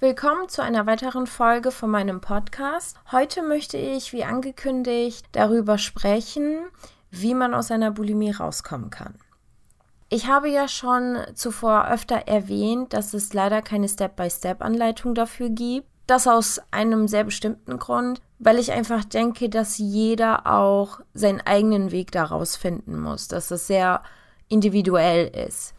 Willkommen 0.00 0.48
zu 0.48 0.62
einer 0.62 0.86
weiteren 0.86 1.26
Folge 1.26 1.72
von 1.72 1.90
meinem 1.90 2.20
Podcast. 2.20 2.96
Heute 3.10 3.42
möchte 3.42 3.78
ich, 3.78 4.12
wie 4.12 4.22
angekündigt, 4.22 5.26
darüber 5.32 5.76
sprechen, 5.76 6.68
wie 7.10 7.34
man 7.34 7.52
aus 7.52 7.72
einer 7.72 7.90
Bulimie 7.90 8.30
rauskommen 8.30 8.90
kann. 8.90 9.16
Ich 10.08 10.28
habe 10.28 10.48
ja 10.50 10.68
schon 10.68 11.18
zuvor 11.34 11.88
öfter 11.88 12.28
erwähnt, 12.28 12.92
dass 12.92 13.12
es 13.12 13.34
leider 13.34 13.60
keine 13.60 13.88
Step-by-Step-Anleitung 13.88 15.16
dafür 15.16 15.48
gibt. 15.50 15.88
Das 16.06 16.28
aus 16.28 16.60
einem 16.70 17.08
sehr 17.08 17.24
bestimmten 17.24 17.80
Grund, 17.80 18.22
weil 18.38 18.60
ich 18.60 18.70
einfach 18.70 19.04
denke, 19.04 19.48
dass 19.48 19.78
jeder 19.78 20.46
auch 20.46 21.00
seinen 21.12 21.40
eigenen 21.40 21.90
Weg 21.90 22.12
daraus 22.12 22.54
finden 22.54 23.00
muss, 23.00 23.26
dass 23.26 23.50
es 23.50 23.66
sehr 23.66 24.04
individuell 24.46 25.26
ist. 25.26 25.74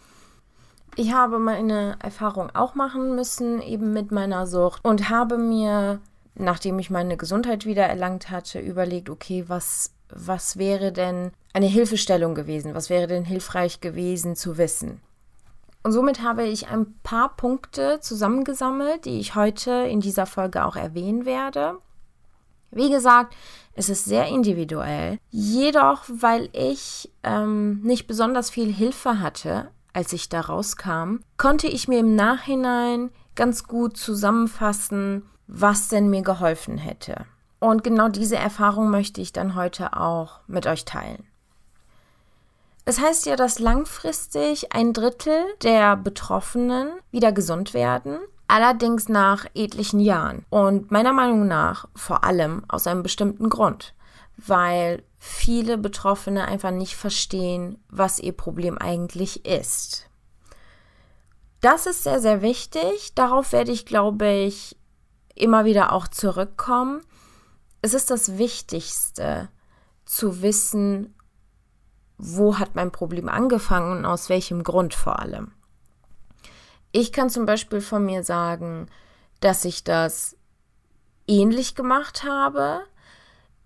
Ich 0.99 1.13
habe 1.13 1.39
meine 1.39 1.95
Erfahrung 2.03 2.53
auch 2.53 2.75
machen 2.75 3.15
müssen, 3.15 3.61
eben 3.61 3.93
mit 3.93 4.11
meiner 4.11 4.45
Sucht 4.45 4.83
und 4.83 5.09
habe 5.09 5.37
mir, 5.37 6.01
nachdem 6.35 6.77
ich 6.77 6.89
meine 6.89 7.15
Gesundheit 7.15 7.65
wieder 7.65 7.83
erlangt 7.83 8.29
hatte, 8.29 8.59
überlegt, 8.59 9.09
okay, 9.09 9.45
was, 9.47 9.93
was 10.09 10.57
wäre 10.57 10.91
denn 10.91 11.31
eine 11.53 11.67
Hilfestellung 11.67 12.35
gewesen? 12.35 12.75
Was 12.75 12.89
wäre 12.89 13.07
denn 13.07 13.23
hilfreich 13.23 13.79
gewesen 13.79 14.35
zu 14.35 14.57
wissen? 14.57 14.99
Und 15.83 15.93
somit 15.93 16.21
habe 16.21 16.43
ich 16.43 16.67
ein 16.67 16.93
paar 17.01 17.33
Punkte 17.37 18.01
zusammengesammelt, 18.01 19.05
die 19.05 19.21
ich 19.21 19.35
heute 19.35 19.71
in 19.71 20.01
dieser 20.01 20.25
Folge 20.25 20.65
auch 20.65 20.75
erwähnen 20.75 21.23
werde. 21.23 21.77
Wie 22.71 22.91
gesagt, 22.91 23.37
es 23.73 23.87
ist 23.87 24.03
sehr 24.03 24.27
individuell. 24.27 25.17
Jedoch, 25.29 26.03
weil 26.09 26.49
ich 26.51 27.09
ähm, 27.23 27.79
nicht 27.83 28.05
besonders 28.05 28.49
viel 28.49 28.73
Hilfe 28.73 29.21
hatte, 29.21 29.71
als 29.93 30.13
ich 30.13 30.29
da 30.29 30.41
rauskam, 30.41 31.17
konnte 31.37 31.67
ich 31.67 31.87
mir 31.87 31.99
im 31.99 32.15
Nachhinein 32.15 33.11
ganz 33.35 33.63
gut 33.65 33.97
zusammenfassen, 33.97 35.23
was 35.47 35.87
denn 35.87 36.09
mir 36.09 36.21
geholfen 36.21 36.77
hätte. 36.77 37.25
Und 37.59 37.83
genau 37.83 38.07
diese 38.09 38.37
Erfahrung 38.37 38.89
möchte 38.89 39.21
ich 39.21 39.33
dann 39.33 39.55
heute 39.55 39.97
auch 39.97 40.39
mit 40.47 40.67
euch 40.67 40.85
teilen. 40.85 41.25
Es 42.85 42.99
heißt 42.99 43.25
ja, 43.25 43.35
dass 43.35 43.59
langfristig 43.59 44.73
ein 44.73 44.93
Drittel 44.93 45.43
der 45.61 45.95
Betroffenen 45.95 46.89
wieder 47.11 47.31
gesund 47.31 47.73
werden, 47.73 48.17
allerdings 48.47 49.09
nach 49.09 49.45
etlichen 49.53 49.99
Jahren. 49.99 50.45
Und 50.49 50.89
meiner 50.89 51.13
Meinung 51.13 51.47
nach 51.47 51.87
vor 51.95 52.23
allem 52.23 52.63
aus 52.67 52.87
einem 52.87 53.03
bestimmten 53.03 53.49
Grund, 53.49 53.93
weil 54.47 55.03
viele 55.17 55.77
Betroffene 55.77 56.47
einfach 56.47 56.71
nicht 56.71 56.95
verstehen, 56.95 57.83
was 57.89 58.19
ihr 58.19 58.33
Problem 58.33 58.77
eigentlich 58.77 59.45
ist. 59.45 60.09
Das 61.61 61.85
ist 61.85 62.03
sehr, 62.03 62.21
sehr 62.21 62.41
wichtig. 62.41 63.13
Darauf 63.15 63.51
werde 63.51 63.71
ich, 63.71 63.85
glaube 63.85 64.29
ich, 64.29 64.77
immer 65.35 65.65
wieder 65.65 65.91
auch 65.91 66.07
zurückkommen. 66.07 67.01
Es 67.81 67.93
ist 67.93 68.09
das 68.09 68.37
Wichtigste 68.37 69.49
zu 70.05 70.41
wissen, 70.41 71.15
wo 72.17 72.57
hat 72.59 72.75
mein 72.75 72.91
Problem 72.91 73.29
angefangen 73.29 73.97
und 73.97 74.05
aus 74.05 74.29
welchem 74.29 74.63
Grund 74.63 74.93
vor 74.93 75.19
allem. 75.19 75.51
Ich 76.91 77.11
kann 77.11 77.29
zum 77.29 77.45
Beispiel 77.45 77.81
von 77.81 78.05
mir 78.05 78.23
sagen, 78.23 78.87
dass 79.41 79.63
ich 79.63 79.83
das 79.83 80.35
ähnlich 81.27 81.75
gemacht 81.75 82.23
habe, 82.23 82.81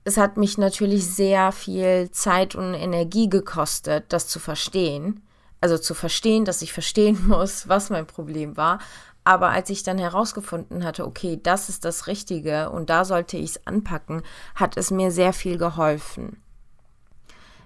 es 0.05 0.17
hat 0.17 0.37
mich 0.37 0.57
natürlich 0.57 1.05
sehr 1.07 1.51
viel 1.51 2.11
Zeit 2.11 2.55
und 2.55 2.73
Energie 2.73 3.29
gekostet, 3.29 4.05
das 4.09 4.27
zu 4.27 4.39
verstehen. 4.39 5.21
Also 5.61 5.77
zu 5.77 5.93
verstehen, 5.93 6.43
dass 6.43 6.61
ich 6.61 6.73
verstehen 6.73 7.17
muss, 7.27 7.69
was 7.69 7.89
mein 7.89 8.05
Problem 8.05 8.57
war. 8.57 8.79
Aber 9.23 9.49
als 9.49 9.69
ich 9.69 9.83
dann 9.83 9.97
herausgefunden 9.97 10.83
hatte, 10.83 11.05
okay, 11.07 11.39
das 11.41 11.69
ist 11.69 11.85
das 11.85 12.07
Richtige 12.07 12.69
und 12.69 12.89
da 12.89 13.05
sollte 13.05 13.37
ich 13.37 13.51
es 13.51 13.67
anpacken, 13.67 14.21
hat 14.55 14.75
es 14.75 14.91
mir 14.91 15.11
sehr 15.11 15.31
viel 15.31 15.57
geholfen. 15.57 16.41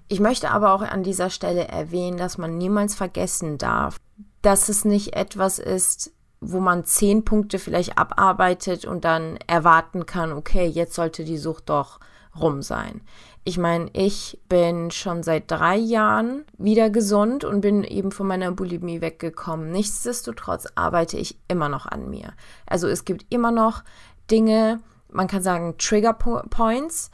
Ich 0.08 0.20
möchte 0.20 0.52
aber 0.52 0.74
auch 0.74 0.84
an 0.84 1.02
dieser 1.02 1.31
Stelle 1.31 1.68
erwähnen, 1.68 2.18
dass 2.18 2.38
man 2.38 2.58
niemals 2.58 2.94
vergessen 2.94 3.58
darf, 3.58 3.97
dass 4.44 4.70
es 4.70 4.86
nicht 4.86 5.16
etwas 5.16 5.58
ist, 5.58 6.12
wo 6.40 6.59
man 6.59 6.86
zehn 6.86 7.26
Punkte 7.26 7.58
vielleicht 7.58 7.97
abarbeitet 7.97 8.86
und 8.86 9.03
dann 9.03 9.38
erwarten 9.47 10.06
kann, 10.06 10.31
okay, 10.31 10.68
jetzt 10.68 10.94
sollte 10.94 11.26
die 11.26 11.40
Sucht 11.40 11.70
doch 11.70 12.00
rum 12.40 12.62
sein. 12.62 13.02
Ich 13.44 13.58
meine, 13.58 13.90
ich 13.94 14.40
bin 14.50 14.92
schon 14.92 15.24
seit 15.24 15.50
drei 15.50 15.78
Jahren 15.78 16.44
wieder 16.58 16.90
gesund 16.90 17.46
und 17.46 17.62
bin 17.62 17.84
eben 17.84 18.12
von 18.12 18.28
meiner 18.28 18.52
Bulimie 18.52 19.00
weggekommen. 19.00 19.72
Nichtsdestotrotz 19.72 20.68
arbeite 20.76 21.18
ich 21.18 21.40
immer 21.47 21.70
noch 21.70 21.86
an 21.86 22.09
mir. 22.09 22.34
Also 22.66 22.88
es 22.88 23.06
gibt 23.06 23.26
immer 23.30 23.52
noch 23.52 23.84
Dinge, 24.30 24.80
man 25.09 25.28
kann 25.28 25.42
sagen 25.42 25.76
Trigger 25.78 26.14
Points, 26.14 27.09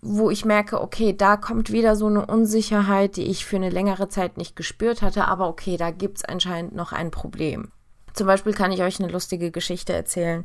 wo 0.00 0.30
ich 0.30 0.44
merke, 0.44 0.80
okay, 0.80 1.14
da 1.14 1.36
kommt 1.36 1.72
wieder 1.72 1.96
so 1.96 2.06
eine 2.06 2.24
Unsicherheit, 2.24 3.16
die 3.16 3.24
ich 3.24 3.44
für 3.44 3.56
eine 3.56 3.70
längere 3.70 4.08
Zeit 4.08 4.36
nicht 4.36 4.56
gespürt 4.56 5.02
hatte, 5.02 5.26
aber 5.26 5.48
okay, 5.48 5.76
da 5.76 5.90
gibt 5.90 6.18
es 6.18 6.24
anscheinend 6.24 6.74
noch 6.74 6.92
ein 6.92 7.10
Problem. 7.10 7.70
Zum 8.12 8.26
Beispiel 8.26 8.54
kann 8.54 8.72
ich 8.72 8.82
euch 8.82 8.98
eine 8.98 9.12
lustige 9.12 9.50
Geschichte 9.50 9.92
erzählen. 9.92 10.44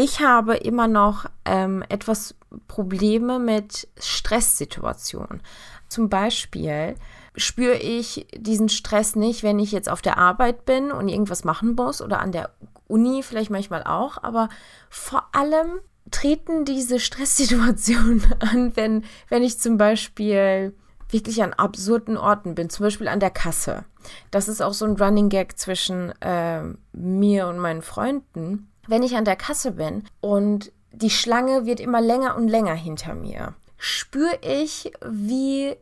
Ich 0.00 0.20
habe 0.20 0.54
immer 0.54 0.86
noch 0.86 1.26
ähm, 1.44 1.82
etwas 1.88 2.36
Probleme 2.68 3.40
mit 3.40 3.88
Stresssituationen. 3.98 5.42
Zum 5.88 6.08
Beispiel 6.08 6.94
spüre 7.34 7.74
ich 7.74 8.28
diesen 8.32 8.68
Stress 8.68 9.16
nicht, 9.16 9.42
wenn 9.42 9.58
ich 9.58 9.72
jetzt 9.72 9.88
auf 9.88 10.00
der 10.00 10.16
Arbeit 10.16 10.64
bin 10.64 10.92
und 10.92 11.08
irgendwas 11.08 11.42
machen 11.42 11.74
muss 11.74 12.00
oder 12.00 12.20
an 12.20 12.30
der 12.30 12.50
Uni 12.86 13.24
vielleicht 13.24 13.50
manchmal 13.50 13.82
auch, 13.82 14.22
aber 14.22 14.50
vor 14.88 15.24
allem 15.32 15.80
treten 16.12 16.64
diese 16.64 17.00
Stresssituationen 17.00 18.24
an, 18.38 18.76
wenn, 18.76 19.04
wenn 19.28 19.42
ich 19.42 19.58
zum 19.58 19.78
Beispiel 19.78 20.76
wirklich 21.10 21.42
an 21.42 21.54
absurden 21.54 22.16
Orten 22.16 22.54
bin, 22.54 22.70
zum 22.70 22.84
Beispiel 22.84 23.08
an 23.08 23.18
der 23.18 23.30
Kasse. 23.30 23.84
Das 24.30 24.46
ist 24.46 24.62
auch 24.62 24.74
so 24.74 24.84
ein 24.84 24.94
Running 24.94 25.28
Gag 25.28 25.58
zwischen 25.58 26.12
äh, 26.22 26.62
mir 26.92 27.48
und 27.48 27.58
meinen 27.58 27.82
Freunden 27.82 28.68
wenn 28.88 29.02
ich 29.02 29.16
an 29.16 29.24
der 29.24 29.36
Kasse 29.36 29.72
bin 29.72 30.04
und 30.20 30.72
die 30.92 31.10
Schlange 31.10 31.66
wird 31.66 31.80
immer 31.80 32.00
länger 32.00 32.36
und 32.36 32.48
länger 32.48 32.74
hinter 32.74 33.14
mir, 33.14 33.54
spüre 33.76 34.38
ich, 34.42 34.90
wie 35.06 35.76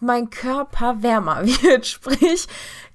mein 0.00 0.30
Körper 0.30 1.02
wärmer 1.02 1.46
wird. 1.62 1.86
Sprich, 1.86 2.46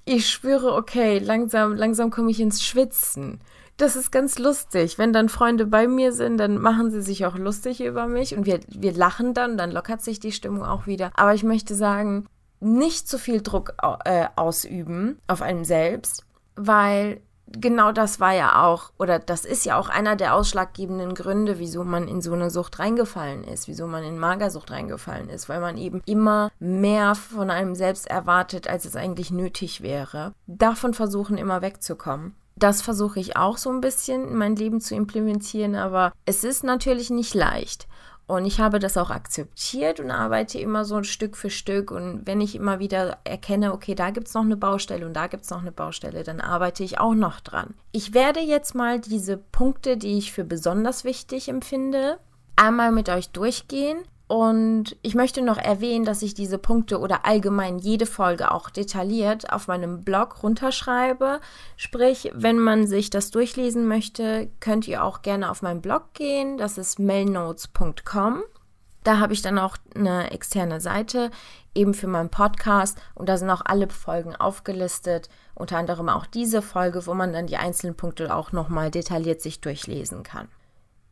ich 0.04 0.28
spüre, 0.30 0.74
okay, 0.74 1.18
langsam, 1.18 1.74
langsam 1.74 2.10
komme 2.10 2.30
ich 2.30 2.40
ins 2.40 2.62
Schwitzen. 2.62 3.40
Das 3.78 3.96
ist 3.96 4.10
ganz 4.10 4.38
lustig. 4.38 4.98
Wenn 4.98 5.12
dann 5.12 5.28
Freunde 5.28 5.64
bei 5.64 5.86
mir 5.86 6.12
sind, 6.12 6.38
dann 6.38 6.58
machen 6.58 6.90
sie 6.90 7.00
sich 7.00 7.26
auch 7.26 7.36
lustig 7.36 7.80
über 7.80 8.06
mich 8.06 8.36
und 8.36 8.44
wir, 8.44 8.60
wir 8.68 8.92
lachen 8.92 9.34
dann, 9.34 9.56
dann 9.56 9.70
lockert 9.70 10.02
sich 10.02 10.20
die 10.20 10.32
Stimmung 10.32 10.64
auch 10.64 10.86
wieder. 10.86 11.10
Aber 11.14 11.32
ich 11.32 11.44
möchte 11.44 11.74
sagen, 11.74 12.26
nicht 12.60 13.08
zu 13.08 13.18
viel 13.18 13.40
Druck 13.40 13.74
äh, 14.04 14.26
ausüben 14.34 15.18
auf 15.28 15.42
einen 15.42 15.64
selbst, 15.64 16.24
weil 16.56 17.20
genau 17.52 17.92
das 17.92 18.20
war 18.20 18.32
ja 18.32 18.64
auch, 18.64 18.92
oder 18.98 19.18
das 19.18 19.44
ist 19.44 19.64
ja 19.64 19.78
auch 19.78 19.88
einer 19.88 20.16
der 20.16 20.34
ausschlaggebenden 20.34 21.14
Gründe, 21.14 21.58
wieso 21.58 21.84
man 21.84 22.08
in 22.08 22.20
so 22.20 22.32
eine 22.32 22.50
Sucht 22.50 22.78
reingefallen 22.78 23.44
ist, 23.44 23.68
wieso 23.68 23.86
man 23.86 24.04
in 24.04 24.18
Magersucht 24.18 24.70
reingefallen 24.70 25.28
ist, 25.28 25.48
weil 25.48 25.60
man 25.60 25.76
eben 25.76 26.02
immer 26.06 26.50
mehr 26.58 27.14
von 27.14 27.50
einem 27.50 27.74
selbst 27.74 28.06
erwartet, 28.06 28.68
als 28.68 28.84
es 28.84 28.96
eigentlich 28.96 29.30
nötig 29.30 29.82
wäre. 29.82 30.34
Davon 30.46 30.94
versuchen 30.94 31.38
immer 31.38 31.62
wegzukommen. 31.62 32.34
Das 32.56 32.82
versuche 32.82 33.20
ich 33.20 33.36
auch 33.36 33.56
so 33.56 33.70
ein 33.70 33.80
bisschen 33.80 34.26
in 34.28 34.36
mein 34.36 34.56
Leben 34.56 34.80
zu 34.80 34.96
implementieren, 34.96 35.76
aber 35.76 36.12
es 36.24 36.42
ist 36.42 36.64
natürlich 36.64 37.08
nicht 37.08 37.34
leicht. 37.34 37.86
Und 38.28 38.44
ich 38.44 38.60
habe 38.60 38.78
das 38.78 38.98
auch 38.98 39.08
akzeptiert 39.08 40.00
und 40.00 40.10
arbeite 40.10 40.58
immer 40.58 40.84
so 40.84 41.02
Stück 41.02 41.34
für 41.34 41.48
Stück. 41.48 41.90
Und 41.90 42.26
wenn 42.26 42.42
ich 42.42 42.54
immer 42.54 42.78
wieder 42.78 43.16
erkenne, 43.24 43.72
okay, 43.72 43.94
da 43.94 44.10
gibt 44.10 44.28
es 44.28 44.34
noch 44.34 44.42
eine 44.42 44.56
Baustelle 44.58 45.06
und 45.06 45.14
da 45.14 45.28
gibt 45.28 45.44
es 45.44 45.50
noch 45.50 45.62
eine 45.62 45.72
Baustelle, 45.72 46.24
dann 46.24 46.40
arbeite 46.42 46.84
ich 46.84 47.00
auch 47.00 47.14
noch 47.14 47.40
dran. 47.40 47.74
Ich 47.90 48.12
werde 48.12 48.40
jetzt 48.40 48.74
mal 48.74 49.00
diese 49.00 49.38
Punkte, 49.38 49.96
die 49.96 50.18
ich 50.18 50.30
für 50.30 50.44
besonders 50.44 51.04
wichtig 51.04 51.48
empfinde, 51.48 52.18
einmal 52.54 52.92
mit 52.92 53.08
euch 53.08 53.30
durchgehen 53.30 53.98
und 54.28 54.94
ich 55.00 55.14
möchte 55.14 55.40
noch 55.40 55.56
erwähnen, 55.56 56.04
dass 56.04 56.20
ich 56.20 56.34
diese 56.34 56.58
Punkte 56.58 57.00
oder 57.00 57.24
allgemein 57.24 57.78
jede 57.78 58.04
Folge 58.04 58.50
auch 58.52 58.68
detailliert 58.68 59.50
auf 59.50 59.68
meinem 59.68 60.04
Blog 60.04 60.42
runterschreibe. 60.42 61.40
Sprich, 61.78 62.30
wenn 62.34 62.58
man 62.58 62.86
sich 62.86 63.08
das 63.08 63.30
durchlesen 63.30 63.88
möchte, 63.88 64.50
könnt 64.60 64.86
ihr 64.86 65.02
auch 65.02 65.22
gerne 65.22 65.50
auf 65.50 65.62
meinen 65.62 65.80
Blog 65.80 66.12
gehen. 66.12 66.58
Das 66.58 66.76
ist 66.76 66.98
mailnotes.com. 66.98 68.42
Da 69.02 69.18
habe 69.18 69.32
ich 69.32 69.40
dann 69.40 69.58
auch 69.58 69.78
eine 69.94 70.30
externe 70.30 70.82
Seite 70.82 71.30
eben 71.74 71.94
für 71.94 72.08
meinen 72.08 72.28
Podcast 72.28 72.98
und 73.14 73.30
da 73.30 73.38
sind 73.38 73.48
auch 73.48 73.62
alle 73.64 73.88
Folgen 73.88 74.36
aufgelistet, 74.36 75.30
unter 75.54 75.78
anderem 75.78 76.10
auch 76.10 76.26
diese 76.26 76.60
Folge, 76.60 77.06
wo 77.06 77.14
man 77.14 77.32
dann 77.32 77.46
die 77.46 77.56
einzelnen 77.56 77.96
Punkte 77.96 78.34
auch 78.34 78.52
nochmal 78.52 78.90
detailliert 78.90 79.40
sich 79.40 79.62
durchlesen 79.62 80.22
kann. 80.22 80.48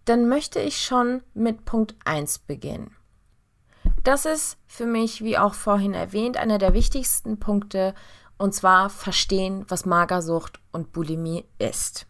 Dann 0.05 0.29
möchte 0.29 0.61
ich 0.61 0.83
schon 0.83 1.23
mit 1.33 1.65
Punkt 1.65 1.95
1 2.05 2.41
beginnen. 2.41 2.95
Das 4.07 4.25
ist 4.25 4.57
für 4.69 4.87
mich, 4.87 5.25
wie 5.25 5.37
auch 5.37 5.55
vorhin 5.55 5.93
erwähnt, 5.93 6.37
einer 6.37 6.59
der 6.59 6.75
wichtigsten 6.75 7.41
Punkte, 7.41 7.93
und 8.39 8.55
zwar 8.55 8.89
verstehen, 8.89 9.65
was 9.67 9.85
Magersucht 9.85 10.61
und 10.71 10.93
Bulimie 10.93 11.45
ist. 11.59 12.07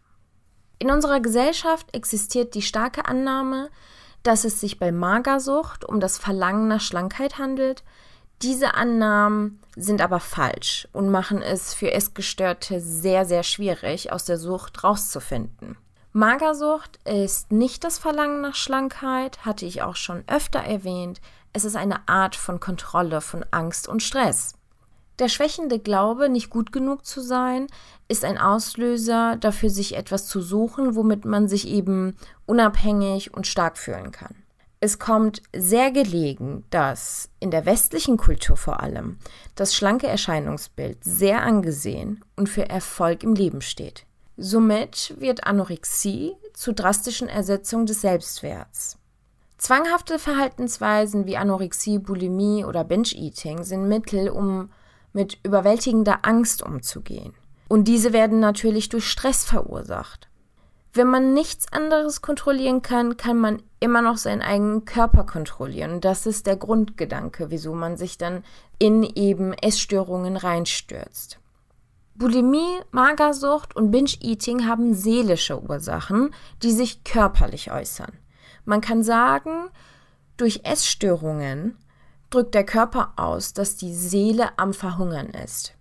In 0.79 0.91
unserer 0.91 1.21
Gesellschaft 1.21 1.95
existiert 1.95 2.55
die 2.55 2.61
starke 2.61 3.07
Annahme, 3.07 3.71
dass 4.23 4.45
es 4.45 4.61
sich 4.61 4.79
bei 4.79 4.93
Magersucht 4.93 5.87
um 5.87 5.99
das 5.99 6.19
Verlangen 6.19 6.69
nach 6.69 6.83
Schlankheit 6.83 7.39
handelt. 7.39 7.83
Diese 8.43 8.75
Annahmen 8.75 9.63
sind 9.75 10.03
aber 10.03 10.21
falsch 10.21 10.87
und 10.93 11.11
machen 11.11 11.41
es 11.41 11.73
für 11.73 11.93
Essgestörte 11.93 12.79
sehr, 12.79 13.25
sehr 13.25 13.43
schwierig, 13.43 14.13
aus 14.13 14.27
der 14.27 14.37
Sucht 14.37 14.85
rauszufinden. 14.85 15.79
Magersucht 16.13 16.99
ist 17.07 17.53
nicht 17.53 17.85
das 17.85 17.97
Verlangen 17.97 18.43
nach 18.43 18.55
Schlankheit, 18.55 19.47
hatte 19.47 19.65
ich 19.65 19.81
auch 19.81 19.97
schon 19.97 20.25
öfter 20.27 20.59
erwähnt. 20.59 21.23
Es 21.57 21.65
ist 21.65 21.75
eine 21.77 22.07
Art 22.07 22.37
von 22.37 22.61
Kontrolle 22.61 23.23
von 23.23 23.43
Angst 23.51 23.89
und 23.89 24.03
Stress. 24.03 24.53
Der 25.19 25.31
schwächende 25.31 25.79
Glaube, 25.79 26.29
nicht 26.29 26.51
gut 26.51 26.71
genug 26.71 27.07
zu 27.07 27.23
sein, 27.23 27.67
ist 28.09 28.27
ein 28.27 28.37
Auslöser 28.37 29.37
dafür, 29.37 29.71
sich 29.71 29.97
etwas 29.97 30.27
zu 30.27 30.43
suchen, 30.43 30.97
womit 30.97 31.25
man 31.25 31.49
sich 31.49 31.67
eben 31.67 32.15
unabhängig 32.45 33.33
und 33.33 33.47
stark 33.47 33.79
fühlen 33.79 34.13
kann. 34.13 34.35
Es 34.81 34.99
kommt 34.99 35.41
sehr 35.57 35.93
gelegen, 35.93 36.65
dass 36.69 37.31
in 37.41 37.51
der 37.51 37.65
westlichen 37.65 38.19
Kultur 38.19 38.59
vor 38.59 38.81
allem 38.81 39.17
das 39.55 39.75
schlanke 39.75 40.09
Erscheinungsbild 40.09 41.03
sehr 41.05 41.41
angesehen 41.41 42.23
und 42.37 42.51
für 42.51 42.69
Erfolg 42.69 43.23
im 43.23 43.33
Leben 43.33 43.63
steht. 43.63 44.05
Somit 44.37 45.15
wird 45.19 45.47
Anorexie 45.47 46.35
zu 46.53 46.75
drastischen 46.75 47.31
Ersetzungen 47.31 47.87
des 47.87 48.03
Selbstwerts. 48.03 48.99
Zwanghafte 49.59 50.19
Verhaltensweisen 50.19 51.27
wie 51.27 51.37
Anorexie, 51.37 51.99
Bulimie 51.99 52.65
oder 52.65 52.85
Binge-Eating 52.85 53.63
sind 53.63 53.89
Mittel, 53.89 54.29
um 54.29 54.71
mit 55.13 55.39
überwältigender 55.43 56.21
Angst 56.23 56.63
umzugehen. 56.63 57.33
Und 57.69 57.89
diese 57.89 58.13
werden 58.13 58.39
natürlich 58.39 58.91
durch 58.91 59.09
Stress 59.09 59.45
verursacht. 59.45 60.29
Wenn 60.93 61.09
man 61.09 61.35
nichts 61.35 61.73
anderes 61.73 62.23
kontrollieren 62.23 62.83
kann, 62.83 63.17
kann 63.17 63.39
man 63.39 63.63
immer 63.81 64.03
noch 64.03 64.19
seinen 64.19 64.43
eigenen 64.43 64.85
Körper 64.85 65.25
kontrollieren. 65.25 66.01
Das 66.01 66.27
ist 66.27 66.47
der 66.47 66.57
Grundgedanke, 66.57 67.51
wieso 67.51 67.75
man 67.75 67.97
sich 67.97 68.19
dann 68.19 68.45
in 68.79 69.03
eben 69.03 69.53
Essstörungen 69.53 70.37
reinstürzt. 70.37 71.39
Bulimie, 72.15 72.81
Magersucht 72.93 73.77
und 73.77 73.91
Binge-Eating 73.91 74.67
haben 74.67 74.95
seelische 74.95 75.63
Ursachen, 75.63 76.31
die 76.63 76.73
sich 76.73 77.05
körperlich 77.05 77.73
äußern. 77.73 78.13
Man 78.67 78.83
kann 78.83 79.03
sagen, 79.03 79.71
durch 80.37 80.61
Essstörungen 80.65 81.79
drückt 82.29 82.55
der 82.55 82.67
Körper 82.67 83.15
aus, 83.17 83.55
dass 83.55 83.77
die 83.77 83.95
Seele 83.95 84.59
am 84.59 84.75
Verhungern 84.75 85.29
ist. 85.29 85.75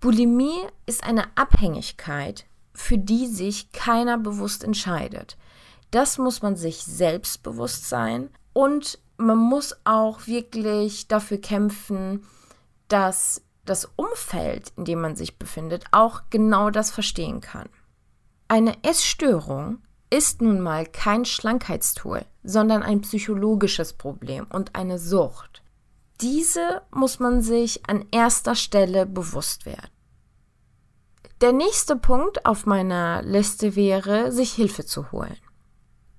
Bulimie 0.00 0.60
ist 0.86 1.02
eine 1.02 1.24
Abhängigkeit, 1.36 2.44
für 2.74 2.98
die 2.98 3.26
sich 3.26 3.72
keiner 3.72 4.18
bewusst 4.18 4.62
entscheidet. 4.62 5.38
Das 5.90 6.18
muss 6.18 6.42
man 6.42 6.56
sich 6.56 6.84
selbst 6.84 7.42
bewusst 7.42 7.88
sein 7.88 8.28
und 8.52 8.98
man 9.16 9.38
muss 9.38 9.74
auch 9.84 10.26
wirklich 10.26 11.08
dafür 11.08 11.38
kämpfen, 11.38 12.26
dass 12.88 13.42
das 13.64 13.90
Umfeld, 13.96 14.72
in 14.76 14.84
dem 14.84 15.00
man 15.00 15.16
sich 15.16 15.38
befindet, 15.38 15.84
auch 15.90 16.22
genau 16.28 16.70
das 16.70 16.90
verstehen 16.90 17.40
kann. 17.40 17.68
Eine 18.46 18.76
Essstörung 18.82 19.78
ist 20.14 20.42
nun 20.42 20.60
mal 20.60 20.86
kein 20.86 21.24
Schlankheitstool, 21.24 22.24
sondern 22.44 22.84
ein 22.84 23.00
psychologisches 23.00 23.94
Problem 23.94 24.46
und 24.48 24.76
eine 24.76 25.00
Sucht. 25.00 25.60
Diese 26.20 26.82
muss 26.92 27.18
man 27.18 27.42
sich 27.42 27.88
an 27.88 28.04
erster 28.12 28.54
Stelle 28.54 29.06
bewusst 29.06 29.66
werden. 29.66 29.90
Der 31.40 31.50
nächste 31.50 31.96
Punkt 31.96 32.46
auf 32.46 32.64
meiner 32.64 33.22
Liste 33.22 33.74
wäre, 33.74 34.30
sich 34.30 34.52
Hilfe 34.52 34.86
zu 34.86 35.10
holen. 35.10 35.36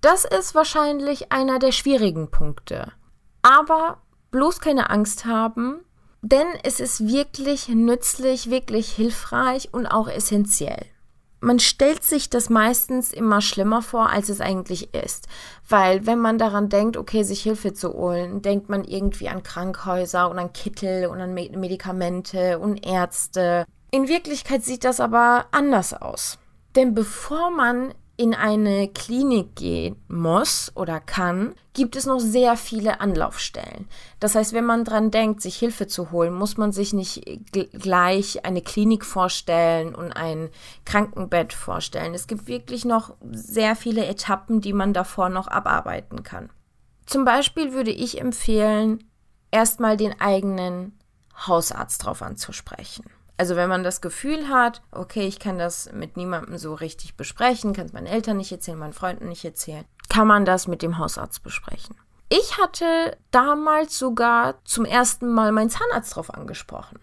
Das 0.01 0.25
ist 0.25 0.55
wahrscheinlich 0.55 1.31
einer 1.31 1.57
der 1.57 1.71
schwierigen 1.71 2.29
Punkte. 2.29 2.91
Aber 3.43 4.01
bloß 4.31 4.59
keine 4.59 4.89
Angst 4.89 5.25
haben, 5.25 5.79
denn 6.21 6.47
es 6.63 6.81
ist 6.81 7.07
wirklich 7.07 7.69
nützlich, 7.69 8.49
wirklich 8.49 8.91
hilfreich 8.91 9.73
und 9.73 9.87
auch 9.87 10.09
essentiell 10.09 10.85
man 11.45 11.59
stellt 11.59 12.03
sich 12.03 12.31
das 12.31 12.49
meistens 12.49 13.13
immer 13.13 13.39
schlimmer 13.39 13.83
vor, 13.83 14.09
als 14.09 14.29
es 14.29 14.41
eigentlich 14.41 14.95
ist. 14.95 15.27
Weil 15.69 16.07
wenn 16.07 16.19
man 16.19 16.39
daran 16.39 16.69
denkt, 16.69 16.97
okay, 16.97 17.21
sich 17.21 17.43
Hilfe 17.43 17.73
zu 17.73 17.93
holen, 17.93 18.41
denkt 18.41 18.67
man 18.67 18.83
irgendwie 18.83 19.29
an 19.29 19.43
Krankhäuser 19.43 20.29
und 20.29 20.39
an 20.39 20.53
Kittel 20.53 21.05
und 21.05 21.21
an 21.21 21.35
Medikamente 21.35 22.57
und 22.57 22.83
Ärzte. 22.83 23.65
In 23.91 24.07
Wirklichkeit 24.07 24.63
sieht 24.63 24.83
das 24.83 24.99
aber 24.99 25.45
anders 25.51 25.93
aus. 25.93 26.39
Denn 26.75 26.95
bevor 26.95 27.51
man 27.51 27.93
in 28.17 28.33
eine 28.33 28.87
Klinik 28.87 29.55
gehen 29.55 29.97
muss 30.07 30.71
oder 30.75 30.99
kann, 30.99 31.53
gibt 31.73 31.97
es 31.97 32.05
noch 32.05 32.19
sehr 32.19 32.55
viele 32.55 33.01
Anlaufstellen. 33.01 33.87
Das 34.21 34.35
heißt, 34.35 34.53
wenn 34.53 34.65
man 34.65 34.85
dran 34.85 35.11
denkt, 35.11 35.41
sich 35.41 35.57
Hilfe 35.57 35.87
zu 35.87 36.11
holen, 36.11 36.33
muss 36.33 36.55
man 36.55 36.71
sich 36.71 36.93
nicht 36.93 37.25
gleich 37.51 38.45
eine 38.45 38.61
Klinik 38.61 39.03
vorstellen 39.03 39.93
und 39.93 40.13
ein 40.13 40.49
Krankenbett 40.85 41.51
vorstellen. 41.51 42.13
Es 42.13 42.27
gibt 42.27 42.47
wirklich 42.47 42.85
noch 42.85 43.15
sehr 43.31 43.75
viele 43.75 44.05
Etappen, 44.05 44.61
die 44.61 44.73
man 44.73 44.93
davor 44.93 45.27
noch 45.29 45.47
abarbeiten 45.47 46.23
kann. 46.23 46.49
Zum 47.05 47.25
Beispiel 47.25 47.73
würde 47.73 47.91
ich 47.91 48.21
empfehlen, 48.21 49.03
erstmal 49.51 49.97
den 49.97 50.19
eigenen 50.19 50.97
Hausarzt 51.47 52.05
drauf 52.05 52.21
anzusprechen. 52.21 53.05
Also 53.37 53.55
wenn 53.55 53.69
man 53.69 53.83
das 53.83 54.01
Gefühl 54.01 54.47
hat, 54.47 54.81
okay, 54.91 55.27
ich 55.27 55.39
kann 55.39 55.57
das 55.57 55.91
mit 55.91 56.15
niemandem 56.15 56.57
so 56.57 56.73
richtig 56.73 57.15
besprechen, 57.15 57.73
kann 57.73 57.87
es 57.87 57.93
meinen 57.93 58.07
Eltern 58.07 58.37
nicht 58.37 58.51
erzählen, 58.51 58.77
meinen 58.77 58.93
Freunden 58.93 59.27
nicht 59.27 59.43
erzählen, 59.43 59.85
kann 60.09 60.27
man 60.27 60.45
das 60.45 60.67
mit 60.67 60.81
dem 60.81 60.97
Hausarzt 60.97 61.43
besprechen. 61.43 61.95
Ich 62.29 62.57
hatte 62.57 63.17
damals 63.31 63.99
sogar 63.99 64.63
zum 64.63 64.85
ersten 64.85 65.31
Mal 65.31 65.51
meinen 65.51 65.69
Zahnarzt 65.69 66.15
drauf 66.15 66.33
angesprochen. 66.33 66.99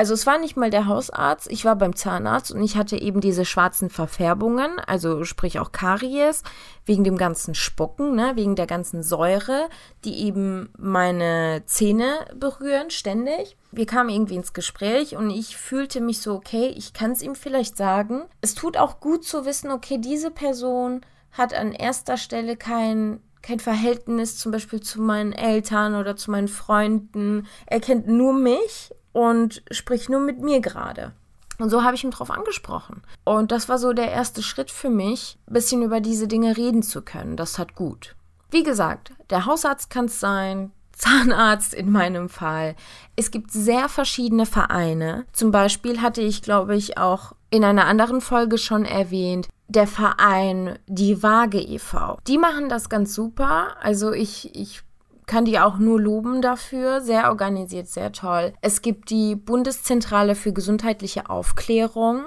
Also 0.00 0.14
es 0.14 0.26
war 0.26 0.38
nicht 0.38 0.56
mal 0.56 0.70
der 0.70 0.86
Hausarzt, 0.86 1.52
ich 1.52 1.66
war 1.66 1.76
beim 1.76 1.94
Zahnarzt 1.94 2.52
und 2.52 2.62
ich 2.62 2.78
hatte 2.78 2.96
eben 2.96 3.20
diese 3.20 3.44
schwarzen 3.44 3.90
Verfärbungen, 3.90 4.78
also 4.78 5.24
sprich 5.24 5.58
auch 5.58 5.72
Karies, 5.72 6.42
wegen 6.86 7.04
dem 7.04 7.18
ganzen 7.18 7.54
Spucken, 7.54 8.16
ne, 8.16 8.32
wegen 8.34 8.56
der 8.56 8.66
ganzen 8.66 9.02
Säure, 9.02 9.68
die 10.06 10.24
eben 10.24 10.70
meine 10.78 11.64
Zähne 11.66 12.24
berühren 12.34 12.88
ständig. 12.88 13.58
Wir 13.72 13.84
kamen 13.84 14.08
irgendwie 14.08 14.36
ins 14.36 14.54
Gespräch 14.54 15.18
und 15.18 15.28
ich 15.28 15.58
fühlte 15.58 16.00
mich 16.00 16.22
so, 16.22 16.32
okay, 16.32 16.72
ich 16.74 16.94
kann 16.94 17.10
es 17.10 17.20
ihm 17.20 17.34
vielleicht 17.34 17.76
sagen. 17.76 18.22
Es 18.40 18.54
tut 18.54 18.78
auch 18.78 19.00
gut 19.00 19.26
zu 19.26 19.44
wissen, 19.44 19.70
okay, 19.70 19.98
diese 19.98 20.30
Person 20.30 21.02
hat 21.32 21.52
an 21.52 21.72
erster 21.72 22.16
Stelle 22.16 22.56
kein 22.56 23.20
kein 23.42 23.60
Verhältnis 23.60 24.36
zum 24.36 24.52
Beispiel 24.52 24.80
zu 24.80 25.00
meinen 25.00 25.32
Eltern 25.32 25.94
oder 25.94 26.14
zu 26.14 26.30
meinen 26.30 26.48
Freunden. 26.48 27.46
Er 27.66 27.80
kennt 27.80 28.06
nur 28.06 28.34
mich 28.34 28.90
und 29.12 29.62
spricht 29.70 30.08
nur 30.08 30.20
mit 30.20 30.40
mir 30.40 30.60
gerade. 30.60 31.12
Und 31.58 31.68
so 31.68 31.84
habe 31.84 31.94
ich 31.94 32.04
ihn 32.04 32.10
drauf 32.10 32.30
angesprochen. 32.30 33.02
Und 33.24 33.52
das 33.52 33.68
war 33.68 33.78
so 33.78 33.92
der 33.92 34.10
erste 34.10 34.42
Schritt 34.42 34.70
für 34.70 34.90
mich, 34.90 35.38
ein 35.46 35.52
bisschen 35.54 35.82
über 35.82 36.00
diese 36.00 36.26
Dinge 36.26 36.56
reden 36.56 36.82
zu 36.82 37.02
können. 37.02 37.36
Das 37.36 37.58
hat 37.58 37.74
gut. 37.74 38.16
Wie 38.50 38.62
gesagt, 38.62 39.12
der 39.28 39.46
Hausarzt 39.46 39.90
kann 39.90 40.06
es 40.06 40.18
sein, 40.18 40.72
Zahnarzt 40.92 41.72
in 41.72 41.90
meinem 41.90 42.28
Fall. 42.28 42.76
Es 43.16 43.30
gibt 43.30 43.52
sehr 43.52 43.88
verschiedene 43.88 44.44
Vereine. 44.44 45.24
Zum 45.32 45.50
Beispiel 45.50 46.02
hatte 46.02 46.20
ich, 46.20 46.42
glaube 46.42 46.76
ich, 46.76 46.98
auch 46.98 47.32
in 47.48 47.64
einer 47.64 47.86
anderen 47.86 48.20
Folge 48.20 48.58
schon 48.58 48.84
erwähnt, 48.84 49.48
der 49.68 49.86
Verein 49.86 50.78
Die 50.88 51.22
Waage 51.22 51.60
e.V. 51.60 52.18
Die 52.26 52.38
machen 52.38 52.68
das 52.68 52.88
ganz 52.90 53.14
super. 53.14 53.76
Also 53.80 54.12
ich, 54.12 54.54
ich 54.54 54.82
kann 55.30 55.44
die 55.44 55.60
auch 55.60 55.78
nur 55.78 56.00
loben 56.00 56.42
dafür. 56.42 57.00
Sehr 57.00 57.28
organisiert, 57.28 57.86
sehr 57.86 58.10
toll. 58.10 58.52
Es 58.62 58.82
gibt 58.82 59.10
die 59.10 59.36
Bundeszentrale 59.36 60.34
für 60.34 60.52
gesundheitliche 60.52 61.30
Aufklärung. 61.30 62.24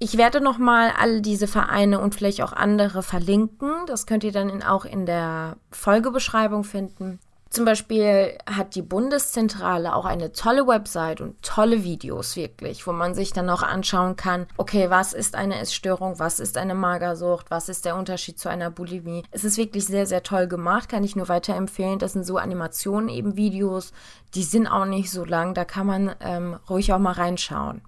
Ich 0.00 0.18
werde 0.18 0.40
nochmal 0.40 0.90
all 0.98 1.20
diese 1.20 1.46
Vereine 1.46 2.00
und 2.00 2.16
vielleicht 2.16 2.42
auch 2.42 2.52
andere 2.52 3.04
verlinken. 3.04 3.70
Das 3.86 4.06
könnt 4.06 4.24
ihr 4.24 4.32
dann 4.32 4.64
auch 4.64 4.84
in 4.84 5.06
der 5.06 5.58
Folgebeschreibung 5.70 6.64
finden. 6.64 7.20
Zum 7.54 7.64
Beispiel 7.64 8.36
hat 8.50 8.74
die 8.74 8.82
Bundeszentrale 8.82 9.94
auch 9.94 10.06
eine 10.06 10.32
tolle 10.32 10.66
Website 10.66 11.20
und 11.20 11.40
tolle 11.40 11.84
Videos 11.84 12.34
wirklich, 12.34 12.84
wo 12.84 12.90
man 12.90 13.14
sich 13.14 13.32
dann 13.32 13.48
auch 13.48 13.62
anschauen 13.62 14.16
kann, 14.16 14.48
okay, 14.56 14.90
was 14.90 15.12
ist 15.12 15.36
eine 15.36 15.60
Essstörung, 15.60 16.18
was 16.18 16.40
ist 16.40 16.58
eine 16.58 16.74
Magersucht, 16.74 17.52
was 17.52 17.68
ist 17.68 17.84
der 17.84 17.94
Unterschied 17.94 18.40
zu 18.40 18.48
einer 18.48 18.72
Bulimie. 18.72 19.22
Es 19.30 19.44
ist 19.44 19.56
wirklich 19.56 19.84
sehr, 19.84 20.04
sehr 20.04 20.24
toll 20.24 20.48
gemacht, 20.48 20.88
kann 20.88 21.04
ich 21.04 21.14
nur 21.14 21.28
weiterempfehlen. 21.28 22.00
Das 22.00 22.14
sind 22.14 22.26
so 22.26 22.38
Animationen, 22.38 23.08
eben 23.08 23.36
Videos, 23.36 23.92
die 24.34 24.42
sind 24.42 24.66
auch 24.66 24.84
nicht 24.84 25.12
so 25.12 25.24
lang, 25.24 25.54
da 25.54 25.64
kann 25.64 25.86
man 25.86 26.16
ähm, 26.18 26.58
ruhig 26.68 26.92
auch 26.92 26.98
mal 26.98 27.12
reinschauen. 27.12 27.82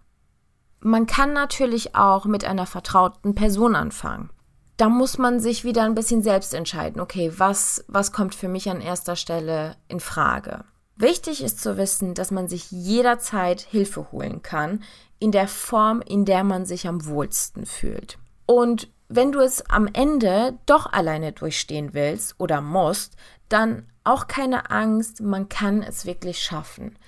Man 0.78 1.06
kann 1.06 1.32
natürlich 1.32 1.96
auch 1.96 2.26
mit 2.26 2.44
einer 2.44 2.66
vertrauten 2.66 3.34
Person 3.34 3.74
anfangen 3.74 4.30
da 4.76 4.88
muss 4.88 5.18
man 5.18 5.40
sich 5.40 5.64
wieder 5.64 5.84
ein 5.84 5.94
bisschen 5.94 6.22
selbst 6.22 6.54
entscheiden, 6.54 7.00
okay, 7.00 7.32
was, 7.36 7.84
was 7.88 8.12
kommt 8.12 8.34
für 8.34 8.48
mich 8.48 8.68
an 8.70 8.80
erster 8.80 9.16
Stelle 9.16 9.76
in 9.88 10.00
Frage. 10.00 10.64
Wichtig 10.96 11.42
ist 11.42 11.60
zu 11.60 11.76
wissen, 11.76 12.14
dass 12.14 12.30
man 12.30 12.48
sich 12.48 12.70
jederzeit 12.70 13.60
Hilfe 13.60 14.12
holen 14.12 14.42
kann, 14.42 14.82
in 15.18 15.32
der 15.32 15.48
Form, 15.48 16.02
in 16.02 16.24
der 16.24 16.44
man 16.44 16.64
sich 16.64 16.88
am 16.88 17.06
wohlsten 17.06 17.66
fühlt. 17.66 18.18
Und 18.46 18.90
wenn 19.08 19.32
du 19.32 19.40
es 19.40 19.68
am 19.70 19.88
Ende 19.92 20.58
doch 20.66 20.92
alleine 20.92 21.32
durchstehen 21.32 21.94
willst 21.94 22.34
oder 22.38 22.60
musst, 22.60 23.16
dann 23.48 23.86
auch 24.04 24.26
keine 24.26 24.70
Angst, 24.70 25.20
man 25.20 25.48
kann 25.48 25.82
es 25.82 26.06
wirklich 26.06 26.42
schaffen. 26.42 26.98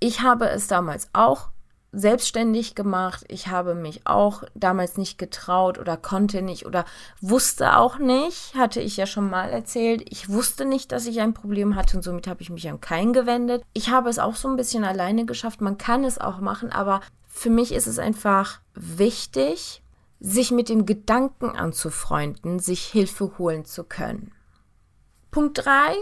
Ich 0.00 0.20
habe 0.22 0.48
es 0.48 0.66
damals 0.66 1.08
auch 1.12 1.48
selbstständig 1.96 2.74
gemacht. 2.74 3.24
Ich 3.28 3.48
habe 3.48 3.74
mich 3.74 4.06
auch 4.06 4.44
damals 4.54 4.98
nicht 4.98 5.16
getraut 5.18 5.78
oder 5.78 5.96
konnte 5.96 6.42
nicht 6.42 6.66
oder 6.66 6.84
wusste 7.22 7.78
auch 7.78 7.98
nicht, 7.98 8.54
hatte 8.54 8.80
ich 8.80 8.98
ja 8.98 9.06
schon 9.06 9.30
mal 9.30 9.48
erzählt. 9.48 10.02
Ich 10.10 10.28
wusste 10.28 10.66
nicht, 10.66 10.92
dass 10.92 11.06
ich 11.06 11.20
ein 11.20 11.32
Problem 11.32 11.74
hatte 11.74 11.96
und 11.96 12.02
somit 12.02 12.26
habe 12.26 12.42
ich 12.42 12.50
mich 12.50 12.68
an 12.68 12.82
keinen 12.82 13.14
gewendet. 13.14 13.64
Ich 13.72 13.88
habe 13.88 14.10
es 14.10 14.18
auch 14.18 14.36
so 14.36 14.46
ein 14.46 14.56
bisschen 14.56 14.84
alleine 14.84 15.24
geschafft. 15.24 15.62
Man 15.62 15.78
kann 15.78 16.04
es 16.04 16.18
auch 16.18 16.38
machen, 16.38 16.70
aber 16.70 17.00
für 17.26 17.50
mich 17.50 17.72
ist 17.72 17.86
es 17.86 17.98
einfach 17.98 18.60
wichtig, 18.74 19.82
sich 20.20 20.50
mit 20.50 20.68
dem 20.68 20.84
Gedanken 20.84 21.56
anzufreunden, 21.56 22.58
sich 22.58 22.82
Hilfe 22.84 23.38
holen 23.38 23.64
zu 23.64 23.84
können. 23.84 24.32
Punkt 25.30 25.64
3 25.64 25.94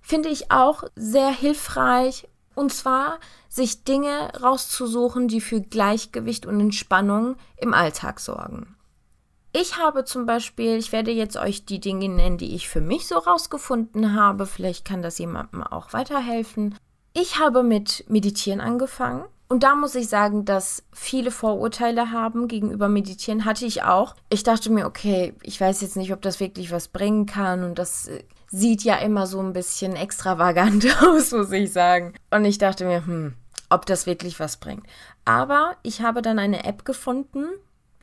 finde 0.00 0.30
ich 0.30 0.50
auch 0.50 0.82
sehr 0.96 1.30
hilfreich 1.30 2.28
und 2.58 2.72
zwar 2.72 3.18
sich 3.48 3.84
Dinge 3.84 4.32
rauszusuchen, 4.42 5.28
die 5.28 5.40
für 5.40 5.60
Gleichgewicht 5.60 6.44
und 6.44 6.60
Entspannung 6.60 7.36
im 7.56 7.72
Alltag 7.72 8.20
sorgen. 8.20 8.74
Ich 9.52 9.78
habe 9.78 10.04
zum 10.04 10.26
Beispiel, 10.26 10.76
ich 10.76 10.92
werde 10.92 11.10
jetzt 11.10 11.36
euch 11.36 11.64
die 11.64 11.80
Dinge 11.80 12.08
nennen, 12.08 12.36
die 12.36 12.54
ich 12.54 12.68
für 12.68 12.80
mich 12.80 13.06
so 13.06 13.16
rausgefunden 13.16 14.14
habe. 14.14 14.44
Vielleicht 14.44 14.84
kann 14.84 15.02
das 15.02 15.18
jemandem 15.18 15.62
auch 15.62 15.92
weiterhelfen. 15.92 16.74
Ich 17.14 17.38
habe 17.38 17.62
mit 17.62 18.04
Meditieren 18.08 18.60
angefangen. 18.60 19.24
Und 19.48 19.62
da 19.62 19.74
muss 19.74 19.94
ich 19.94 20.08
sagen, 20.08 20.44
dass 20.44 20.82
viele 20.92 21.30
Vorurteile 21.30 22.10
haben 22.10 22.48
gegenüber 22.48 22.88
Meditieren, 22.88 23.46
hatte 23.46 23.64
ich 23.64 23.82
auch. 23.82 24.14
Ich 24.28 24.42
dachte 24.42 24.70
mir, 24.70 24.86
okay, 24.86 25.34
ich 25.42 25.58
weiß 25.58 25.80
jetzt 25.80 25.96
nicht, 25.96 26.12
ob 26.12 26.20
das 26.20 26.38
wirklich 26.38 26.70
was 26.70 26.88
bringen 26.88 27.24
kann 27.24 27.64
und 27.64 27.78
das 27.78 28.08
äh, 28.08 28.22
sieht 28.50 28.82
ja 28.82 28.96
immer 28.96 29.26
so 29.26 29.40
ein 29.40 29.52
bisschen 29.52 29.96
extravagant 29.96 30.86
aus, 31.02 31.32
muss 31.32 31.52
ich 31.52 31.72
sagen. 31.72 32.14
Und 32.30 32.44
ich 32.44 32.58
dachte 32.58 32.84
mir, 32.84 33.04
hm, 33.04 33.34
ob 33.70 33.86
das 33.86 34.06
wirklich 34.06 34.40
was 34.40 34.56
bringt. 34.56 34.84
Aber 35.24 35.76
ich 35.82 36.02
habe 36.02 36.22
dann 36.22 36.38
eine 36.38 36.64
App 36.64 36.84
gefunden. 36.84 37.46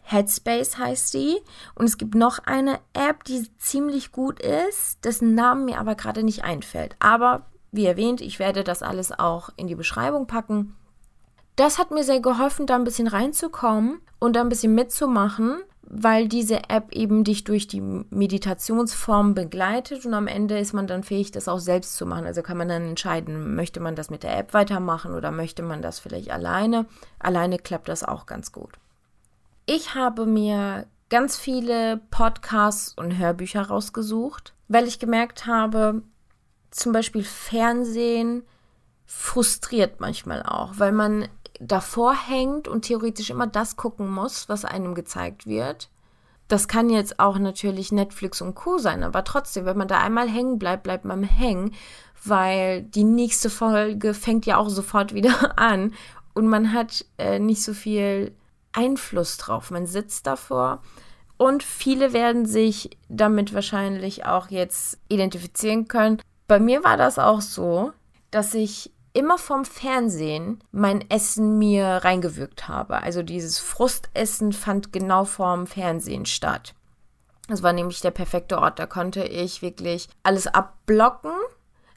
Headspace 0.04 0.78
heißt 0.78 1.14
die. 1.16 1.38
Und 1.74 1.86
es 1.86 1.98
gibt 1.98 2.16
noch 2.16 2.40
eine 2.46 2.80
App, 2.94 3.24
die 3.24 3.50
ziemlich 3.58 4.12
gut 4.12 4.40
ist, 4.40 5.04
dessen 5.04 5.34
Namen 5.34 5.66
mir 5.66 5.80
aber 5.80 5.96
gerade 5.96 6.24
nicht 6.24 6.44
einfällt. 6.44 6.96
Aber 7.00 7.48
wie 7.72 7.86
erwähnt, 7.86 8.22
ich 8.22 8.40
werde 8.40 8.64
das 8.64 8.84
alles 8.84 9.12
auch 9.12 9.50
in 9.58 9.68
die 9.68 9.75
Beschreibung 9.75 10.28
packen. 10.28 10.75
Das 11.56 11.80
hat 11.80 11.92
mir 11.92 12.04
sehr 12.04 12.20
geholfen, 12.20 12.68
da 12.68 12.75
ein 12.75 12.84
bisschen 12.84 13.08
reinzukommen 13.08 14.02
und 14.20 14.36
da 14.36 14.42
ein 14.42 14.50
bisschen 14.50 14.75
mitzumachen, 14.75 15.62
weil 15.88 16.27
diese 16.27 16.70
App 16.70 16.92
eben 16.92 17.24
dich 17.24 17.44
durch 17.44 17.68
die 17.68 17.82
Meditationsform 17.82 19.34
begleitet 19.34 20.06
und 20.06 20.13
am 20.13 20.27
Ende 20.27 20.58
ist 20.58 20.74
man 20.74 20.88
dann 20.88 21.04
fähig, 21.04 21.32
das 21.32 21.48
auch 21.48 21.60
selbst 21.60 21.96
zu 21.96 22.06
machen. 22.06 22.25
Also 22.25 22.42
kann 22.42 22.58
man 22.58 22.70
dann 22.70 22.84
entscheiden, 22.84 23.56
möchte 23.56 23.80
man 23.80 23.96
das 23.96 24.10
mit 24.10 24.24
der 24.24 24.38
App 24.38 24.54
weitermachen 24.54 25.13
oder 25.13 25.32
möchte 25.32 25.62
man 25.62 25.82
das 25.82 26.00
vielleicht 26.00 26.32
alleine. 26.32 26.86
Alleine 27.20 27.60
klappt 27.60 27.88
das 27.88 28.04
auch 28.04 28.25
ganz 28.25 28.51
gut. 28.51 28.74
Ich 29.68 29.96
habe 29.96 30.25
mir 30.25 30.88
ganz 31.10 31.38
viele 31.38 32.01
Podcasts 32.12 32.94
und 32.96 33.18
Hörbücher 33.18 33.63
rausgesucht, 33.63 34.54
weil 34.68 34.88
ich 34.88 35.00
gemerkt 35.00 35.46
habe, 35.46 36.01
zum 36.72 36.92
Beispiel 36.92 37.24
Fernsehen 37.24 38.44
frustriert 39.06 40.00
manchmal 40.00 40.44
auch, 40.44 40.74
weil 40.77 40.92
man 40.92 41.27
davor 41.60 42.16
hängt 42.16 42.68
und 42.68 42.84
theoretisch 42.84 43.30
immer 43.30 43.48
das 43.48 43.76
gucken 43.76 44.10
muss, 44.10 44.50
was 44.50 44.66
einem 44.66 44.96
gezeigt 44.96 45.46
wird. 45.46 45.90
Das 46.48 46.68
kann 46.68 46.90
jetzt 46.90 47.20
auch 47.20 47.40
natürlich 47.40 47.92
Netflix 47.92 48.42
und 48.42 48.54
Co. 48.54 48.78
sein, 48.78 49.04
aber 49.04 49.24
trotzdem, 49.24 49.66
wenn 49.66 49.78
man 49.78 49.88
da 49.88 50.00
einmal 50.00 50.30
hängen 50.30 50.60
bleibt, 50.60 50.84
bleibt 50.84 51.06
man 51.06 51.24
hängen, 51.24 51.74
weil 52.24 52.84
die 52.84 53.04
nächste 53.04 53.50
Folge 53.50 54.14
fängt 54.14 54.46
ja 54.46 54.58
auch 54.58 54.70
sofort 54.70 55.14
wieder 55.14 55.58
an 55.60 55.94
und 56.34 56.48
man 56.48 56.74
hat 56.74 57.06
äh, 57.18 57.40
nicht 57.40 57.64
so 57.64 57.74
viel 57.74 58.36
Einfluss 58.74 59.38
drauf. 59.38 59.72
Man 59.72 59.88
sitzt 59.88 60.28
davor 60.28 60.82
und 61.38 61.64
viele 61.64 62.14
werden 62.14 62.46
sich 62.46 62.98
damit 63.10 63.54
wahrscheinlich 63.54 64.26
auch 64.26 64.50
jetzt 64.50 65.00
identifizieren 65.10 65.88
können. 65.88 66.22
Bei 66.48 66.60
mir 66.60 66.84
war 66.84 66.98
das 66.98 67.18
auch 67.18 67.42
so, 67.42 67.92
dass 68.32 68.54
ich 68.54 68.92
immer 69.15 69.38
vom 69.38 69.65
Fernsehen 69.65 70.60
mein 70.72 71.10
Essen 71.10 71.57
mir 71.57 71.86
reingewirkt 71.86 72.67
habe. 72.67 73.01
Also 73.01 73.24
dieses 73.24 73.60
Frustessen 73.60 74.51
fand 74.51 74.91
genau 74.91 75.24
vorm 75.24 75.67
Fernsehen 75.67 76.25
statt. 76.25 76.75
Das 77.48 77.63
war 77.63 77.74
nämlich 77.74 78.01
der 78.01 78.12
perfekte 78.12 78.60
Ort. 78.60 78.77
Da 78.77 78.88
konnte 78.88 79.24
ich 79.24 79.62
wirklich 79.62 80.10
alles 80.24 80.48
abblocken. 80.48 81.31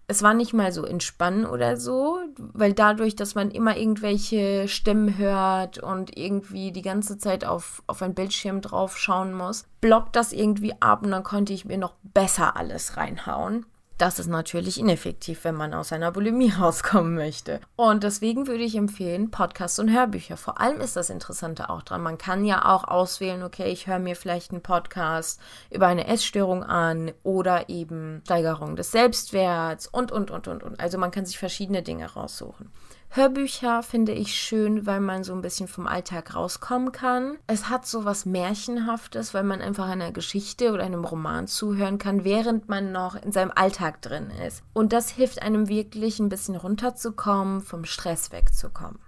Es 0.07 0.23
war 0.23 0.33
nicht 0.33 0.55
mal 0.55 0.73
so 0.73 0.85
entspannen 0.85 1.45
oder 1.45 1.77
so, 1.77 2.19
weil 2.39 2.73
dadurch, 2.73 3.17
dass 3.17 3.35
man 3.35 3.51
immer 3.51 3.77
irgendwelche 3.77 4.69
Stimmen 4.69 5.19
hört 5.19 5.79
und 5.79 6.17
irgendwie 6.17 6.73
die 6.73 6.83
ganze 6.83 7.19
Zeit 7.19 7.45
auf, 7.45 7.83
auf 7.87 8.01
ein 8.01 8.15
Bildschirm 8.15 8.63
drauf 8.63 8.97
schauen 8.97 9.35
muss, 9.35 9.67
blockt 9.81 10.17
das 10.17 10.33
irgendwie 10.33 10.81
ab 10.81 11.03
und 11.03 11.11
dann 11.11 11.25
konnte 11.25 11.53
ich 11.53 11.67
mir 11.67 11.79
noch 11.79 11.95
besser 12.03 12.57
alles 12.57 12.97
reinhauen. 12.97 13.67
Das 13.99 14.21
ist 14.21 14.29
natürlich 14.29 14.79
ineffektiv, 14.79 15.43
wenn 15.43 15.57
man 15.57 15.75
aus 15.75 15.93
einer 15.93 16.13
Bulimie 16.13 16.53
rauskommen 16.59 17.17
möchte. 17.17 17.61
Und 17.75 18.05
deswegen 18.05 18.47
würde 18.47 18.63
ich 18.63 18.77
empfehlen, 18.77 19.33
Podcasts 19.33 19.81
und 19.81 19.91
Hörbücher. 19.91 20.37
Vor 20.37 20.61
allem 20.61 20.81
ist 20.81 20.95
das 20.95 21.11
Interessante 21.11 21.69
auch 21.69 21.83
dran. 21.83 22.03
Man 22.03 22.17
kann 22.17 22.45
ja 22.45 22.65
auch 22.65 22.85
auswählen, 22.85 23.43
okay, 23.43 23.73
ich 23.73 23.89
höre 23.89 23.99
mir 23.99 24.15
vielleicht 24.15 24.53
einen 24.53 24.63
Podcast 24.63 25.41
über 25.71 25.89
eine 25.89 26.07
Essstörung 26.07 26.63
an 26.63 27.11
oder 27.25 27.69
eben 27.69 28.23
Steigerung 28.25 28.77
des 28.77 28.93
Selbstwerts 28.93 29.89
und, 29.89 30.13
und, 30.13 30.31
und, 30.31 30.47
und, 30.47 30.63
und. 30.63 30.79
Also 30.79 30.97
man 30.97 31.11
kann 31.11 31.27
sich 31.27 31.39
verschiedene 31.39 31.83
Dinge 31.83 32.07
raussuchen. 32.07 32.71
Hörbücher 33.11 33.83
finde 33.83 34.13
ich 34.13 34.35
schön, 34.35 34.87
weil 34.87 35.01
man 35.01 35.25
so 35.25 35.33
ein 35.33 35.41
bisschen 35.41 35.67
vom 35.67 35.87
Alltag 35.87 36.35
rauskommen 36.35 36.93
kann. 36.93 37.39
Es 37.47 37.71
hat 37.71 37.87
so 37.87 38.05
was 38.05 38.27
Märchenhaftes, 38.27 39.33
weil 39.33 39.45
man 39.45 39.63
einfach 39.63 39.89
einer 39.89 40.13
Geschichte 40.13 40.73
oder 40.73 40.85
einem 40.85 41.05
Roman 41.05 41.47
zuhören 41.47 41.99
kann, 41.99 42.25
während 42.25 42.69
man 42.69 42.93
noch 42.93 43.15
in 43.15 43.33
seinem 43.33 43.51
Alltag 43.55 44.03
drin 44.03 44.31
ist. 44.47 44.63
Und 44.75 44.93
das 44.93 45.09
hilft 45.09 45.41
einem 45.43 45.69
wirklich 45.69 46.19
ein 46.19 46.29
bisschen 46.29 46.57
runterzukommen, 46.57 47.63
vom 47.63 47.87
Stress 47.87 48.31
wegzukommen. 48.31 48.99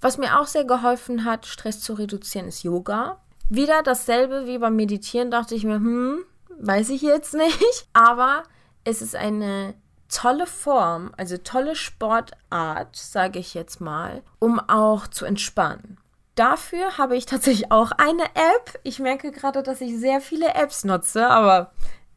Was 0.00 0.18
mir 0.18 0.38
auch 0.38 0.46
sehr 0.46 0.64
geholfen 0.64 1.24
hat, 1.24 1.46
Stress 1.46 1.80
zu 1.80 1.94
reduzieren, 1.94 2.48
ist 2.48 2.62
Yoga. 2.62 3.18
Wieder 3.48 3.82
dasselbe 3.82 4.46
wie 4.46 4.58
beim 4.58 4.76
Meditieren, 4.76 5.30
dachte 5.30 5.54
ich 5.54 5.64
mir, 5.64 5.76
hm, 5.76 6.18
weiß 6.60 6.90
ich 6.90 7.00
jetzt 7.00 7.34
nicht. 7.34 7.88
Aber 7.94 8.42
es 8.84 9.00
ist 9.00 9.16
eine 9.16 9.74
tolle 10.08 10.46
Form, 10.46 11.12
also 11.16 11.36
tolle 11.36 11.76
Sportart, 11.76 12.96
sage 12.96 13.38
ich 13.38 13.54
jetzt 13.54 13.80
mal, 13.80 14.22
um 14.38 14.58
auch 14.58 15.06
zu 15.06 15.24
entspannen. 15.24 15.98
Dafür 16.34 16.98
habe 16.98 17.16
ich 17.16 17.26
tatsächlich 17.26 17.72
auch 17.72 17.90
eine 17.92 18.24
App. 18.24 18.78
Ich 18.84 19.00
merke 19.00 19.32
gerade, 19.32 19.62
dass 19.62 19.80
ich 19.80 19.98
sehr 19.98 20.20
viele 20.20 20.54
Apps 20.54 20.84
nutze, 20.84 21.28
aber 21.28 21.72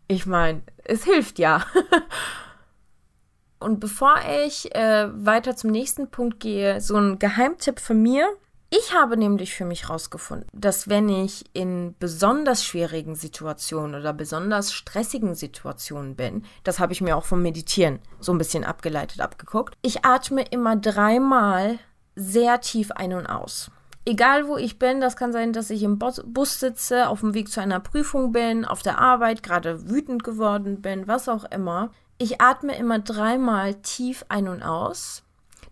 ich 0.08 0.26
meine, 0.26 0.62
es 0.84 1.04
hilft 1.04 1.40
ja. 1.40 1.66
Und 3.60 3.80
bevor 3.80 4.16
ich 4.46 4.74
äh, 4.76 5.08
weiter 5.14 5.56
zum 5.56 5.72
nächsten 5.72 6.10
Punkt 6.10 6.40
gehe, 6.40 6.82
so 6.82 6.98
ein 6.98 7.20
Geheimtipp 7.20 7.80
von 7.80 8.02
mir, 8.02 8.28
ich 8.74 8.94
habe 8.94 9.18
nämlich 9.18 9.54
für 9.54 9.66
mich 9.66 9.84
herausgefunden, 9.84 10.48
dass 10.54 10.88
wenn 10.88 11.10
ich 11.10 11.44
in 11.54 11.94
besonders 12.00 12.64
schwierigen 12.64 13.16
Situationen 13.16 14.00
oder 14.00 14.14
besonders 14.14 14.72
stressigen 14.72 15.36
Situationen 15.36 16.16
bin, 16.16 16.46
das 16.64 16.80
habe 16.80 16.94
ich 16.94 17.02
mir 17.02 17.18
auch 17.18 17.26
vom 17.26 17.42
Meditieren 17.42 18.00
so 18.22 18.32
ein 18.32 18.38
bisschen 18.38 18.64
abgeleitet, 18.64 19.20
abgeguckt, 19.20 19.76
ich 19.82 20.06
atme 20.06 20.44
immer 20.50 20.78
dreimal 20.78 21.80
sehr 22.16 22.62
tief 22.62 22.92
ein 22.92 23.12
und 23.12 23.28
aus. 23.28 23.72
Egal 24.06 24.48
wo 24.48 24.56
ich 24.56 24.80
bin, 24.80 25.02
das 25.02 25.18
kann 25.18 25.34
sein, 25.34 25.52
dass 25.52 25.70
ich 25.70 25.84
im 25.84 26.00
Bus 26.00 26.60
sitze, 26.60 27.10
auf 27.10 27.20
dem 27.20 27.34
Weg 27.34 27.50
zu 27.50 27.62
einer 27.62 27.82
Prüfung 27.82 28.32
bin, 28.32 28.64
auf 28.64 28.82
der 28.82 29.00
Arbeit, 29.00 29.44
gerade 29.44 29.90
wütend 29.90 30.24
geworden 30.24 30.82
bin, 30.82 31.08
was 31.08 31.28
auch 31.28 31.44
immer. 31.44 31.92
Ich 32.18 32.40
atme 32.40 32.78
immer 32.78 33.00
dreimal 33.00 33.76
tief 33.76 34.26
ein 34.30 34.48
und 34.48 34.64
aus 34.64 35.24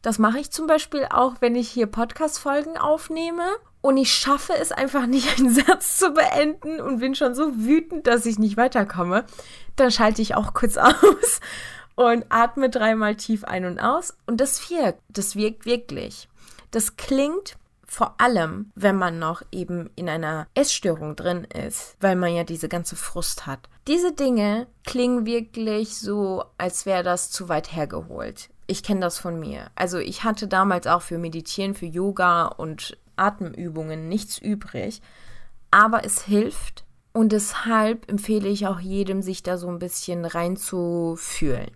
das 0.01 0.19
mache 0.19 0.39
ich 0.39 0.51
zum 0.51 0.67
Beispiel 0.67 1.07
auch, 1.09 1.35
wenn 1.39 1.55
ich 1.55 1.69
hier 1.69 1.87
Podcast-Folgen 1.87 2.77
aufnehme 2.77 3.43
und 3.81 3.97
ich 3.97 4.11
schaffe 4.11 4.53
es 4.53 4.71
einfach 4.71 5.05
nicht, 5.05 5.27
einen 5.39 5.53
Satz 5.53 5.97
zu 5.97 6.11
beenden 6.11 6.79
und 6.79 6.99
bin 6.99 7.15
schon 7.15 7.35
so 7.35 7.55
wütend, 7.57 8.07
dass 8.07 8.25
ich 8.25 8.39
nicht 8.39 8.57
weiterkomme. 8.57 9.25
Dann 9.75 9.91
schalte 9.91 10.21
ich 10.21 10.35
auch 10.35 10.53
kurz 10.53 10.77
aus 10.77 11.39
und 11.95 12.25
atme 12.29 12.69
dreimal 12.69 13.15
tief 13.15 13.43
ein 13.43 13.65
und 13.65 13.79
aus. 13.79 14.17
Und 14.25 14.39
das 14.39 14.69
wirkt. 14.69 15.01
Das 15.09 15.35
wirkt 15.35 15.65
wirklich. 15.65 16.29
Das 16.71 16.97
klingt 16.97 17.57
vor 17.85 18.15
allem, 18.19 18.71
wenn 18.75 18.95
man 18.95 19.17
noch 19.17 19.41
eben 19.51 19.89
in 19.95 20.07
einer 20.07 20.47
Essstörung 20.53 21.15
drin 21.15 21.43
ist, 21.45 21.95
weil 21.99 22.15
man 22.15 22.33
ja 22.33 22.43
diese 22.43 22.69
ganze 22.69 22.95
Frust 22.95 23.47
hat. 23.47 23.67
Diese 23.87 24.13
Dinge 24.13 24.67
klingen 24.85 25.25
wirklich 25.25 25.97
so, 25.97 26.43
als 26.57 26.85
wäre 26.85 27.03
das 27.03 27.31
zu 27.31 27.49
weit 27.49 27.75
hergeholt. 27.75 28.49
Ich 28.69 28.83
kenne 28.83 28.99
das 28.99 29.17
von 29.17 29.39
mir. 29.39 29.71
Also 29.73 29.97
ich 29.97 30.23
hatte 30.23 30.47
damals 30.47 30.85
auch 30.85 31.01
für 31.01 31.17
Meditieren, 31.17 31.73
für 31.73 31.87
Yoga 31.87 32.45
und 32.45 32.97
Atemübungen 33.15 34.07
nichts 34.07 34.37
übrig. 34.37 35.01
Aber 35.71 36.05
es 36.05 36.21
hilft, 36.21 36.85
Und 37.11 37.31
deshalb 37.31 38.09
empfehle 38.09 38.47
ich 38.47 38.67
auch 38.67 38.79
jedem, 38.79 39.21
sich 39.21 39.43
da 39.43 39.57
so 39.57 39.67
ein 39.67 39.79
bisschen 39.79 40.25
reinzufühlen. 40.25 41.71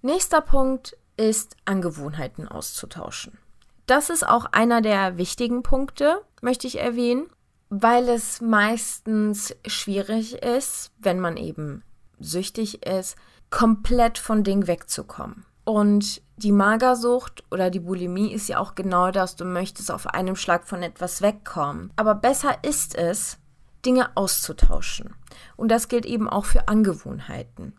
Nächster 0.00 0.40
Punkt 0.40 0.96
ist, 1.16 1.56
Angewohnheiten 1.64 2.48
auszutauschen. 2.48 3.38
Das 3.86 4.10
ist 4.10 4.26
auch 4.26 4.46
einer 4.46 4.80
der 4.80 5.18
wichtigen 5.18 5.62
Punkte, 5.62 6.22
möchte 6.40 6.66
ich 6.66 6.80
erwähnen, 6.80 7.26
weil 7.68 8.08
es 8.08 8.40
meistens 8.40 9.54
schwierig 9.66 10.34
ist, 10.42 10.90
wenn 10.98 11.20
man 11.20 11.36
eben 11.36 11.82
süchtig 12.18 12.86
ist, 12.86 13.16
komplett 13.50 14.18
von 14.18 14.44
Dingen 14.44 14.66
wegzukommen. 14.66 15.44
Und 15.64 16.22
die 16.36 16.52
Magersucht 16.52 17.44
oder 17.50 17.70
die 17.70 17.80
Bulimie 17.80 18.32
ist 18.32 18.48
ja 18.48 18.58
auch 18.58 18.74
genau 18.74 19.10
das, 19.10 19.36
du 19.36 19.44
möchtest 19.44 19.90
auf 19.92 20.08
einem 20.08 20.34
Schlag 20.34 20.66
von 20.66 20.82
etwas 20.82 21.22
wegkommen. 21.22 21.92
Aber 21.96 22.14
besser 22.14 22.56
ist 22.62 22.96
es, 22.96 23.38
Dinge 23.84 24.16
auszutauschen. 24.16 25.14
Und 25.56 25.70
das 25.70 25.88
gilt 25.88 26.06
eben 26.06 26.28
auch 26.28 26.44
für 26.44 26.68
Angewohnheiten. 26.68 27.74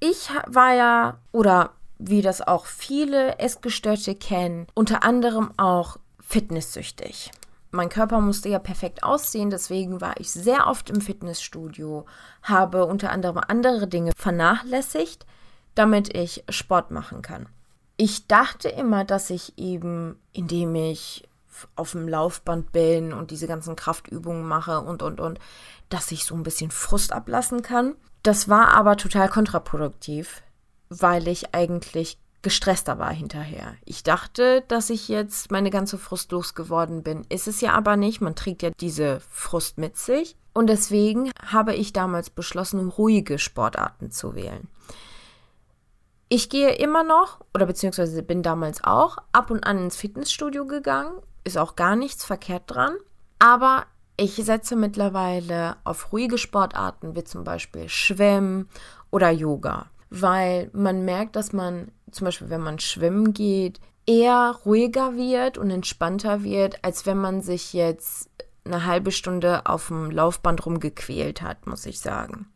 Ich 0.00 0.28
war 0.46 0.74
ja, 0.74 1.18
oder 1.32 1.70
wie 1.98 2.22
das 2.22 2.42
auch 2.42 2.66
viele 2.66 3.38
Essgestörte 3.38 4.14
kennen, 4.14 4.66
unter 4.74 5.02
anderem 5.02 5.52
auch 5.56 5.98
fitnesssüchtig. 6.20 7.30
Mein 7.70 7.88
Körper 7.88 8.20
musste 8.20 8.48
ja 8.48 8.58
perfekt 8.58 9.02
aussehen, 9.02 9.50
deswegen 9.50 10.00
war 10.00 10.14
ich 10.20 10.30
sehr 10.30 10.68
oft 10.68 10.90
im 10.90 11.00
Fitnessstudio, 11.00 12.06
habe 12.42 12.86
unter 12.86 13.10
anderem 13.10 13.40
andere 13.48 13.88
Dinge 13.88 14.12
vernachlässigt, 14.16 15.26
damit 15.74 16.16
ich 16.16 16.44
Sport 16.48 16.90
machen 16.90 17.22
kann. 17.22 17.46
Ich 17.96 18.26
dachte 18.26 18.68
immer, 18.68 19.04
dass 19.04 19.30
ich 19.30 19.56
eben, 19.56 20.16
indem 20.32 20.74
ich 20.74 21.28
auf 21.76 21.92
dem 21.92 22.08
Laufband 22.08 22.72
bin 22.72 23.12
und 23.12 23.30
diese 23.30 23.46
ganzen 23.46 23.76
Kraftübungen 23.76 24.46
mache 24.46 24.80
und, 24.80 25.02
und, 25.02 25.20
und, 25.20 25.38
dass 25.88 26.10
ich 26.10 26.24
so 26.24 26.34
ein 26.34 26.42
bisschen 26.42 26.70
Frust 26.70 27.12
ablassen 27.12 27.62
kann. 27.62 27.94
Das 28.22 28.48
war 28.48 28.68
aber 28.68 28.96
total 28.96 29.28
kontraproduktiv, 29.28 30.42
weil 30.88 31.28
ich 31.28 31.54
eigentlich 31.54 32.18
gestresster 32.42 32.98
war 32.98 33.12
hinterher. 33.12 33.74
Ich 33.84 34.02
dachte, 34.02 34.64
dass 34.68 34.90
ich 34.90 35.08
jetzt 35.08 35.50
meine 35.50 35.70
ganze 35.70 35.98
Frust 35.98 36.30
losgeworden 36.32 37.02
bin. 37.02 37.24
Ist 37.28 37.48
es 37.48 37.60
ja 37.60 37.72
aber 37.72 37.96
nicht. 37.96 38.20
Man 38.20 38.34
trägt 38.34 38.62
ja 38.62 38.70
diese 38.70 39.20
Frust 39.30 39.78
mit 39.78 39.96
sich. 39.96 40.36
Und 40.52 40.68
deswegen 40.68 41.30
habe 41.44 41.74
ich 41.74 41.92
damals 41.92 42.30
beschlossen, 42.30 42.88
ruhige 42.88 43.38
Sportarten 43.38 44.10
zu 44.10 44.34
wählen. 44.34 44.68
Ich 46.28 46.48
gehe 46.48 46.74
immer 46.74 47.04
noch, 47.04 47.40
oder 47.54 47.66
beziehungsweise 47.66 48.22
bin 48.22 48.42
damals 48.42 48.82
auch, 48.82 49.18
ab 49.32 49.50
und 49.50 49.64
an 49.64 49.78
ins 49.78 49.96
Fitnessstudio 49.96 50.66
gegangen. 50.66 51.20
Ist 51.44 51.58
auch 51.58 51.76
gar 51.76 51.96
nichts 51.96 52.24
verkehrt 52.24 52.64
dran. 52.66 52.96
Aber 53.38 53.84
ich 54.16 54.36
setze 54.36 54.76
mittlerweile 54.76 55.76
auf 55.84 56.12
ruhige 56.12 56.38
Sportarten 56.38 57.14
wie 57.14 57.24
zum 57.24 57.44
Beispiel 57.44 57.88
Schwimmen 57.88 58.68
oder 59.10 59.30
Yoga 59.30 59.90
weil 60.14 60.70
man 60.72 61.04
merkt, 61.04 61.34
dass 61.34 61.52
man 61.52 61.90
zum 62.12 62.26
Beispiel, 62.26 62.48
wenn 62.48 62.60
man 62.60 62.78
schwimmen 62.78 63.34
geht, 63.34 63.80
eher 64.06 64.56
ruhiger 64.64 65.16
wird 65.16 65.58
und 65.58 65.70
entspannter 65.70 66.44
wird, 66.44 66.84
als 66.84 67.04
wenn 67.04 67.18
man 67.18 67.40
sich 67.40 67.72
jetzt 67.72 68.30
eine 68.64 68.86
halbe 68.86 69.10
Stunde 69.10 69.66
auf 69.66 69.88
dem 69.88 70.10
Laufband 70.10 70.64
rumgequält 70.64 71.42
hat, 71.42 71.66
muss 71.66 71.84
ich 71.84 72.00
sagen. 72.00 72.46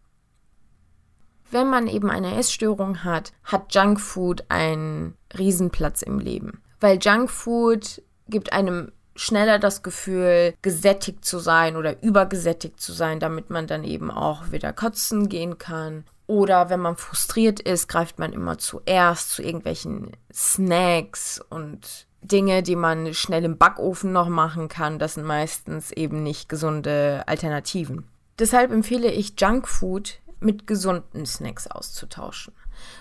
Wenn 1.51 1.69
man 1.69 1.87
eben 1.87 2.11
eine 2.11 2.37
Essstörung 2.37 3.05
hat, 3.05 3.33
hat 3.45 3.75
Junkfood 3.75 4.45
einen 4.49 5.15
Riesenplatz 5.37 6.03
im 6.03 6.19
Leben. 6.19 6.63
Weil 6.81 6.99
Junkfood 6.99 8.03
gibt 8.29 8.53
einem 8.53 8.93
schneller 9.17 9.59
das 9.59 9.83
Gefühl, 9.83 10.55
gesättigt 10.63 11.25
zu 11.25 11.39
sein 11.39 11.77
oder 11.77 12.03
übergesättigt 12.03 12.81
zu 12.81 12.93
sein, 12.93 13.19
damit 13.19 13.51
man 13.51 13.67
dann 13.67 13.85
eben 13.85 14.11
auch 14.11 14.53
wieder 14.53 14.73
kotzen 14.73 15.29
gehen 15.29 15.59
kann. 15.59 16.05
Oder 16.27 16.71
wenn 16.71 16.81
man 16.81 16.97
frustriert 16.97 17.59
ist, 17.59 17.89
greift 17.89 18.19
man 18.19 18.33
immer 18.33 18.59
zuerst 18.59 19.31
zu 19.31 19.43
irgendwelchen 19.43 20.13
Snacks 20.33 21.41
und 21.49 22.07
Dinge, 22.21 22.63
die 22.63 22.77
man 22.77 23.15
schnell 23.15 23.45
im 23.45 23.57
Backofen 23.57 24.13
noch 24.13 24.29
machen 24.29 24.69
kann. 24.69 24.99
Das 24.99 25.15
sind 25.15 25.25
meistens 25.25 25.91
eben 25.91 26.23
nicht 26.23 26.49
gesunde 26.49 27.25
Alternativen. 27.27 28.07
Deshalb 28.39 28.71
empfehle 28.71 29.11
ich 29.11 29.41
Junkfood 29.41 30.19
mit 30.41 30.67
gesunden 30.67 31.27
Snacks 31.27 31.67
auszutauschen. 31.67 32.55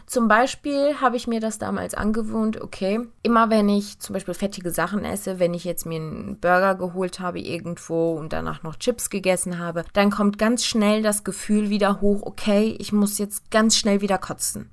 Zum 0.05 0.27
Beispiel 0.27 0.99
habe 1.01 1.17
ich 1.17 1.27
mir 1.27 1.39
das 1.39 1.59
damals 1.59 1.93
angewohnt, 1.93 2.59
okay, 2.61 2.99
immer 3.21 3.49
wenn 3.49 3.69
ich 3.69 3.99
zum 3.99 4.13
Beispiel 4.13 4.33
fettige 4.33 4.71
Sachen 4.71 5.05
esse, 5.05 5.39
wenn 5.39 5.53
ich 5.53 5.63
jetzt 5.63 5.85
mir 5.85 5.99
einen 5.99 6.39
Burger 6.39 6.75
geholt 6.75 7.19
habe 7.19 7.39
irgendwo 7.39 8.13
und 8.13 8.33
danach 8.33 8.63
noch 8.63 8.77
Chips 8.77 9.09
gegessen 9.09 9.59
habe, 9.59 9.85
dann 9.93 10.09
kommt 10.09 10.37
ganz 10.37 10.65
schnell 10.65 11.03
das 11.03 11.23
Gefühl 11.23 11.69
wieder 11.69 12.01
hoch, 12.01 12.23
okay, 12.23 12.75
ich 12.79 12.91
muss 12.91 13.17
jetzt 13.17 13.51
ganz 13.51 13.77
schnell 13.77 14.01
wieder 14.01 14.17
kotzen. 14.17 14.69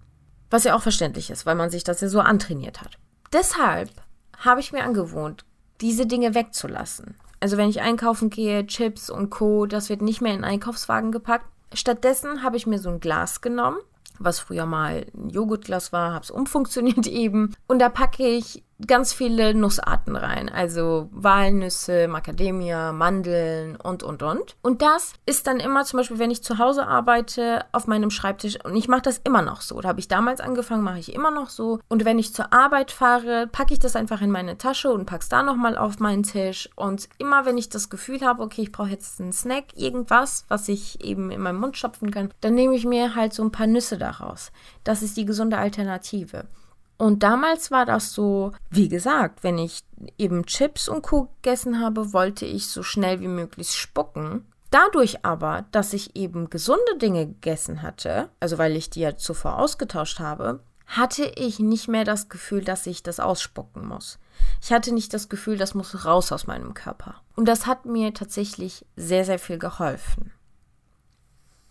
Was 0.51 0.65
ja 0.65 0.75
auch 0.75 0.83
verständlich 0.83 1.31
ist, 1.31 1.47
weil 1.47 1.57
man 1.57 1.71
sich 1.71 1.85
das 1.85 2.01
ja 2.01 2.09
so 2.09 2.21
antrainiert 2.21 2.81
hat. 2.81 2.99
Deshalb 3.33 3.91
habe 4.39 4.61
ich 4.61 4.73
mir 4.73 4.85
angewohnt, 4.85 5.45
diese 5.81 6.07
Dinge 6.07 6.35
wegzulassen. 6.35 7.17
Also 7.41 7.57
wenn 7.57 7.69
ich 7.69 7.83
einkaufen 7.83 8.31
gehe, 8.31 8.67
Chips 8.67 9.11
und 9.11 9.31
Co, 9.31 9.67
das 9.67 9.89
wird 9.91 10.01
nicht 10.01 10.21
mehr 10.21 10.33
in 10.33 10.45
Einkaufswagen 10.45 11.13
gepackt. 11.13 11.47
Stattdessen 11.75 12.43
habe 12.43 12.57
ich 12.57 12.67
mir 12.67 12.79
so 12.79 12.91
ein 12.91 13.01
Glas 13.01 13.41
genommen 13.41 13.79
was 14.19 14.39
früher 14.39 14.67
mal 14.67 15.07
ein 15.15 15.31
Joghurtglas 15.31 15.93
war, 15.93 16.13
habe 16.13 16.25
es 16.25 16.31
umfunktioniert 16.31 17.07
eben. 17.09 17.55
Und 17.67 17.81
da 17.81 17.89
packe 17.89 18.27
ich 18.27 18.64
ganz 18.87 19.13
viele 19.13 19.55
Nussarten 19.55 20.17
rein. 20.17 20.49
Also 20.49 21.09
Walnüsse, 21.13 22.09
Macadamia, 22.09 22.93
Mandeln 22.93 23.77
und, 23.77 24.03
und, 24.03 24.23
und. 24.23 24.57
Und 24.63 24.83
das 24.83 25.13
ist 25.27 25.47
dann 25.47 25.61
immer 25.61 25.85
zum 25.85 25.99
Beispiel, 25.99 26.19
wenn 26.19 26.31
ich 26.31 26.43
zu 26.43 26.59
Hause 26.59 26.87
arbeite, 26.87 27.65
auf 27.73 27.87
meinem 27.87 28.11
Schreibtisch. 28.11 28.59
Und 28.65 28.77
ich 28.77 28.89
mache 28.89 29.03
das 29.03 29.19
immer 29.19 29.43
noch 29.43 29.61
so. 29.61 29.81
Da 29.81 29.89
habe 29.89 30.01
ich 30.01 30.09
damals 30.09 30.41
angefangen, 30.41 30.83
mache 30.83 30.99
ich 30.99 31.15
immer 31.15 31.31
noch 31.31 31.51
so. 31.51 31.81
Und 31.89 32.05
wenn 32.05 32.19
ich 32.19 32.35
zur 32.35 32.53
Arbeit 32.53 32.91
fahre, 32.91 33.47
packe 33.47 33.75
ich 33.75 33.81
das 33.81 33.97
einfach 33.97 34.23
in 34.23 34.31
meine 34.31 34.59
Tasche 34.59 34.93
und 34.93 35.07
packe 35.07 35.23
es 35.23 35.29
da 35.29 35.43
nochmal 35.43 35.77
auf 35.77 35.99
meinen 35.99 36.23
Tisch. 36.23 36.69
Und 36.77 37.09
immer, 37.19 37.47
wenn 37.47 37.59
ich 37.59 37.69
das 37.69 37.91
Gefühl 37.91 38.21
habe, 38.23 38.43
okay, 38.43 38.63
ich 38.63 38.73
brauche 38.73 38.91
jetzt 38.91 39.21
einen 39.21 39.33
Snack, 39.33 39.65
irgendwas, 39.77 40.45
was 40.49 40.69
ich 40.69 41.05
eben 41.05 41.31
in 41.31 41.41
meinen 41.41 41.59
Mund 41.59 41.77
schopfen 41.77 42.11
kann, 42.11 42.33
dann 42.41 42.55
nehme 42.55 42.75
ich 42.75 42.85
mir 42.85 43.15
halt 43.15 43.33
so 43.33 43.43
ein 43.43 43.53
paar 43.53 43.67
Nüsse 43.67 43.99
daraus. 43.99 44.53
Das 44.85 45.03
ist 45.03 45.17
die 45.17 45.25
gesunde 45.25 45.59
Alternative. 45.59 46.47
Und 46.97 47.23
damals 47.23 47.71
war 47.71 47.87
das 47.87 48.13
so, 48.13 48.53
wie 48.71 48.89
gesagt, 48.89 49.43
wenn 49.43 49.59
ich 49.59 49.83
eben 50.17 50.47
Chips 50.47 50.89
und 50.89 51.03
Co. 51.03 51.29
gegessen 51.43 51.81
habe, 51.81 52.13
wollte 52.13 52.47
ich 52.47 52.69
so 52.69 52.83
schnell 52.83 53.21
wie 53.21 53.29
möglich 53.29 53.71
spucken. 53.73 54.47
Dadurch 54.71 55.25
aber, 55.25 55.65
dass 55.71 55.93
ich 55.93 56.17
eben 56.17 56.51
gesunde 56.51 56.99
Dinge 56.99 57.27
gegessen 57.27 57.83
hatte, 57.83 58.31
also 58.41 58.59
weil 58.59 58.77
ich 58.77 58.91
die 58.91 59.01
ja 59.01 59.17
zuvor 59.17 59.59
ausgetauscht 59.59 60.19
habe, 60.19 60.61
hatte 60.87 61.25
ich 61.25 61.59
nicht 61.59 61.89
mehr 61.89 62.05
das 62.05 62.29
Gefühl, 62.29 62.65
dass 62.65 62.87
ich 62.87 63.03
das 63.03 63.21
ausspucken 63.21 63.87
muss. 63.87 64.19
Ich 64.61 64.73
hatte 64.73 64.93
nicht 64.93 65.15
das 65.15 65.29
Gefühl, 65.29 65.57
das 65.57 65.75
muss 65.75 66.05
raus 66.05 66.33
aus 66.33 66.47
meinem 66.47 66.75
Körper. 66.75 67.23
Und 67.37 67.47
das 67.47 67.67
hat 67.67 67.87
mir 67.87 68.15
tatsächlich 68.15 68.85
sehr, 68.97 69.25
sehr 69.25 69.39
viel 69.39 69.59
geholfen. 69.59 70.33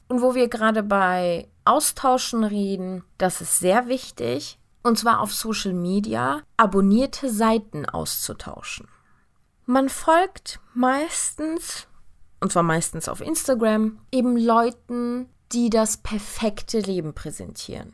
Und 0.07 0.21
wo 0.21 0.35
wir 0.35 0.47
gerade 0.47 0.83
bei 0.83 1.47
Austauschen 1.65 2.43
reden, 2.43 3.03
das 3.17 3.41
ist 3.41 3.59
sehr 3.59 3.87
wichtig, 3.87 4.59
und 4.83 4.99
zwar 4.99 5.21
auf 5.21 5.33
Social 5.33 5.73
Media, 5.73 6.41
abonnierte 6.57 7.29
Seiten 7.29 7.85
auszutauschen. 7.87 8.87
Man 9.65 9.89
folgt 9.89 10.59
meistens, 10.73 11.87
und 12.41 12.51
zwar 12.51 12.63
meistens 12.63 13.07
auf 13.07 13.21
Instagram, 13.21 13.99
eben 14.11 14.37
Leuten, 14.37 15.29
die 15.53 15.69
das 15.69 15.97
perfekte 15.97 16.79
Leben 16.79 17.13
präsentieren. 17.13 17.93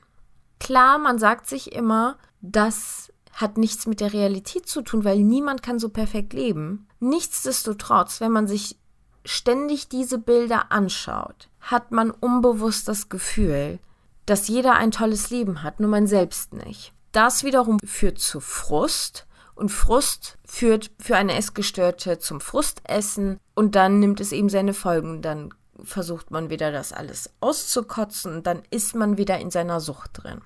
Klar, 0.59 0.97
man 0.97 1.19
sagt 1.19 1.47
sich 1.47 1.71
immer, 1.73 2.17
das 2.41 3.13
hat 3.33 3.57
nichts 3.57 3.85
mit 3.85 3.99
der 3.99 4.13
Realität 4.13 4.67
zu 4.67 4.81
tun, 4.81 5.03
weil 5.03 5.19
niemand 5.19 5.61
kann 5.61 5.79
so 5.79 5.89
perfekt 5.89 6.33
leben. 6.33 6.87
Nichtsdestotrotz, 6.99 8.19
wenn 8.19 8.31
man 8.31 8.47
sich 8.47 8.77
ständig 9.23 9.89
diese 9.89 10.17
Bilder 10.17 10.71
anschaut, 10.71 11.49
hat 11.59 11.91
man 11.91 12.11
unbewusst 12.11 12.87
das 12.87 13.09
Gefühl, 13.09 13.79
dass 14.29 14.47
jeder 14.47 14.75
ein 14.75 14.91
tolles 14.91 15.29
Leben 15.29 15.63
hat, 15.63 15.79
nur 15.79 15.89
man 15.89 16.07
selbst 16.07 16.53
nicht. 16.53 16.93
Das 17.11 17.43
wiederum 17.43 17.79
führt 17.83 18.19
zu 18.19 18.39
Frust 18.39 19.25
und 19.55 19.69
Frust 19.69 20.37
führt 20.45 20.91
für 20.99 21.15
eine 21.15 21.35
Essgestörte 21.35 22.19
zum 22.19 22.39
Frustessen 22.39 23.39
und 23.55 23.75
dann 23.75 23.99
nimmt 23.99 24.21
es 24.21 24.31
eben 24.31 24.49
seine 24.49 24.73
Folgen. 24.73 25.21
Dann 25.21 25.53
versucht 25.83 26.31
man 26.31 26.49
wieder 26.49 26.71
das 26.71 26.93
alles 26.93 27.31
auszukotzen 27.39 28.35
und 28.35 28.47
dann 28.47 28.61
ist 28.69 28.95
man 28.95 29.17
wieder 29.17 29.39
in 29.39 29.51
seiner 29.51 29.79
Sucht 29.79 30.11
drin. 30.13 30.41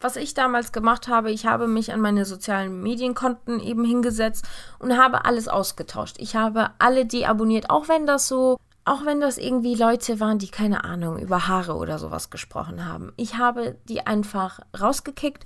Was 0.00 0.14
ich 0.14 0.32
damals 0.32 0.70
gemacht 0.70 1.08
habe, 1.08 1.32
ich 1.32 1.44
habe 1.44 1.66
mich 1.66 1.92
an 1.92 2.00
meine 2.00 2.24
sozialen 2.24 2.80
Medienkonten 2.82 3.58
eben 3.58 3.84
hingesetzt 3.84 4.44
und 4.78 4.96
habe 4.96 5.24
alles 5.24 5.48
ausgetauscht. 5.48 6.16
Ich 6.18 6.36
habe 6.36 6.70
alle 6.78 7.04
deabonniert, 7.04 7.68
auch 7.68 7.88
wenn 7.88 8.06
das 8.06 8.28
so 8.28 8.58
auch 8.88 9.04
wenn 9.04 9.20
das 9.20 9.38
irgendwie 9.38 9.74
Leute 9.74 10.20
waren, 10.20 10.38
die 10.38 10.48
keine 10.48 10.84
Ahnung 10.84 11.18
über 11.18 11.46
Haare 11.48 11.74
oder 11.76 11.98
sowas 11.98 12.30
gesprochen 12.30 12.86
haben. 12.86 13.12
Ich 13.16 13.36
habe 13.36 13.76
die 13.88 14.06
einfach 14.06 14.60
rausgekickt 14.78 15.44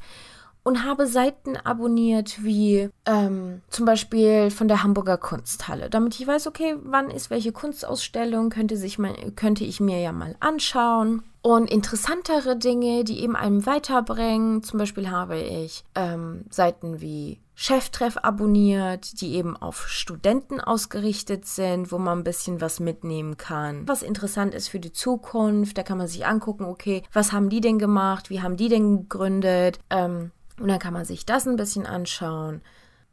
und 0.65 0.85
habe 0.85 1.07
Seiten 1.07 1.57
abonniert 1.57 2.45
wie 2.45 2.89
ähm, 3.05 3.63
zum 3.69 3.85
Beispiel 3.85 4.51
von 4.51 4.69
der 4.69 4.83
Hamburger 4.83 5.19
Kunsthalle, 5.19 5.91
damit 5.91 6.19
ich 6.21 6.27
weiß, 6.27 6.47
okay, 6.47 6.77
wann 6.85 7.11
ist 7.11 7.31
welche 7.31 7.53
Kunstausstellung, 7.53 8.51
könnte, 8.51 8.77
sich 8.77 8.99
mal, 8.99 9.15
könnte 9.35 9.65
ich 9.65 9.81
mir 9.81 10.01
ja 10.01 10.13
mal 10.13 10.37
anschauen. 10.41 11.23
Und 11.45 11.69
interessantere 11.69 12.57
Dinge, 12.57 13.03
die 13.03 13.21
eben 13.21 13.35
einem 13.35 13.67
weiterbringen. 13.67 14.63
Zum 14.63 14.79
Beispiel 14.79 15.11
habe 15.11 15.41
ich 15.41 15.83
ähm, 15.97 16.45
Seiten 16.51 17.01
wie 17.01 17.41
Cheftreff 17.55 18.17
abonniert, 18.23 19.21
die 19.21 19.35
eben 19.35 19.57
auf 19.57 19.89
Studenten 19.89 20.61
ausgerichtet 20.61 21.47
sind, 21.47 21.93
wo 21.93 21.99
man 21.99 22.19
ein 22.19 22.25
bisschen 22.25 22.61
was 22.61 22.81
mitnehmen 22.81 23.37
kann. 23.37 23.87
Was 23.87 24.03
interessant 24.03 24.55
ist 24.55 24.69
für 24.69 24.81
die 24.81 24.93
Zukunft, 24.93 25.77
da 25.79 25.83
kann 25.83 25.99
man 25.99 26.07
sich 26.07 26.27
angucken, 26.27 26.65
okay, 26.65 27.03
was 27.13 27.33
haben 27.33 27.51
die 27.51 27.61
denn 27.61 27.79
gemacht, 27.79 28.31
wie 28.31 28.41
haben 28.41 28.57
die 28.57 28.69
denn 28.69 29.03
gegründet? 29.03 29.79
Ähm, 29.91 30.33
und 30.59 30.69
dann 30.69 30.79
kann 30.79 30.95
man 30.95 31.05
sich 31.05 31.27
das 31.27 31.47
ein 31.47 31.57
bisschen 31.57 31.87
anschauen. 31.87 32.63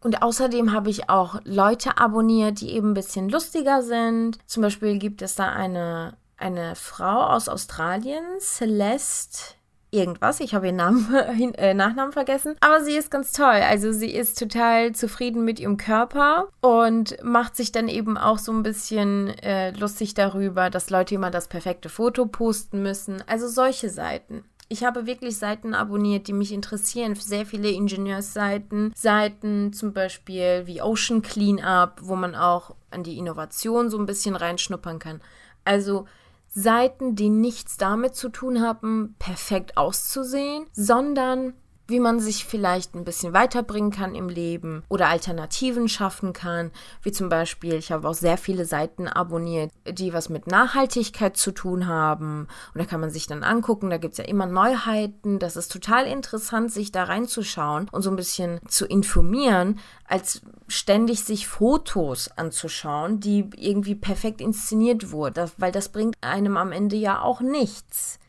Und 0.01 0.21
außerdem 0.21 0.71
habe 0.71 0.89
ich 0.89 1.09
auch 1.09 1.41
Leute 1.43 1.97
abonniert, 1.97 2.61
die 2.61 2.71
eben 2.71 2.91
ein 2.91 2.93
bisschen 2.93 3.27
lustiger 3.27 3.81
sind. 3.81 4.37
Zum 4.45 4.63
Beispiel 4.63 4.97
gibt 4.97 5.21
es 5.21 5.35
da 5.35 5.51
eine 5.51 6.13
eine 6.39 6.75
Frau 6.75 7.27
aus 7.27 7.49
Australien, 7.49 8.23
Celeste 8.39 9.55
irgendwas. 9.91 10.39
Ich 10.39 10.53
habe 10.53 10.67
ihren 10.67 10.77
Namen, 10.77 11.13
äh, 11.55 11.73
Nachnamen 11.73 12.11
vergessen. 12.11 12.55
Aber 12.59 12.83
sie 12.83 12.95
ist 12.95 13.11
ganz 13.11 13.31
toll. 13.31 13.45
Also 13.45 13.91
sie 13.91 14.11
ist 14.11 14.39
total 14.39 14.93
zufrieden 14.93 15.45
mit 15.45 15.59
ihrem 15.59 15.77
Körper 15.77 16.49
und 16.61 17.17
macht 17.23 17.55
sich 17.55 17.71
dann 17.71 17.87
eben 17.87 18.17
auch 18.17 18.39
so 18.39 18.51
ein 18.51 18.63
bisschen 18.63 19.29
äh, 19.39 19.71
lustig 19.71 20.13
darüber, 20.13 20.69
dass 20.69 20.89
Leute 20.89 21.15
immer 21.15 21.31
das 21.31 21.47
perfekte 21.47 21.89
Foto 21.89 22.25
posten 22.25 22.81
müssen. 22.81 23.23
Also 23.27 23.47
solche 23.47 23.89
Seiten. 23.89 24.43
Ich 24.71 24.83
habe 24.83 25.07
wirklich 25.07 25.37
Seiten 25.37 25.73
abonniert, 25.73 26.27
die 26.27 26.33
mich 26.33 26.51
interessieren. 26.51 27.15
Sehr 27.15 27.47
viele 27.47 27.69
Ingenieursseiten. 27.69 28.93
Seiten 28.95 29.73
zum 29.73 29.93
Beispiel 29.93 30.67
wie 30.67 30.83
Ocean 30.83 31.23
Cleanup, 31.23 31.93
wo 32.03 32.15
man 32.15 32.35
auch 32.35 32.75
an 32.91 33.01
die 33.01 33.17
Innovation 33.17 33.89
so 33.89 33.97
ein 33.97 34.05
bisschen 34.05 34.35
reinschnuppern 34.35 34.99
kann. 34.99 35.21
Also 35.65 36.05
Seiten, 36.49 37.15
die 37.15 37.29
nichts 37.29 37.77
damit 37.77 38.15
zu 38.15 38.29
tun 38.29 38.61
haben, 38.61 39.15
perfekt 39.19 39.77
auszusehen, 39.77 40.65
sondern 40.73 41.53
wie 41.89 41.99
man 41.99 42.19
sich 42.19 42.45
vielleicht 42.45 42.95
ein 42.95 43.03
bisschen 43.03 43.33
weiterbringen 43.33 43.91
kann 43.91 44.15
im 44.15 44.29
Leben 44.29 44.83
oder 44.89 45.07
Alternativen 45.07 45.89
schaffen 45.89 46.33
kann. 46.33 46.71
Wie 47.01 47.11
zum 47.11 47.29
Beispiel, 47.29 47.75
ich 47.75 47.91
habe 47.91 48.07
auch 48.07 48.13
sehr 48.13 48.37
viele 48.37 48.65
Seiten 48.65 49.07
abonniert, 49.07 49.71
die 49.89 50.13
was 50.13 50.29
mit 50.29 50.47
Nachhaltigkeit 50.47 51.37
zu 51.37 51.51
tun 51.51 51.87
haben. 51.87 52.47
Und 52.73 52.79
da 52.81 52.85
kann 52.85 53.01
man 53.01 53.09
sich 53.09 53.27
dann 53.27 53.43
angucken, 53.43 53.89
da 53.89 53.97
gibt 53.97 54.13
es 54.13 54.17
ja 54.19 54.25
immer 54.25 54.45
Neuheiten. 54.45 55.39
Das 55.39 55.55
ist 55.55 55.71
total 55.71 56.05
interessant, 56.05 56.71
sich 56.71 56.91
da 56.91 57.03
reinzuschauen 57.03 57.89
und 57.91 58.01
so 58.01 58.09
ein 58.09 58.15
bisschen 58.15 58.59
zu 58.67 58.85
informieren, 58.85 59.79
als 60.07 60.41
ständig 60.67 61.23
sich 61.23 61.47
Fotos 61.47 62.29
anzuschauen, 62.37 63.19
die 63.19 63.49
irgendwie 63.55 63.95
perfekt 63.95 64.41
inszeniert 64.41 65.11
wurden. 65.11 65.51
Weil 65.57 65.71
das 65.71 65.89
bringt 65.89 66.15
einem 66.21 66.57
am 66.57 66.71
Ende 66.71 66.95
ja 66.95 67.21
auch 67.21 67.41
nichts 67.41 68.19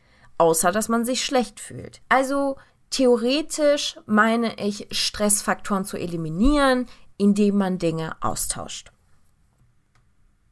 außer 0.41 0.71
dass 0.71 0.89
man 0.89 1.05
sich 1.05 1.23
schlecht 1.23 1.59
fühlt. 1.59 2.01
Also 2.09 2.55
Theoretisch 2.91 3.97
meine 4.05 4.59
ich, 4.59 4.87
Stressfaktoren 4.91 5.85
zu 5.85 5.97
eliminieren, 5.97 6.87
indem 7.17 7.57
man 7.57 7.79
Dinge 7.79 8.15
austauscht. 8.21 8.91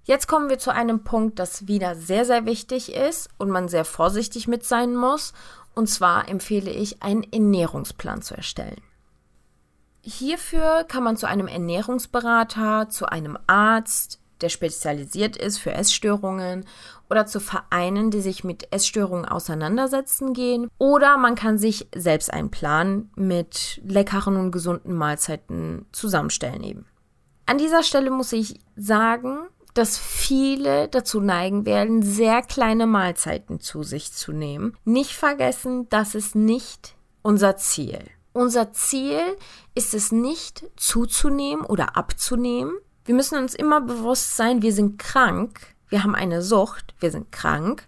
Jetzt 0.06 0.28
kommen 0.28 0.50
wir 0.50 0.58
zu 0.58 0.74
einem 0.74 1.04
Punkt, 1.04 1.38
das 1.38 1.68
wieder 1.68 1.96
sehr, 1.96 2.26
sehr 2.26 2.46
wichtig 2.46 2.94
ist 2.94 3.30
und 3.38 3.50
man 3.50 3.68
sehr 3.68 3.86
vorsichtig 3.86 4.48
mit 4.48 4.66
sein 4.66 4.96
muss. 4.96 5.34
Und 5.76 5.88
zwar 5.88 6.28
empfehle 6.28 6.72
ich, 6.72 7.04
einen 7.04 7.24
Ernährungsplan 7.32 8.22
zu 8.22 8.36
erstellen. 8.36 8.82
Hierfür 10.02 10.86
kann 10.86 11.04
man 11.04 11.18
zu 11.18 11.28
einem 11.28 11.48
Ernährungsberater, 11.48 12.90
zu 12.90 13.06
einem 13.06 13.38
Arzt, 13.46 14.19
der 14.42 14.50
spezialisiert 14.50 15.38
ist 15.38 15.58
für 15.58 15.72
Essstörungen 15.72 16.66
oder 17.10 17.26
zu 17.26 17.40
Vereinen, 17.40 18.12
die 18.12 18.22
sich 18.22 18.44
mit 18.44 18.72
Essstörungen 18.72 19.26
auseinandersetzen 19.26 20.34
gehen. 20.34 20.70
Oder 20.78 21.18
man 21.18 21.36
kann 21.36 21.58
sich 21.58 21.88
selbst 21.96 22.32
einen 22.32 22.52
Plan 22.52 23.10
mit 23.16 23.82
leckeren 23.84 24.38
und 24.38 24.52
gesunden 24.52 24.94
Mahlzeiten 24.94 25.86
zusammenstellen 25.92 26.64
eben. 26.64 26.86
An 27.46 27.58
dieser 27.58 27.84
Stelle 27.84 28.12
muss 28.12 28.32
ich 28.32 28.60
sagen, 28.76 29.40
dass 29.74 29.98
viele 29.98 30.88
dazu 30.88 31.20
neigen 31.20 31.66
werden, 31.66 32.04
sehr 32.04 32.42
kleine 32.42 32.86
Mahlzeiten 32.86 33.60
zu 33.60 33.84
sich 33.84 34.12
zu 34.14 34.32
nehmen. 34.32 34.76
Nicht 34.86 35.14
vergessen, 35.14 35.88
das 35.90 36.16
ist 36.16 36.36
nicht 36.36 36.96
unser 37.22 37.58
Ziel. 37.58 38.00
Unser 38.34 38.72
Ziel 38.72 39.20
ist 39.76 39.94
es 39.94 40.12
nicht 40.12 40.66
zuzunehmen 40.76 41.66
oder 41.66 41.98
abzunehmen, 41.98 42.74
wir 43.06 43.16
müssen 43.16 43.38
uns 43.38 43.56
immer 43.56 43.82
bewusst 43.82 44.36
sein, 44.36 44.62
wir 44.62 44.74
sind 44.74 45.00
krank, 45.00 45.76
wir 45.90 46.04
haben 46.04 46.16
eine 46.16 46.42
Sucht, 46.42 46.94
wir 47.00 47.12
sind 47.12 47.32
krank, 47.32 47.88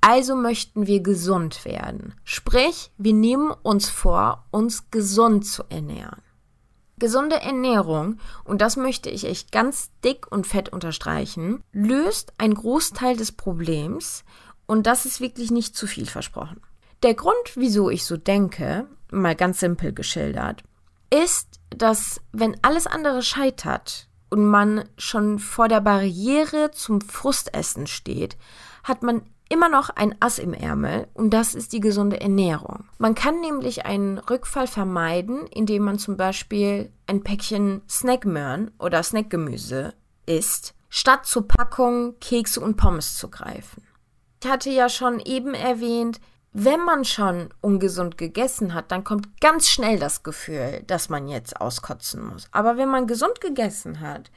also 0.00 0.36
möchten 0.36 0.86
wir 0.86 1.00
gesund 1.00 1.64
werden. 1.64 2.14
Sprich, 2.24 2.90
wir 2.98 3.14
nehmen 3.14 3.50
uns 3.62 3.88
vor, 3.88 4.44
uns 4.50 4.90
gesund 4.90 5.46
zu 5.46 5.64
ernähren. 5.68 6.22
Gesunde 6.98 7.36
Ernährung, 7.36 8.18
und 8.44 8.60
das 8.60 8.76
möchte 8.76 9.08
ich 9.08 9.24
echt 9.24 9.52
ganz 9.52 9.90
dick 10.04 10.30
und 10.32 10.46
fett 10.46 10.68
unterstreichen, 10.70 11.62
löst 11.72 12.32
einen 12.38 12.54
Großteil 12.54 13.16
des 13.16 13.32
Problems 13.32 14.24
und 14.66 14.86
das 14.86 15.06
ist 15.06 15.20
wirklich 15.20 15.50
nicht 15.50 15.76
zu 15.76 15.86
viel 15.86 16.06
versprochen. 16.06 16.60
Der 17.04 17.14
Grund, 17.14 17.36
wieso 17.54 17.90
ich 17.90 18.04
so 18.04 18.16
denke, 18.16 18.88
mal 19.12 19.36
ganz 19.36 19.60
simpel 19.60 19.92
geschildert, 19.92 20.64
ist, 21.10 21.60
dass 21.70 22.20
wenn 22.32 22.56
alles 22.62 22.86
andere 22.86 23.22
scheitert, 23.22 24.07
und 24.30 24.46
man 24.46 24.84
schon 24.96 25.38
vor 25.38 25.68
der 25.68 25.80
Barriere 25.80 26.70
zum 26.72 27.00
Frustessen 27.00 27.86
steht, 27.86 28.36
hat 28.84 29.02
man 29.02 29.22
immer 29.48 29.68
noch 29.68 29.90
ein 29.90 30.14
Ass 30.20 30.38
im 30.38 30.52
Ärmel 30.52 31.08
und 31.14 31.30
das 31.30 31.54
ist 31.54 31.72
die 31.72 31.80
gesunde 31.80 32.20
Ernährung. 32.20 32.84
Man 32.98 33.14
kann 33.14 33.40
nämlich 33.40 33.86
einen 33.86 34.18
Rückfall 34.18 34.66
vermeiden, 34.66 35.46
indem 35.46 35.84
man 35.84 35.98
zum 35.98 36.16
Beispiel 36.16 36.92
ein 37.06 37.22
Päckchen 37.22 37.82
Snackmöhren 37.88 38.70
oder 38.78 39.02
Snackgemüse 39.02 39.94
isst, 40.26 40.74
statt 40.90 41.24
zur 41.24 41.48
Packung 41.48 42.18
Kekse 42.20 42.60
und 42.60 42.76
Pommes 42.76 43.16
zu 43.16 43.30
greifen. 43.30 43.82
Ich 44.42 44.48
hatte 44.48 44.70
ja 44.70 44.88
schon 44.88 45.20
eben 45.20 45.54
erwähnt, 45.54 46.20
wenn 46.52 46.84
man 46.84 47.04
schon 47.04 47.50
ungesund 47.60 48.18
gegessen 48.18 48.74
hat, 48.74 48.90
dann 48.90 49.04
kommt 49.04 49.40
ganz 49.40 49.68
schnell 49.68 49.98
das 49.98 50.22
Gefühl, 50.22 50.82
dass 50.86 51.08
man 51.08 51.28
jetzt 51.28 51.60
auskotzen 51.60 52.24
muss. 52.24 52.48
Aber 52.52 52.76
wenn 52.76 52.88
man 52.88 53.06
gesund 53.06 53.40
gegessen 53.40 54.00
hat, 54.00 54.30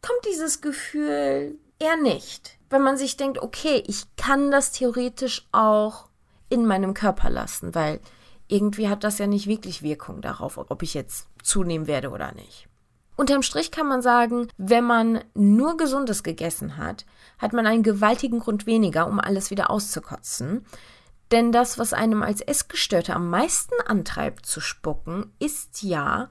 kommt 0.00 0.24
dieses 0.26 0.60
Gefühl 0.60 1.58
eher 1.78 1.96
nicht. 1.96 2.58
Wenn 2.70 2.82
man 2.82 2.96
sich 2.96 3.16
denkt, 3.16 3.38
okay, 3.38 3.82
ich 3.86 4.04
kann 4.16 4.50
das 4.50 4.72
theoretisch 4.72 5.46
auch 5.52 6.08
in 6.48 6.66
meinem 6.66 6.94
Körper 6.94 7.30
lassen, 7.30 7.74
weil 7.74 8.00
irgendwie 8.48 8.88
hat 8.88 9.04
das 9.04 9.18
ja 9.18 9.26
nicht 9.26 9.46
wirklich 9.46 9.82
Wirkung 9.82 10.20
darauf, 10.20 10.58
ob 10.58 10.82
ich 10.82 10.94
jetzt 10.94 11.28
zunehmen 11.42 11.86
werde 11.86 12.10
oder 12.10 12.32
nicht. 12.32 12.68
Unterm 13.16 13.42
Strich 13.42 13.70
kann 13.70 13.88
man 13.88 14.02
sagen, 14.02 14.48
wenn 14.58 14.84
man 14.84 15.24
nur 15.34 15.76
Gesundes 15.78 16.22
gegessen 16.22 16.76
hat, 16.76 17.06
hat 17.38 17.54
man 17.54 17.66
einen 17.66 17.82
gewaltigen 17.82 18.40
Grund 18.40 18.66
weniger, 18.66 19.06
um 19.06 19.18
alles 19.18 19.50
wieder 19.50 19.70
auszukotzen. 19.70 20.66
Denn 21.32 21.50
das, 21.50 21.78
was 21.78 21.92
einem 21.92 22.22
als 22.22 22.40
Essgestörte 22.40 23.14
am 23.14 23.30
meisten 23.30 23.74
antreibt 23.86 24.46
zu 24.46 24.60
spucken, 24.60 25.32
ist 25.38 25.82
ja, 25.82 26.30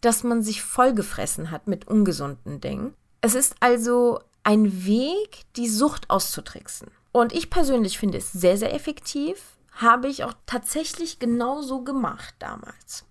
dass 0.00 0.22
man 0.22 0.42
sich 0.42 0.62
vollgefressen 0.62 1.50
hat 1.50 1.66
mit 1.66 1.88
ungesunden 1.88 2.60
Dingen. 2.60 2.94
Es 3.20 3.34
ist 3.34 3.56
also 3.60 4.20
ein 4.44 4.86
Weg, 4.86 5.42
die 5.56 5.68
Sucht 5.68 6.10
auszutricksen. 6.10 6.88
Und 7.10 7.32
ich 7.32 7.50
persönlich 7.50 7.98
finde 7.98 8.18
es 8.18 8.30
sehr, 8.30 8.56
sehr 8.56 8.72
effektiv. 8.72 9.56
Habe 9.72 10.06
ich 10.08 10.22
auch 10.22 10.34
tatsächlich 10.46 11.18
genauso 11.18 11.82
gemacht 11.82 12.34
damals. 12.38 13.04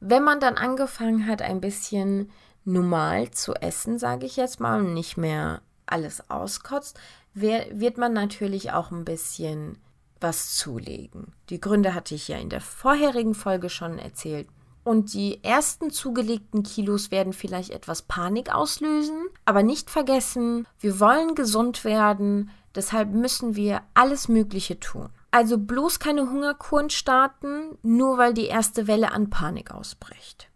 Wenn 0.00 0.22
man 0.22 0.40
dann 0.40 0.56
angefangen 0.56 1.26
hat, 1.26 1.42
ein 1.42 1.60
bisschen 1.60 2.30
normal 2.64 3.30
zu 3.30 3.54
essen, 3.54 3.98
sage 3.98 4.24
ich 4.24 4.36
jetzt 4.36 4.60
mal, 4.60 4.80
und 4.80 4.94
nicht 4.94 5.18
mehr 5.18 5.60
alles 5.84 6.30
auskotzt, 6.30 6.98
wird 7.34 7.98
man 7.98 8.14
natürlich 8.14 8.72
auch 8.72 8.90
ein 8.90 9.04
bisschen 9.04 9.78
was 10.20 10.56
zulegen. 10.56 11.32
Die 11.48 11.60
Gründe 11.60 11.94
hatte 11.94 12.14
ich 12.14 12.28
ja 12.28 12.38
in 12.38 12.48
der 12.48 12.60
vorherigen 12.60 13.34
Folge 13.34 13.70
schon 13.70 13.98
erzählt. 13.98 14.48
Und 14.82 15.12
die 15.12 15.44
ersten 15.44 15.90
zugelegten 15.90 16.62
Kilos 16.62 17.10
werden 17.10 17.32
vielleicht 17.32 17.70
etwas 17.70 18.02
Panik 18.02 18.54
auslösen, 18.54 19.28
aber 19.44 19.62
nicht 19.62 19.90
vergessen, 19.90 20.66
wir 20.78 20.98
wollen 21.00 21.34
gesund 21.34 21.84
werden, 21.84 22.50
deshalb 22.74 23.10
müssen 23.10 23.56
wir 23.56 23.82
alles 23.92 24.28
Mögliche 24.28 24.80
tun. 24.80 25.10
Also 25.30 25.58
bloß 25.58 26.00
keine 26.00 26.30
Hungerkuren 26.30 26.90
starten, 26.90 27.78
nur 27.82 28.18
weil 28.18 28.34
die 28.34 28.46
erste 28.46 28.86
Welle 28.86 29.12
an 29.12 29.30
Panik 29.30 29.70
ausbricht. 29.70 30.48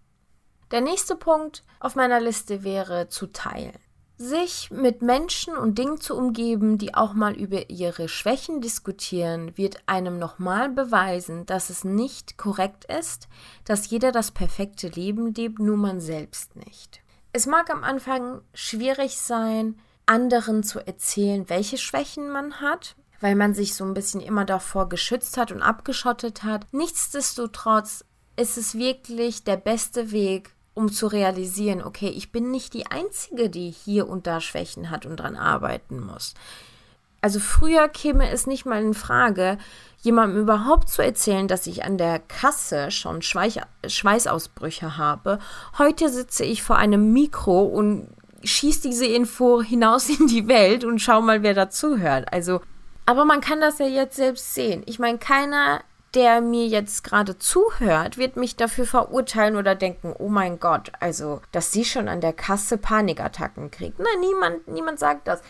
Der 0.70 0.80
nächste 0.80 1.14
Punkt 1.14 1.62
auf 1.78 1.94
meiner 1.94 2.18
Liste 2.18 2.64
wäre 2.64 3.08
zu 3.08 3.26
teilen. 3.28 3.78
Sich 4.24 4.70
mit 4.70 5.02
Menschen 5.02 5.54
und 5.54 5.76
Dingen 5.76 6.00
zu 6.00 6.16
umgeben, 6.16 6.78
die 6.78 6.94
auch 6.94 7.12
mal 7.12 7.34
über 7.34 7.68
ihre 7.68 8.08
Schwächen 8.08 8.62
diskutieren, 8.62 9.54
wird 9.58 9.76
einem 9.84 10.18
nochmal 10.18 10.70
beweisen, 10.70 11.44
dass 11.44 11.68
es 11.68 11.84
nicht 11.84 12.38
korrekt 12.38 12.86
ist, 12.86 13.28
dass 13.66 13.90
jeder 13.90 14.12
das 14.12 14.30
perfekte 14.30 14.88
Leben 14.88 15.34
lebt, 15.34 15.58
nur 15.58 15.76
man 15.76 16.00
selbst 16.00 16.56
nicht. 16.56 17.02
Es 17.34 17.44
mag 17.44 17.68
am 17.68 17.84
Anfang 17.84 18.40
schwierig 18.54 19.18
sein, 19.18 19.78
anderen 20.06 20.62
zu 20.62 20.78
erzählen, 20.78 21.46
welche 21.50 21.76
Schwächen 21.76 22.30
man 22.30 22.62
hat, 22.62 22.96
weil 23.20 23.34
man 23.34 23.52
sich 23.52 23.74
so 23.74 23.84
ein 23.84 23.92
bisschen 23.92 24.22
immer 24.22 24.46
davor 24.46 24.88
geschützt 24.88 25.36
hat 25.36 25.52
und 25.52 25.60
abgeschottet 25.60 26.44
hat. 26.44 26.66
Nichtsdestotrotz 26.72 28.06
ist 28.36 28.56
es 28.56 28.74
wirklich 28.74 29.44
der 29.44 29.58
beste 29.58 30.12
Weg, 30.12 30.53
um 30.74 30.90
zu 30.90 31.06
realisieren, 31.06 31.82
okay, 31.82 32.08
ich 32.08 32.32
bin 32.32 32.50
nicht 32.50 32.74
die 32.74 32.86
Einzige, 32.86 33.48
die 33.48 33.70
hier 33.70 34.08
und 34.08 34.26
da 34.26 34.40
Schwächen 34.40 34.90
hat 34.90 35.06
und 35.06 35.16
dran 35.16 35.36
arbeiten 35.36 36.00
muss. 36.00 36.34
Also 37.20 37.40
früher 37.40 37.88
käme 37.88 38.28
es 38.28 38.46
nicht 38.46 38.66
mal 38.66 38.82
in 38.82 38.92
Frage, 38.92 39.56
jemandem 40.02 40.42
überhaupt 40.42 40.90
zu 40.90 41.00
erzählen, 41.00 41.48
dass 41.48 41.66
ich 41.66 41.82
an 41.82 41.96
der 41.96 42.18
Kasse 42.18 42.90
schon 42.90 43.22
Schweißausbrüche 43.22 44.98
habe. 44.98 45.38
Heute 45.78 46.10
sitze 46.10 46.44
ich 46.44 46.62
vor 46.62 46.76
einem 46.76 47.14
Mikro 47.14 47.62
und 47.62 48.08
schieße 48.42 48.82
diese 48.88 49.06
Info 49.06 49.62
hinaus 49.62 50.08
in 50.20 50.26
die 50.26 50.48
Welt 50.48 50.84
und 50.84 50.98
schau 50.98 51.22
mal, 51.22 51.42
wer 51.42 51.54
dazuhört. 51.54 52.30
Also, 52.30 52.60
aber 53.06 53.24
man 53.24 53.40
kann 53.40 53.60
das 53.60 53.78
ja 53.78 53.86
jetzt 53.86 54.16
selbst 54.16 54.54
sehen. 54.54 54.82
Ich 54.84 54.98
meine, 54.98 55.16
keiner 55.16 55.80
der 56.14 56.40
mir 56.40 56.66
jetzt 56.66 57.04
gerade 57.04 57.38
zuhört, 57.38 58.18
wird 58.18 58.36
mich 58.36 58.56
dafür 58.56 58.86
verurteilen 58.86 59.56
oder 59.56 59.74
denken, 59.74 60.14
oh 60.18 60.28
mein 60.28 60.60
Gott, 60.60 60.92
also, 61.00 61.40
dass 61.52 61.72
sie 61.72 61.84
schon 61.84 62.08
an 62.08 62.20
der 62.20 62.32
Kasse 62.32 62.78
Panikattacken 62.78 63.70
kriegt. 63.70 63.98
Nein, 63.98 64.20
niemand, 64.20 64.68
niemand 64.68 64.98
sagt 64.98 65.28
das. 65.28 65.42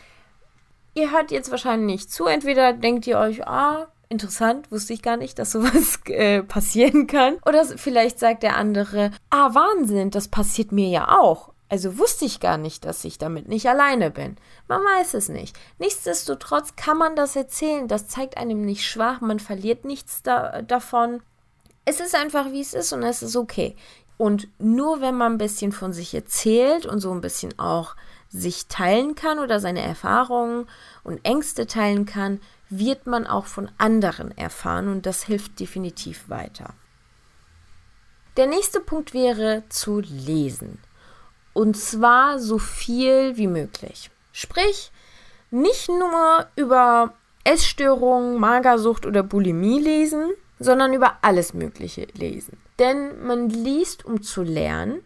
Ihr 0.94 1.11
hört 1.11 1.31
jetzt 1.31 1.50
wahrscheinlich 1.50 1.87
nicht 1.87 2.12
zu. 2.12 2.27
Entweder 2.27 2.72
denkt 2.72 3.07
ihr 3.07 3.18
euch, 3.18 3.46
ah, 3.46 3.88
interessant, 4.09 4.70
wusste 4.70 4.92
ich 4.92 5.03
gar 5.03 5.16
nicht, 5.16 5.38
dass 5.38 5.53
sowas 5.53 6.00
äh, 6.07 6.42
passieren 6.42 7.07
kann. 7.07 7.37
Oder 7.46 7.64
vielleicht 7.64 8.18
sagt 8.18 8.42
der 8.42 8.57
andere, 8.57 9.11
ah, 9.31 9.55
Wahnsinn, 9.55 10.11
das 10.11 10.29
passiert 10.29 10.72
mir 10.72 10.88
ja 10.88 11.18
auch. 11.20 11.54
Also 11.68 11.98
wusste 11.98 12.24
ich 12.24 12.40
gar 12.40 12.59
nicht, 12.59 12.85
dass 12.85 13.05
ich 13.05 13.18
damit 13.18 13.48
nicht 13.48 13.68
alleine 13.68 14.11
bin. 14.11 14.37
Man 14.68 14.81
weiß 14.81 15.14
es 15.14 15.29
nicht. 15.29 15.59
Nichtsdestotrotz 15.79 16.77
kann 16.77 16.98
man 16.98 17.16
das 17.16 17.37
erzählen. 17.37 17.88
Das 17.88 18.07
zeigt 18.07 18.37
einem 18.37 18.62
nicht 18.62 18.87
schwach. 18.87 19.20
Man 19.20 19.40
verliert 19.40 19.85
nichts 19.85 20.22
da 20.22 20.62
davon. 20.62 21.22
Es 21.85 22.00
ist 22.00 22.14
einfach, 22.14 22.53
wie 22.53 22.61
es 22.61 22.74
ist 22.74 22.92
und 22.92 23.03
es 23.03 23.22
ist 23.22 23.37
okay. 23.37 23.77
Und 24.16 24.48
nur 24.59 25.00
wenn 25.00 25.16
man 25.16 25.33
ein 25.33 25.38
bisschen 25.38 25.72
von 25.72 25.92
sich 25.92 26.14
erzählt 26.14 26.87
und 26.87 27.00
so 27.00 27.12
ein 27.12 27.20
bisschen 27.20 27.59
auch 27.59 27.96
sich 28.29 28.66
teilen 28.66 29.14
kann 29.14 29.38
oder 29.38 29.61
seine 29.61 29.81
Erfahrungen 29.83 30.66
und 31.03 31.24
Ängste 31.24 31.66
teilen 31.66 32.05
kann, 32.07 32.40
wird 32.68 33.07
man 33.07 33.27
auch 33.27 33.46
von 33.46 33.70
anderen 33.79 34.37
erfahren 34.37 34.88
und 34.88 35.07
das 35.07 35.24
hilft 35.24 35.61
definitiv 35.61 36.29
weiter. 36.29 36.74
Der 38.37 38.46
nächste 38.46 38.81
Punkt 38.81 39.14
wäre 39.14 39.62
zu 39.68 40.00
lesen. 40.00 40.79
Und 41.55 41.77
zwar 41.77 42.38
so 42.38 42.59
viel 42.59 43.38
wie 43.38 43.47
möglich. 43.47 44.11
Sprich, 44.33 44.93
nicht 45.51 45.88
nur 45.88 46.47
über 46.57 47.14
Essstörungen, 47.45 48.38
Magersucht 48.38 49.07
oder 49.07 49.23
Bulimie 49.23 49.79
lesen, 49.79 50.33
sondern 50.59 50.93
über 50.93 51.19
alles 51.23 51.55
Mögliche 51.55 52.09
lesen. 52.14 52.59
Denn 52.79 53.25
man 53.25 53.49
liest, 53.49 54.05
um 54.05 54.23
zu 54.23 54.43
lernen, 54.43 55.03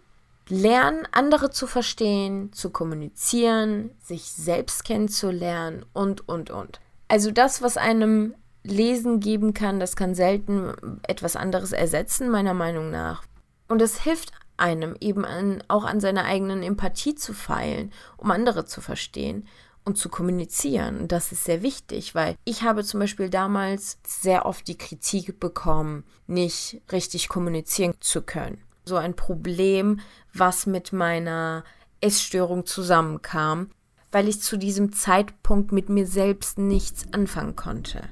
lernen, 0.48 1.06
andere 1.12 1.50
zu 1.50 1.66
verstehen, 1.66 2.52
zu 2.52 2.70
kommunizieren, 2.70 3.90
sich 4.02 4.24
selbst 4.24 4.84
kennenzulernen 4.84 5.84
und, 5.92 6.26
und, 6.28 6.50
und. 6.50 6.80
Also 7.08 7.30
das, 7.30 7.60
was 7.60 7.76
einem 7.76 8.34
Lesen 8.62 9.20
geben 9.20 9.54
kann, 9.54 9.80
das 9.80 9.96
kann 9.96 10.14
selten 10.14 11.00
etwas 11.06 11.36
anderes 11.36 11.72
ersetzen, 11.72 12.30
meiner 12.30 12.54
Meinung 12.54 12.90
nach. 12.90 13.24
Und 13.68 13.82
es 13.82 14.00
hilft 14.02 14.32
einem 14.58 14.96
eben 15.00 15.24
an, 15.24 15.62
auch 15.68 15.84
an 15.84 16.00
seiner 16.00 16.24
eigenen 16.24 16.62
Empathie 16.62 17.14
zu 17.14 17.32
feilen, 17.32 17.92
um 18.16 18.30
andere 18.30 18.64
zu 18.64 18.80
verstehen 18.80 19.46
und 19.84 19.96
zu 19.96 20.10
kommunizieren. 20.10 20.98
Und 21.00 21.12
das 21.12 21.32
ist 21.32 21.44
sehr 21.44 21.62
wichtig, 21.62 22.14
weil 22.14 22.36
ich 22.44 22.62
habe 22.62 22.84
zum 22.84 23.00
Beispiel 23.00 23.30
damals 23.30 23.98
sehr 24.06 24.44
oft 24.44 24.68
die 24.68 24.76
Kritik 24.76 25.40
bekommen, 25.40 26.04
nicht 26.26 26.82
richtig 26.92 27.28
kommunizieren 27.28 27.94
zu 28.00 28.22
können. 28.22 28.62
So 28.84 28.96
ein 28.96 29.16
Problem, 29.16 30.00
was 30.34 30.66
mit 30.66 30.92
meiner 30.92 31.64
Essstörung 32.00 32.66
zusammenkam, 32.66 33.70
weil 34.12 34.28
ich 34.28 34.40
zu 34.40 34.56
diesem 34.56 34.92
Zeitpunkt 34.92 35.72
mit 35.72 35.88
mir 35.88 36.06
selbst 36.06 36.58
nichts 36.58 37.12
anfangen 37.12 37.56
konnte. 37.56 38.02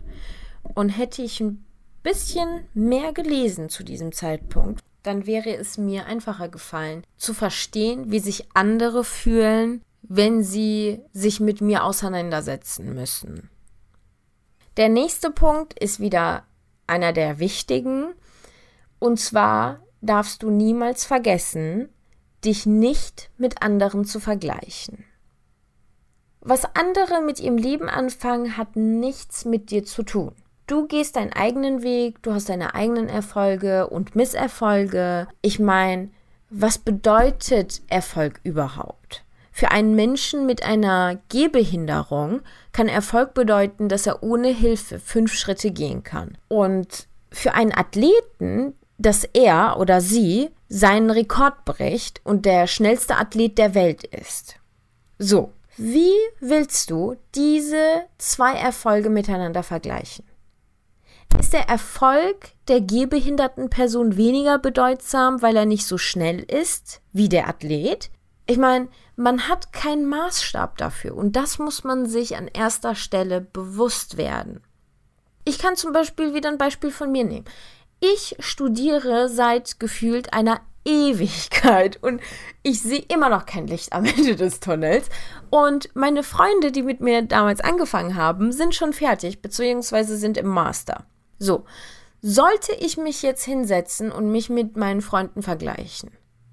Und 0.62 0.90
hätte 0.90 1.22
ich 1.22 1.40
ein 1.40 1.64
bisschen 2.02 2.66
mehr 2.74 3.12
gelesen 3.12 3.68
zu 3.68 3.82
diesem 3.82 4.12
Zeitpunkt, 4.12 4.80
dann 5.06 5.26
wäre 5.26 5.54
es 5.54 5.78
mir 5.78 6.06
einfacher 6.06 6.48
gefallen, 6.48 7.04
zu 7.16 7.32
verstehen, 7.32 8.10
wie 8.10 8.18
sich 8.18 8.48
andere 8.54 9.04
fühlen, 9.04 9.82
wenn 10.02 10.42
sie 10.42 11.00
sich 11.12 11.40
mit 11.40 11.60
mir 11.60 11.84
auseinandersetzen 11.84 12.94
müssen. 12.94 13.50
Der 14.76 14.88
nächste 14.88 15.30
Punkt 15.30 15.78
ist 15.78 16.00
wieder 16.00 16.44
einer 16.86 17.12
der 17.12 17.38
wichtigen, 17.38 18.14
und 18.98 19.18
zwar 19.20 19.80
darfst 20.00 20.42
du 20.42 20.50
niemals 20.50 21.04
vergessen, 21.04 21.88
dich 22.44 22.66
nicht 22.66 23.30
mit 23.38 23.62
anderen 23.62 24.04
zu 24.04 24.20
vergleichen. 24.20 25.04
Was 26.40 26.64
andere 26.76 27.22
mit 27.22 27.40
ihrem 27.40 27.56
Leben 27.56 27.88
anfangen, 27.88 28.56
hat 28.56 28.76
nichts 28.76 29.44
mit 29.44 29.70
dir 29.70 29.84
zu 29.84 30.04
tun. 30.04 30.34
Du 30.66 30.88
gehst 30.88 31.14
deinen 31.14 31.32
eigenen 31.32 31.82
Weg, 31.82 32.22
du 32.22 32.32
hast 32.32 32.48
deine 32.48 32.74
eigenen 32.74 33.08
Erfolge 33.08 33.86
und 33.86 34.16
Misserfolge. 34.16 35.28
Ich 35.40 35.60
meine, 35.60 36.10
was 36.50 36.78
bedeutet 36.78 37.82
Erfolg 37.88 38.40
überhaupt? 38.42 39.22
Für 39.52 39.70
einen 39.70 39.94
Menschen 39.94 40.44
mit 40.44 40.64
einer 40.64 41.18
Gehbehinderung 41.28 42.40
kann 42.72 42.88
Erfolg 42.88 43.32
bedeuten, 43.32 43.88
dass 43.88 44.08
er 44.08 44.24
ohne 44.24 44.48
Hilfe 44.48 44.98
fünf 44.98 45.32
Schritte 45.32 45.70
gehen 45.70 46.02
kann. 46.02 46.36
Und 46.48 47.06
für 47.30 47.54
einen 47.54 47.72
Athleten, 47.72 48.74
dass 48.98 49.22
er 49.22 49.78
oder 49.78 50.00
sie 50.00 50.50
seinen 50.68 51.10
Rekord 51.10 51.64
bricht 51.64 52.20
und 52.24 52.44
der 52.44 52.66
schnellste 52.66 53.16
Athlet 53.16 53.56
der 53.56 53.74
Welt 53.74 54.02
ist. 54.02 54.56
So, 55.18 55.52
wie 55.76 56.12
willst 56.40 56.90
du 56.90 57.14
diese 57.36 58.02
zwei 58.18 58.54
Erfolge 58.54 59.10
miteinander 59.10 59.62
vergleichen? 59.62 60.24
Ist 61.38 61.52
der 61.52 61.68
Erfolg 61.68 62.52
der 62.68 62.80
gehbehinderten 62.80 63.70
Person 63.70 64.16
weniger 64.16 64.58
bedeutsam, 64.58 65.42
weil 65.42 65.56
er 65.56 65.66
nicht 65.66 65.86
so 65.86 65.98
schnell 65.98 66.40
ist 66.40 67.00
wie 67.12 67.28
der 67.28 67.48
Athlet? 67.48 68.10
Ich 68.46 68.58
meine, 68.58 68.88
man 69.16 69.48
hat 69.48 69.72
keinen 69.72 70.06
Maßstab 70.06 70.78
dafür 70.78 71.16
und 71.16 71.36
das 71.36 71.58
muss 71.58 71.84
man 71.84 72.06
sich 72.06 72.36
an 72.36 72.48
erster 72.48 72.94
Stelle 72.94 73.40
bewusst 73.40 74.16
werden. 74.16 74.62
Ich 75.44 75.58
kann 75.58 75.76
zum 75.76 75.92
Beispiel 75.92 76.34
wieder 76.34 76.48
ein 76.48 76.58
Beispiel 76.58 76.90
von 76.90 77.12
mir 77.12 77.24
nehmen. 77.24 77.44
Ich 78.00 78.36
studiere 78.40 79.28
seit 79.28 79.80
gefühlt 79.80 80.32
einer 80.32 80.60
Ewigkeit 80.84 82.02
und 82.02 82.20
ich 82.62 82.80
sehe 82.80 83.04
immer 83.08 83.28
noch 83.28 83.46
kein 83.46 83.66
Licht 83.66 83.92
am 83.92 84.04
Ende 84.16 84.36
des 84.36 84.60
Tunnels. 84.60 85.08
Und 85.50 85.90
meine 85.94 86.22
Freunde, 86.22 86.72
die 86.72 86.82
mit 86.82 87.00
mir 87.00 87.22
damals 87.22 87.60
angefangen 87.60 88.16
haben, 88.16 88.52
sind 88.52 88.74
schon 88.74 88.92
fertig, 88.92 89.42
beziehungsweise 89.42 90.16
sind 90.16 90.36
im 90.36 90.48
Master. 90.48 91.06
So, 91.38 91.64
sollte 92.22 92.72
ich 92.74 92.96
mich 92.96 93.22
jetzt 93.22 93.44
hinsetzen 93.44 94.10
und 94.10 94.30
mich 94.30 94.48
mit 94.48 94.76
meinen 94.76 95.02
Freunden 95.02 95.42
vergleichen? 95.42 96.10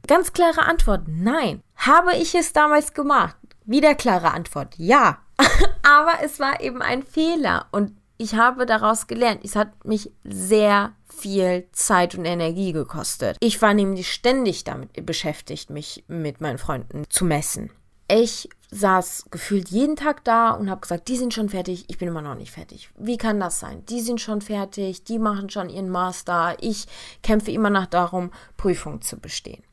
Ganz 0.08 0.34
klare 0.34 0.64
Antwort, 0.64 1.04
nein. 1.08 1.62
Habe 1.76 2.16
ich 2.16 2.36
es 2.36 2.54
damals 2.54 2.94
gemacht? 2.94 3.38
Wieder 3.66 3.96
klare 3.96 4.32
Antwort, 4.32 4.76
ja. 4.78 5.20
Aber 5.84 6.24
es 6.24 6.40
war 6.40 6.62
eben 6.62 6.82
ein 6.82 7.04
Fehler 7.04 7.68
und 7.72 7.94
ich 8.18 8.36
habe 8.36 8.66
daraus 8.66 9.08
gelernt. 9.08 9.42
Es 9.44 9.56
hat 9.56 9.86
mich 9.86 10.12
sehr 10.24 10.94
viel 11.08 11.68
Zeit 11.72 12.16
und 12.16 12.26
Energie 12.26 12.72
gekostet. 12.72 13.38
Ich 13.40 13.62
war 13.62 13.74
nämlich 13.74 14.12
ständig 14.12 14.64
damit 14.64 15.06
beschäftigt, 15.06 15.70
mich 15.70 16.04
mit 16.08 16.42
meinen 16.42 16.58
Freunden 16.58 17.04
zu 17.10 17.26
messen. 17.26 17.72
Ich 18.08 18.50
saß 18.70 19.26
gefühlt 19.32 19.70
jeden 19.70 19.96
Tag 19.96 20.24
da 20.24 20.52
und 20.52 20.70
habe 20.70 20.82
gesagt, 20.82 21.08
die 21.08 21.18
sind 21.18 21.34
schon 21.34 21.50
fertig, 21.50 21.86
ich 21.88 21.98
bin 21.98 22.08
immer 22.08 22.22
noch 22.22 22.36
nicht 22.36 22.52
fertig. 22.52 22.90
Wie 22.98 23.18
kann 23.18 23.40
das 23.40 23.60
sein? 23.60 23.86
Die 23.86 24.02
sind 24.02 24.20
schon 24.20 24.42
fertig, 24.42 25.04
die 25.04 25.20
machen 25.20 25.50
schon 25.50 25.70
ihren 25.70 25.90
Master, 25.90 26.58
ich 26.60 26.88
kämpfe 27.22 27.52
immer 27.52 27.70
noch 27.70 27.86
darum, 27.86 28.32
Prüfungen 28.58 29.02
zu 29.02 29.20
bestehen. 29.20 29.64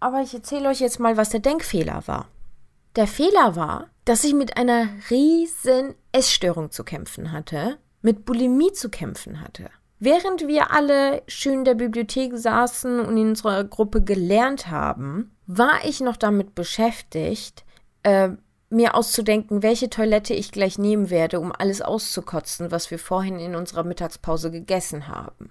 Aber 0.00 0.22
ich 0.22 0.34
erzähle 0.34 0.68
euch 0.68 0.80
jetzt 0.80 1.00
mal, 1.00 1.16
was 1.16 1.30
der 1.30 1.40
Denkfehler 1.40 2.02
war. 2.06 2.28
Der 2.96 3.06
Fehler 3.06 3.54
war, 3.56 3.88
dass 4.04 4.24
ich 4.24 4.34
mit 4.34 4.56
einer 4.56 4.88
riesen 5.10 5.94
Essstörung 6.12 6.70
zu 6.70 6.84
kämpfen 6.84 7.32
hatte, 7.32 7.78
mit 8.00 8.24
Bulimie 8.24 8.72
zu 8.72 8.88
kämpfen 8.88 9.40
hatte. 9.40 9.70
Während 10.00 10.46
wir 10.46 10.70
alle 10.70 11.22
schön 11.26 11.60
in 11.60 11.64
der 11.64 11.74
Bibliothek 11.74 12.36
saßen 12.36 13.00
und 13.00 13.16
in 13.16 13.30
unserer 13.30 13.64
Gruppe 13.64 14.02
gelernt 14.02 14.68
haben, 14.68 15.32
war 15.46 15.84
ich 15.84 16.00
noch 16.00 16.16
damit 16.16 16.54
beschäftigt, 16.54 17.64
äh, 18.08 18.30
mir 18.70 18.94
auszudenken, 18.94 19.62
welche 19.62 19.90
Toilette 19.90 20.34
ich 20.34 20.52
gleich 20.52 20.78
nehmen 20.78 21.10
werde, 21.10 21.40
um 21.40 21.52
alles 21.56 21.82
auszukotzen, 21.82 22.70
was 22.70 22.90
wir 22.90 22.98
vorhin 22.98 23.38
in 23.38 23.54
unserer 23.54 23.84
Mittagspause 23.84 24.50
gegessen 24.50 25.08
haben. 25.08 25.50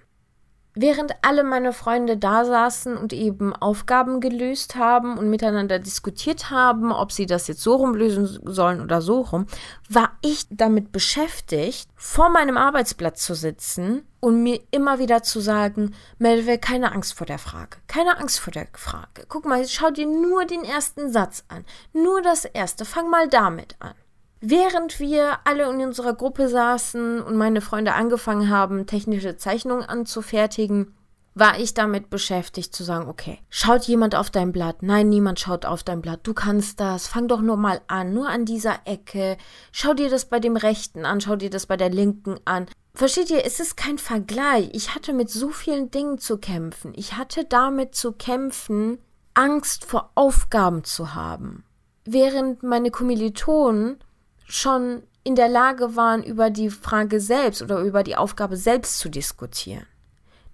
Während 0.80 1.16
alle 1.24 1.44
meine 1.44 1.74
Freunde 1.74 2.18
da 2.18 2.46
saßen 2.46 2.98
und 2.98 3.12
eben 3.12 3.52
Aufgaben 3.52 4.22
gelöst 4.22 4.76
haben 4.76 5.18
und 5.18 5.28
miteinander 5.28 5.80
diskutiert 5.80 6.52
haben, 6.52 6.92
ob 6.92 7.12
sie 7.12 7.26
das 7.26 7.48
jetzt 7.48 7.64
so 7.64 7.78
rum 7.78 7.96
lösen 7.96 8.40
sollen 8.44 8.82
oder 8.82 9.02
so 9.02 9.22
rum, 9.22 9.48
war 9.90 10.12
ich 10.22 10.46
damit 10.52 10.92
beschäftigt, 10.92 11.90
vor 11.96 12.30
meinem 12.30 12.58
Arbeitsplatz 12.58 13.26
zu 13.26 13.34
sitzen 13.34 14.04
und 14.20 14.44
mir 14.44 14.60
immer 14.70 15.00
wieder 15.00 15.24
zu 15.24 15.40
sagen, 15.40 15.96
Melve, 16.20 16.60
keine 16.60 16.92
Angst 16.92 17.16
vor 17.16 17.26
der 17.26 17.40
Frage, 17.40 17.78
keine 17.88 18.20
Angst 18.20 18.40
vor 18.40 18.54
der 18.54 18.68
Frage. 18.74 19.26
Guck 19.28 19.46
mal, 19.46 19.68
schau 19.68 19.90
dir 19.90 20.06
nur 20.06 20.46
den 20.46 20.64
ersten 20.64 21.12
Satz 21.12 21.44
an, 21.48 21.66
nur 21.92 22.22
das 22.22 22.46
erste, 22.46 22.86
fang 22.86 23.10
mal 23.10 23.28
damit 23.28 23.76
an. 23.80 23.96
Während 24.40 25.00
wir 25.00 25.40
alle 25.46 25.70
in 25.70 25.82
unserer 25.82 26.14
Gruppe 26.14 26.48
saßen 26.48 27.22
und 27.22 27.36
meine 27.38 27.62
Freunde 27.62 27.94
angefangen 27.94 28.50
haben, 28.50 28.86
technische 28.86 29.38
Zeichnungen 29.38 29.84
anzufertigen, 29.84 30.94
war 31.40 31.60
ich 31.60 31.76
damit 31.76 32.10
beschäftigt 32.10 32.74
zu 32.76 32.84
sagen, 32.84 33.08
okay, 33.08 33.40
schaut 33.50 33.84
jemand 33.84 34.16
auf 34.16 34.32
dein 34.32 34.52
Blatt? 34.52 34.82
Nein, 34.82 35.10
niemand 35.10 35.40
schaut 35.40 35.66
auf 35.66 35.84
dein 35.84 36.02
Blatt. 36.02 36.22
Du 36.24 36.34
kannst 36.34 36.80
das. 36.80 37.08
Fang 37.08 37.28
doch 37.28 37.42
nur 37.42 37.58
mal 37.58 37.82
an, 37.88 38.14
nur 38.14 38.28
an 38.28 38.46
dieser 38.46 38.80
Ecke. 38.86 39.38
Schau 39.72 39.94
dir 39.94 40.10
das 40.10 40.26
bei 40.26 40.40
dem 40.40 40.58
rechten 40.58 41.06
an, 41.06 41.22
schau 41.22 41.36
dir 41.36 41.52
das 41.52 41.68
bei 41.68 41.78
der 41.78 41.90
linken 41.90 42.40
an. 42.46 42.66
Versteht 42.96 43.30
ihr, 43.30 43.46
es 43.46 43.60
ist 43.60 43.78
kein 43.78 44.00
Vergleich. 44.00 44.70
Ich 44.74 44.96
hatte 44.96 45.14
mit 45.14 45.30
so 45.30 45.50
vielen 45.50 45.92
Dingen 45.92 46.18
zu 46.18 46.40
kämpfen. 46.40 46.94
Ich 46.96 47.18
hatte 47.18 47.46
damit 47.46 47.94
zu 47.94 48.14
kämpfen, 48.14 48.98
Angst 49.36 49.86
vor 49.86 50.10
Aufgaben 50.16 50.84
zu 50.84 51.14
haben. 51.14 51.64
Während 52.06 52.64
meine 52.64 52.90
Kommilitonen 52.90 53.98
schon 54.48 55.04
in 55.24 55.36
der 55.36 55.50
Lage 55.50 55.96
waren, 55.96 56.24
über 56.24 56.50
die 56.50 56.70
Frage 56.70 57.20
selbst 57.20 57.62
oder 57.62 57.80
über 57.80 58.04
die 58.04 58.16
Aufgabe 58.16 58.56
selbst 58.56 58.98
zu 58.98 59.10
diskutieren. 59.10 59.86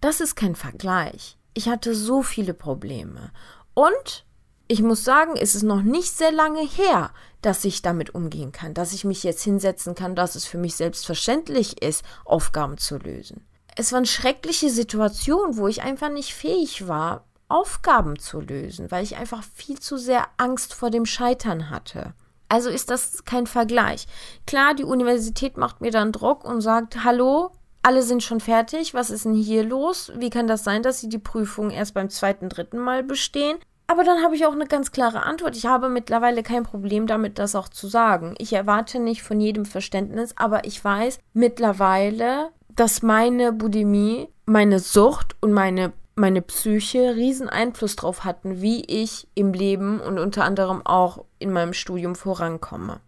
Das 0.01 0.19
ist 0.19 0.35
kein 0.35 0.55
Vergleich. 0.55 1.37
Ich 1.53 1.69
hatte 1.69 1.93
so 1.93 2.23
viele 2.23 2.53
Probleme. 2.53 3.31
Und 3.75 4.25
ich 4.67 4.81
muss 4.81 5.03
sagen, 5.03 5.33
es 5.35 5.55
ist 5.55 5.63
noch 5.63 5.83
nicht 5.83 6.11
sehr 6.11 6.31
lange 6.31 6.65
her, 6.65 7.11
dass 7.41 7.63
ich 7.65 7.81
damit 7.81 8.15
umgehen 8.15 8.51
kann, 8.51 8.73
dass 8.73 8.93
ich 8.93 9.05
mich 9.05 9.23
jetzt 9.23 9.43
hinsetzen 9.43 9.93
kann, 9.93 10.15
dass 10.15 10.35
es 10.35 10.45
für 10.45 10.57
mich 10.57 10.75
selbstverständlich 10.75 11.81
ist, 11.83 12.03
Aufgaben 12.25 12.77
zu 12.77 12.97
lösen. 12.97 13.45
Es 13.75 13.91
waren 13.91 14.05
schreckliche 14.05 14.69
Situationen, 14.69 15.57
wo 15.57 15.67
ich 15.67 15.83
einfach 15.83 16.09
nicht 16.09 16.33
fähig 16.33 16.87
war, 16.87 17.25
Aufgaben 17.47 18.17
zu 18.17 18.39
lösen, 18.39 18.89
weil 18.89 19.03
ich 19.03 19.17
einfach 19.17 19.43
viel 19.53 19.79
zu 19.79 19.97
sehr 19.97 20.27
Angst 20.37 20.73
vor 20.73 20.89
dem 20.89 21.05
Scheitern 21.05 21.69
hatte. 21.69 22.13
Also 22.49 22.69
ist 22.69 22.89
das 22.89 23.25
kein 23.25 23.47
Vergleich. 23.47 24.07
Klar, 24.45 24.75
die 24.75 24.83
Universität 24.83 25.57
macht 25.57 25.81
mir 25.81 25.91
dann 25.91 26.11
Druck 26.11 26.45
und 26.45 26.61
sagt, 26.61 27.03
hallo, 27.03 27.51
alle 27.81 28.01
sind 28.01 28.23
schon 28.23 28.39
fertig, 28.39 28.93
was 28.93 29.09
ist 29.09 29.25
denn 29.25 29.33
hier 29.33 29.63
los? 29.63 30.11
Wie 30.15 30.29
kann 30.29 30.47
das 30.47 30.63
sein, 30.63 30.83
dass 30.83 30.99
sie 30.99 31.09
die 31.09 31.17
Prüfung 31.17 31.69
erst 31.69 31.93
beim 31.93 32.09
zweiten, 32.09 32.49
dritten 32.49 32.77
Mal 32.77 33.03
bestehen? 33.03 33.57
Aber 33.87 34.03
dann 34.03 34.23
habe 34.23 34.35
ich 34.35 34.45
auch 34.45 34.53
eine 34.53 34.65
ganz 34.65 34.91
klare 34.91 35.23
Antwort. 35.23 35.57
Ich 35.57 35.65
habe 35.65 35.89
mittlerweile 35.89 36.41
kein 36.41 36.63
Problem 36.63 37.05
damit, 37.05 37.37
das 37.37 37.55
auch 37.55 37.67
zu 37.67 37.87
sagen. 37.87 38.35
Ich 38.37 38.53
erwarte 38.53 38.99
nicht 38.99 39.23
von 39.23 39.39
jedem 39.41 39.65
Verständnis, 39.65 40.33
aber 40.37 40.65
ich 40.65 40.83
weiß 40.83 41.19
mittlerweile, 41.33 42.49
dass 42.69 43.01
meine 43.01 43.51
Bulimie, 43.51 44.29
meine 44.45 44.79
Sucht 44.79 45.35
und 45.41 45.51
meine 45.51 45.91
meine 46.15 46.41
Psyche 46.41 47.15
riesen 47.15 47.49
Einfluss 47.49 47.95
drauf 47.95 48.23
hatten, 48.23 48.61
wie 48.61 48.83
ich 48.85 49.27
im 49.35 49.53
Leben 49.53 49.99
und 49.99 50.19
unter 50.19 50.43
anderem 50.43 50.85
auch 50.85 51.25
in 51.39 51.51
meinem 51.51 51.73
Studium 51.73 52.15
vorankomme. 52.15 52.99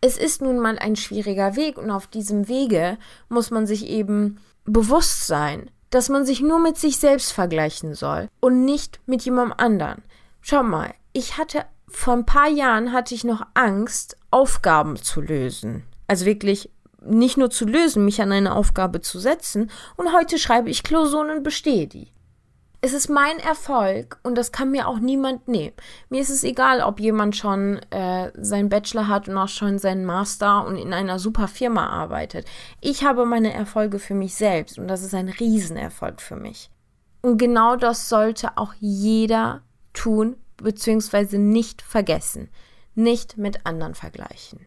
Es 0.00 0.16
ist 0.16 0.42
nun 0.42 0.58
mal 0.58 0.78
ein 0.78 0.96
schwieriger 0.96 1.54
Weg 1.54 1.78
und 1.78 1.90
auf 1.90 2.06
diesem 2.06 2.48
Wege 2.48 2.98
muss 3.28 3.50
man 3.50 3.66
sich 3.66 3.86
eben 3.86 4.40
bewusst 4.64 5.26
sein, 5.26 5.70
dass 5.90 6.08
man 6.08 6.24
sich 6.24 6.40
nur 6.40 6.58
mit 6.58 6.76
sich 6.78 6.98
selbst 6.98 7.32
vergleichen 7.32 7.94
soll 7.94 8.28
und 8.40 8.64
nicht 8.64 9.00
mit 9.06 9.22
jemandem 9.22 9.58
anderen. 9.58 10.02
Schau 10.40 10.62
mal, 10.62 10.94
ich 11.12 11.38
hatte 11.38 11.64
vor 11.88 12.14
ein 12.14 12.26
paar 12.26 12.48
Jahren 12.48 12.92
hatte 12.92 13.14
ich 13.14 13.22
noch 13.22 13.42
Angst, 13.54 14.16
Aufgaben 14.30 14.96
zu 14.96 15.20
lösen. 15.20 15.84
Also 16.08 16.24
wirklich 16.24 16.70
nicht 17.04 17.36
nur 17.36 17.50
zu 17.50 17.66
lösen, 17.66 18.04
mich 18.04 18.20
an 18.22 18.32
eine 18.32 18.54
Aufgabe 18.54 19.00
zu 19.00 19.18
setzen 19.18 19.70
und 19.96 20.12
heute 20.12 20.38
schreibe 20.38 20.70
ich 20.70 20.82
Klausuren 20.82 21.30
und 21.30 21.42
bestehe 21.42 21.86
die. 21.86 22.12
Es 22.84 22.92
ist 22.92 23.08
mein 23.08 23.38
Erfolg 23.38 24.18
und 24.24 24.36
das 24.36 24.50
kann 24.50 24.72
mir 24.72 24.88
auch 24.88 24.98
niemand 24.98 25.46
nehmen. 25.46 25.72
Mir 26.08 26.20
ist 26.20 26.30
es 26.30 26.42
egal, 26.42 26.80
ob 26.80 26.98
jemand 26.98 27.36
schon 27.36 27.78
äh, 27.90 28.32
seinen 28.34 28.68
Bachelor 28.68 29.06
hat 29.06 29.28
und 29.28 29.38
auch 29.38 29.48
schon 29.48 29.78
seinen 29.78 30.04
Master 30.04 30.66
und 30.66 30.76
in 30.76 30.92
einer 30.92 31.20
super 31.20 31.46
Firma 31.46 31.86
arbeitet. 31.86 32.44
Ich 32.80 33.04
habe 33.04 33.24
meine 33.24 33.52
Erfolge 33.52 34.00
für 34.00 34.14
mich 34.14 34.34
selbst 34.34 34.80
und 34.80 34.88
das 34.88 35.04
ist 35.04 35.14
ein 35.14 35.28
Riesenerfolg 35.28 36.20
für 36.20 36.34
mich. 36.34 36.70
Und 37.20 37.38
genau 37.38 37.76
das 37.76 38.08
sollte 38.08 38.56
auch 38.56 38.74
jeder 38.80 39.62
tun, 39.92 40.34
beziehungsweise 40.56 41.38
nicht 41.38 41.82
vergessen. 41.82 42.48
Nicht 42.96 43.38
mit 43.38 43.64
anderen 43.64 43.94
vergleichen. 43.94 44.66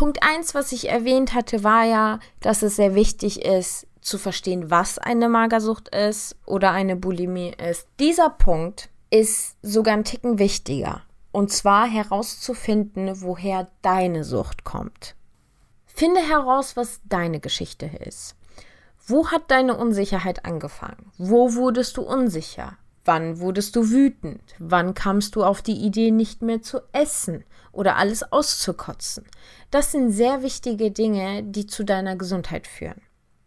Punkt 0.00 0.22
1, 0.22 0.54
was 0.54 0.72
ich 0.72 0.88
erwähnt 0.88 1.34
hatte, 1.34 1.62
war 1.62 1.84
ja, 1.84 2.20
dass 2.40 2.62
es 2.62 2.76
sehr 2.76 2.94
wichtig 2.94 3.44
ist, 3.44 3.86
zu 4.00 4.16
verstehen, 4.16 4.70
was 4.70 4.96
eine 4.96 5.28
Magersucht 5.28 5.94
ist 5.94 6.36
oder 6.46 6.70
eine 6.70 6.96
Bulimie 6.96 7.52
ist. 7.68 7.86
Dieser 7.98 8.30
Punkt 8.30 8.88
ist 9.10 9.58
sogar 9.60 9.92
ein 9.92 10.04
Ticken 10.04 10.38
wichtiger. 10.38 11.02
Und 11.32 11.52
zwar 11.52 11.86
herauszufinden, 11.86 13.20
woher 13.20 13.68
deine 13.82 14.24
Sucht 14.24 14.64
kommt. 14.64 15.16
Finde 15.84 16.22
heraus, 16.22 16.78
was 16.78 17.00
deine 17.04 17.38
Geschichte 17.38 17.84
ist. 17.84 18.36
Wo 19.06 19.30
hat 19.30 19.50
deine 19.50 19.76
Unsicherheit 19.76 20.46
angefangen? 20.46 21.12
Wo 21.18 21.56
wurdest 21.56 21.98
du 21.98 22.02
unsicher? 22.04 22.78
Wann 23.04 23.40
wurdest 23.40 23.76
du 23.76 23.90
wütend? 23.90 24.42
Wann 24.58 24.94
kamst 24.94 25.34
du 25.34 25.44
auf 25.44 25.62
die 25.62 25.84
Idee, 25.84 26.10
nicht 26.10 26.42
mehr 26.42 26.62
zu 26.62 26.80
essen 26.92 27.44
oder 27.72 27.96
alles 27.96 28.22
auszukotzen? 28.32 29.24
Das 29.70 29.92
sind 29.92 30.12
sehr 30.12 30.42
wichtige 30.42 30.90
Dinge, 30.90 31.42
die 31.42 31.66
zu 31.66 31.84
deiner 31.84 32.16
Gesundheit 32.16 32.66
führen. 32.66 33.00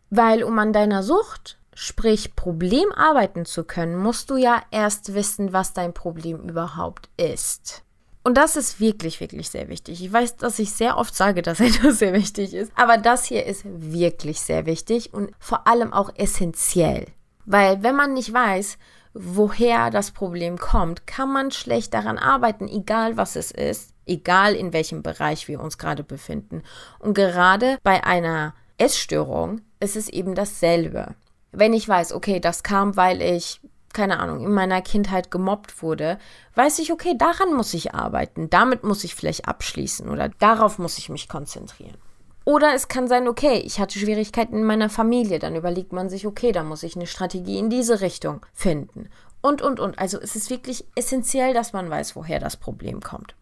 Weil 0.10 0.44
um 0.44 0.58
an 0.60 0.74
deiner 0.74 1.04
Sucht, 1.04 1.58
sprich 1.74 2.36
Problem 2.36 2.92
arbeiten 2.92 3.46
zu 3.46 3.64
können, 3.64 3.98
musst 3.98 4.30
du 4.30 4.38
ja 4.38 4.62
erst 4.72 5.14
wissen, 5.14 5.54
was 5.54 5.74
dein 5.74 5.94
Problem 5.94 6.38
überhaupt 6.50 7.10
ist. 7.18 7.84
Und 8.24 8.38
das 8.38 8.56
ist 8.56 8.80
wirklich, 8.80 9.20
wirklich 9.20 9.50
sehr 9.50 9.68
wichtig. 9.68 10.02
Ich 10.02 10.12
weiß, 10.12 10.38
dass 10.38 10.58
ich 10.60 10.72
sehr 10.72 10.98
oft 10.98 11.14
sage, 11.14 11.42
dass 11.42 11.60
etwas 11.60 12.00
sehr 12.00 12.14
wichtig 12.14 12.54
ist, 12.54 12.72
aber 12.76 12.98
das 12.98 13.26
hier 13.26 13.46
ist 13.46 13.64
wirklich 13.66 14.40
sehr 14.42 14.66
wichtig 14.66 15.14
und 15.14 15.32
vor 15.40 15.68
allem 15.68 15.94
auch 15.94 16.12
essentiell. 16.16 17.08
Weil 17.46 17.84
wenn 17.84 17.96
man 17.96 18.14
nicht 18.14 18.32
weiß, 18.32 18.78
woher 19.14 19.90
das 19.90 20.12
Problem 20.12 20.58
kommt, 20.58 21.08
kann 21.08 21.32
man 21.32 21.52
schlecht 21.52 21.94
daran 21.94 22.18
arbeiten, 22.18 22.68
egal 22.68 23.18
was 23.18 23.36
es 23.36 23.52
ist, 23.52 23.94
egal 24.06 24.56
in 24.56 24.74
welchem 24.74 25.04
Bereich 25.04 25.48
wir 25.48 25.60
uns 25.60 25.78
gerade 25.78 26.04
befinden. 26.04 26.64
Und 27.00 27.14
gerade 27.14 27.78
bei 27.84 28.04
einer 28.04 28.54
Essstörung 28.78 29.62
ist 29.80 29.96
es 29.96 30.10
eben 30.10 30.36
dasselbe. 30.36 31.16
Wenn 31.52 31.74
ich 31.74 31.88
weiß, 31.88 32.14
okay, 32.14 32.40
das 32.40 32.64
kam, 32.64 32.98
weil 32.98 33.22
ich 33.22 33.62
keine 33.94 34.20
Ahnung, 34.20 34.44
in 34.44 34.52
meiner 34.52 34.82
Kindheit 34.82 35.32
gemobbt 35.32 35.82
wurde, 35.82 36.18
weiß 36.56 36.80
ich, 36.80 36.92
okay, 36.92 37.16
daran 37.18 37.54
muss 37.54 37.74
ich 37.74 37.94
arbeiten, 37.94 38.50
damit 38.50 38.84
muss 38.84 39.04
ich 39.04 39.16
vielleicht 39.16 39.48
abschließen 39.48 40.10
oder 40.10 40.30
darauf 40.30 40.80
muss 40.80 40.98
ich 40.98 41.10
mich 41.10 41.30
konzentrieren. 41.30 41.98
Oder 42.46 42.74
es 42.74 42.88
kann 42.88 43.08
sein, 43.08 43.28
okay, 43.28 43.62
ich 43.66 43.80
hatte 43.80 43.98
Schwierigkeiten 43.98 44.58
in 44.58 44.64
meiner 44.64 44.90
Familie. 44.90 45.40
Dann 45.40 45.56
überlegt 45.56 45.94
man 45.94 46.10
sich, 46.10 46.28
okay, 46.28 46.52
da 46.52 46.64
muss 46.64 46.84
ich 46.84 46.96
eine 46.96 47.08
Strategie 47.08 47.58
in 47.58 47.70
diese 47.70 48.02
Richtung 48.02 48.46
finden. 48.54 49.10
Und, 49.42 49.62
und, 49.62 49.80
und. 49.80 49.98
Also 50.00 50.20
es 50.20 50.36
ist 50.36 50.50
wirklich 50.50 50.86
essentiell, 50.96 51.54
dass 51.54 51.74
man 51.74 51.90
weiß, 51.90 52.16
woher 52.16 52.40
das 52.40 52.58
Problem 52.58 53.02
kommt. 53.02 53.36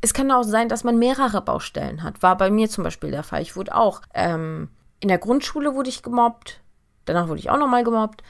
Es 0.00 0.14
kann 0.14 0.30
auch 0.30 0.44
sein, 0.44 0.68
dass 0.68 0.84
man 0.84 0.98
mehrere 0.98 1.42
Baustellen 1.42 2.02
hat. 2.02 2.22
War 2.22 2.36
bei 2.36 2.50
mir 2.50 2.68
zum 2.68 2.84
Beispiel 2.84 3.10
der 3.10 3.24
Fall. 3.24 3.42
Ich 3.42 3.56
wurde 3.56 3.74
auch 3.74 4.00
ähm, 4.14 4.68
in 5.00 5.08
der 5.08 5.18
Grundschule 5.18 5.74
wurde 5.74 5.88
ich 5.88 6.02
gemobbt. 6.02 6.60
Danach 7.04 7.28
wurde 7.28 7.40
ich 7.40 7.50
auch 7.50 7.58
nochmal 7.58 7.84
gemobbt. 7.84 8.22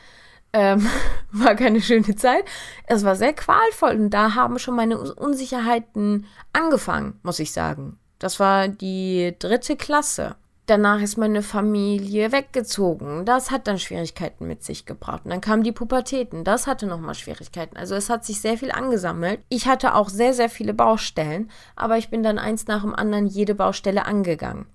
Ähm, 0.52 0.86
war 1.32 1.54
keine 1.54 1.80
schöne 1.80 2.16
Zeit. 2.16 2.44
Es 2.86 3.04
war 3.04 3.16
sehr 3.16 3.32
qualvoll 3.32 3.96
und 3.96 4.10
da 4.10 4.34
haben 4.34 4.58
schon 4.58 4.76
meine 4.76 4.98
Unsicherheiten 4.98 6.26
angefangen, 6.52 7.18
muss 7.22 7.38
ich 7.38 7.52
sagen. 7.52 7.98
Das 8.18 8.40
war 8.40 8.68
die 8.68 9.34
dritte 9.38 9.76
Klasse. 9.76 10.36
Danach 10.68 11.00
ist 11.00 11.16
meine 11.16 11.40
Familie 11.40 12.30
weggezogen. 12.30 13.24
Das 13.24 13.50
hat 13.50 13.66
dann 13.66 13.78
Schwierigkeiten 13.78 14.46
mit 14.46 14.62
sich 14.62 14.84
gebracht. 14.84 15.22
Und 15.24 15.30
dann 15.30 15.40
kamen 15.40 15.62
die 15.62 15.72
Pubertäten. 15.72 16.44
Das 16.44 16.66
hatte 16.66 16.86
nochmal 16.86 17.14
Schwierigkeiten. 17.14 17.78
Also 17.78 17.94
es 17.94 18.10
hat 18.10 18.26
sich 18.26 18.42
sehr 18.42 18.58
viel 18.58 18.70
angesammelt. 18.70 19.40
Ich 19.48 19.66
hatte 19.66 19.94
auch 19.94 20.10
sehr, 20.10 20.34
sehr 20.34 20.50
viele 20.50 20.74
Baustellen, 20.74 21.50
aber 21.74 21.96
ich 21.96 22.10
bin 22.10 22.22
dann 22.22 22.38
eins 22.38 22.66
nach 22.66 22.82
dem 22.82 22.94
anderen 22.94 23.26
jede 23.26 23.54
Baustelle 23.54 24.04
angegangen. 24.04 24.66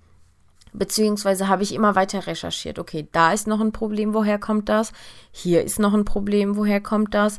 Beziehungsweise 0.72 1.46
habe 1.46 1.62
ich 1.62 1.72
immer 1.72 1.94
weiter 1.94 2.26
recherchiert. 2.26 2.80
Okay, 2.80 3.06
da 3.12 3.32
ist 3.32 3.46
noch 3.46 3.60
ein 3.60 3.70
Problem, 3.70 4.14
woher 4.14 4.40
kommt 4.40 4.68
das? 4.68 4.92
Hier 5.30 5.62
ist 5.62 5.78
noch 5.78 5.94
ein 5.94 6.04
Problem, 6.04 6.56
woher 6.56 6.80
kommt 6.80 7.14
das? 7.14 7.38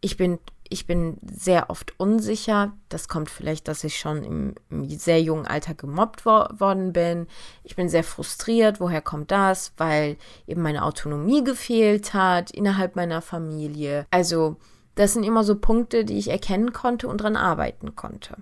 Ich 0.00 0.16
bin 0.16 0.38
ich 0.70 0.86
bin 0.86 1.18
sehr 1.22 1.70
oft 1.70 1.98
unsicher. 1.98 2.72
Das 2.88 3.08
kommt 3.08 3.30
vielleicht, 3.30 3.68
dass 3.68 3.84
ich 3.84 3.98
schon 3.98 4.24
im, 4.24 4.54
im 4.70 4.88
sehr 4.88 5.20
jungen 5.20 5.46
Alter 5.46 5.74
gemobbt 5.74 6.24
wo 6.24 6.30
worden 6.58 6.92
bin. 6.92 7.26
Ich 7.64 7.76
bin 7.76 7.88
sehr 7.88 8.04
frustriert. 8.04 8.80
Woher 8.80 9.02
kommt 9.02 9.30
das? 9.30 9.72
Weil 9.76 10.16
eben 10.46 10.62
meine 10.62 10.84
Autonomie 10.84 11.44
gefehlt 11.44 12.14
hat 12.14 12.50
innerhalb 12.50 12.96
meiner 12.96 13.22
Familie. 13.22 14.06
Also, 14.10 14.56
das 14.94 15.12
sind 15.12 15.24
immer 15.24 15.44
so 15.44 15.56
Punkte, 15.56 16.04
die 16.04 16.18
ich 16.18 16.28
erkennen 16.28 16.72
konnte 16.72 17.08
und 17.08 17.20
daran 17.20 17.36
arbeiten 17.36 17.94
konnte. 17.96 18.36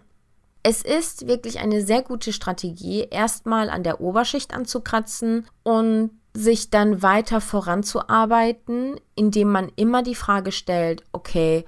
Es 0.62 0.81
ist 0.83 1.27
wirklich 1.27 1.59
eine 1.59 1.83
sehr 1.83 2.03
gute 2.03 2.33
Strategie, 2.33 3.07
erstmal 3.11 3.68
an 3.68 3.83
der 3.83 4.01
Oberschicht 4.01 4.55
anzukratzen 4.55 5.47
und 5.62 6.11
sich 6.33 6.70
dann 6.70 7.03
weiter 7.03 7.41
voranzuarbeiten, 7.41 8.97
indem 9.14 9.53
man 9.53 9.70
immer 9.77 10.03
die 10.03 10.14
Frage 10.14 10.53
stellt, 10.53 11.05
okay, 11.12 11.64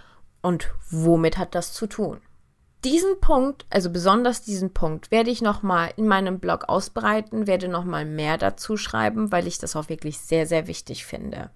und 0.47 0.73
womit 0.91 1.39
hat 1.39 1.57
das 1.57 1.73
zu 1.73 1.89
tun? 1.89 2.21
Diesen 2.85 3.19
Punkt, 3.21 3.67
also 3.69 3.91
besonders 3.91 4.43
diesen 4.43 4.73
Punkt, 4.73 5.11
werde 5.11 5.29
ich 5.29 5.43
nochmal 5.43 5.93
in 5.97 6.07
meinem 6.07 6.39
Blog 6.39 6.69
ausbreiten, 6.69 7.49
werde 7.49 7.67
nochmal 7.67 8.05
mehr 8.05 8.39
dazu 8.39 8.77
schreiben, 8.77 9.33
weil 9.33 9.49
ich 9.49 9.59
das 9.59 9.75
auch 9.75 9.89
wirklich 9.89 10.21
sehr, 10.21 10.47
sehr 10.47 10.69
wichtig 10.69 11.05
finde. 11.05 11.51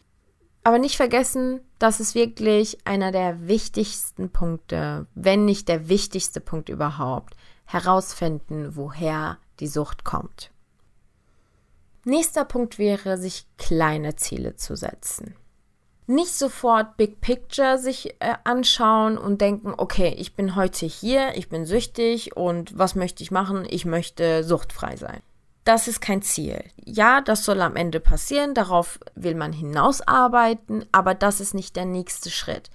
Aber 0.64 0.80
nicht 0.80 0.97
vergessen, 0.97 1.61
das 1.78 2.01
ist 2.01 2.16
wirklich 2.16 2.84
einer 2.84 3.12
der 3.12 3.47
wichtigsten 3.47 4.30
Punkte, 4.30 5.07
wenn 5.14 5.45
nicht 5.45 5.68
der 5.68 5.88
wichtigste 5.88 6.41
Punkt 6.41 6.68
überhaupt, 6.68 7.36
herausfinden, 7.66 8.74
woher 8.74 9.38
die 9.61 9.68
Sucht 9.68 10.03
kommt. 10.03 10.51
Nächster 12.05 12.45
Punkt 12.45 12.76
wäre, 12.78 13.18
sich 13.18 13.47
kleine 13.57 14.16
Ziele 14.16 14.57
zu 14.57 14.74
setzen 14.74 15.36
nicht 16.11 16.34
sofort 16.34 16.96
Big 16.96 17.20
Picture 17.20 17.78
sich 17.78 18.14
äh, 18.20 18.34
anschauen 18.44 19.16
und 19.16 19.40
denken, 19.40 19.72
okay, 19.76 20.14
ich 20.18 20.34
bin 20.34 20.56
heute 20.56 20.84
hier, 20.84 21.36
ich 21.36 21.48
bin 21.48 21.64
süchtig 21.64 22.36
und 22.36 22.76
was 22.76 22.94
möchte 22.94 23.22
ich 23.22 23.30
machen? 23.30 23.66
Ich 23.70 23.84
möchte 23.84 24.44
suchtfrei 24.44 24.96
sein. 24.96 25.20
Das 25.64 25.88
ist 25.88 26.00
kein 26.00 26.22
Ziel. 26.22 26.64
Ja, 26.84 27.20
das 27.20 27.44
soll 27.44 27.61
am 27.61 27.76
Ende 27.76 28.00
passieren, 28.00 28.54
darauf 28.54 28.98
will 29.14 29.34
man 29.34 29.52
hinausarbeiten, 29.52 30.84
aber 30.90 31.14
das 31.14 31.40
ist 31.40 31.54
nicht 31.54 31.76
der 31.76 31.84
nächste 31.84 32.30
Schritt. 32.30 32.70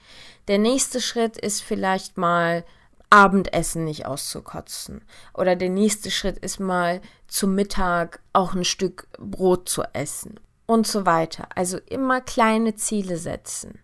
Der 0.48 0.58
nächste 0.58 1.02
Schritt 1.02 1.38
ist 1.38 1.62
vielleicht 1.62 2.18
mal 2.18 2.64
Abendessen 3.10 3.84
nicht 3.84 4.06
auszukotzen. 4.06 5.04
Oder 5.34 5.56
der 5.56 5.70
nächste 5.70 6.10
Schritt 6.10 6.38
ist 6.38 6.60
mal 6.60 7.02
zum 7.28 7.54
Mittag 7.54 8.22
auch 8.34 8.54
ein 8.54 8.66
Stück 8.66 9.08
Brot 9.20 9.68
zu 9.68 9.84
essen 9.94 10.40
und 10.66 10.88
so 10.88 11.06
weiter. 11.06 11.48
Also 11.56 11.78
immer 11.90 12.22
kleine 12.22 12.76
Ziele 12.76 13.18
setzen. 13.18 13.80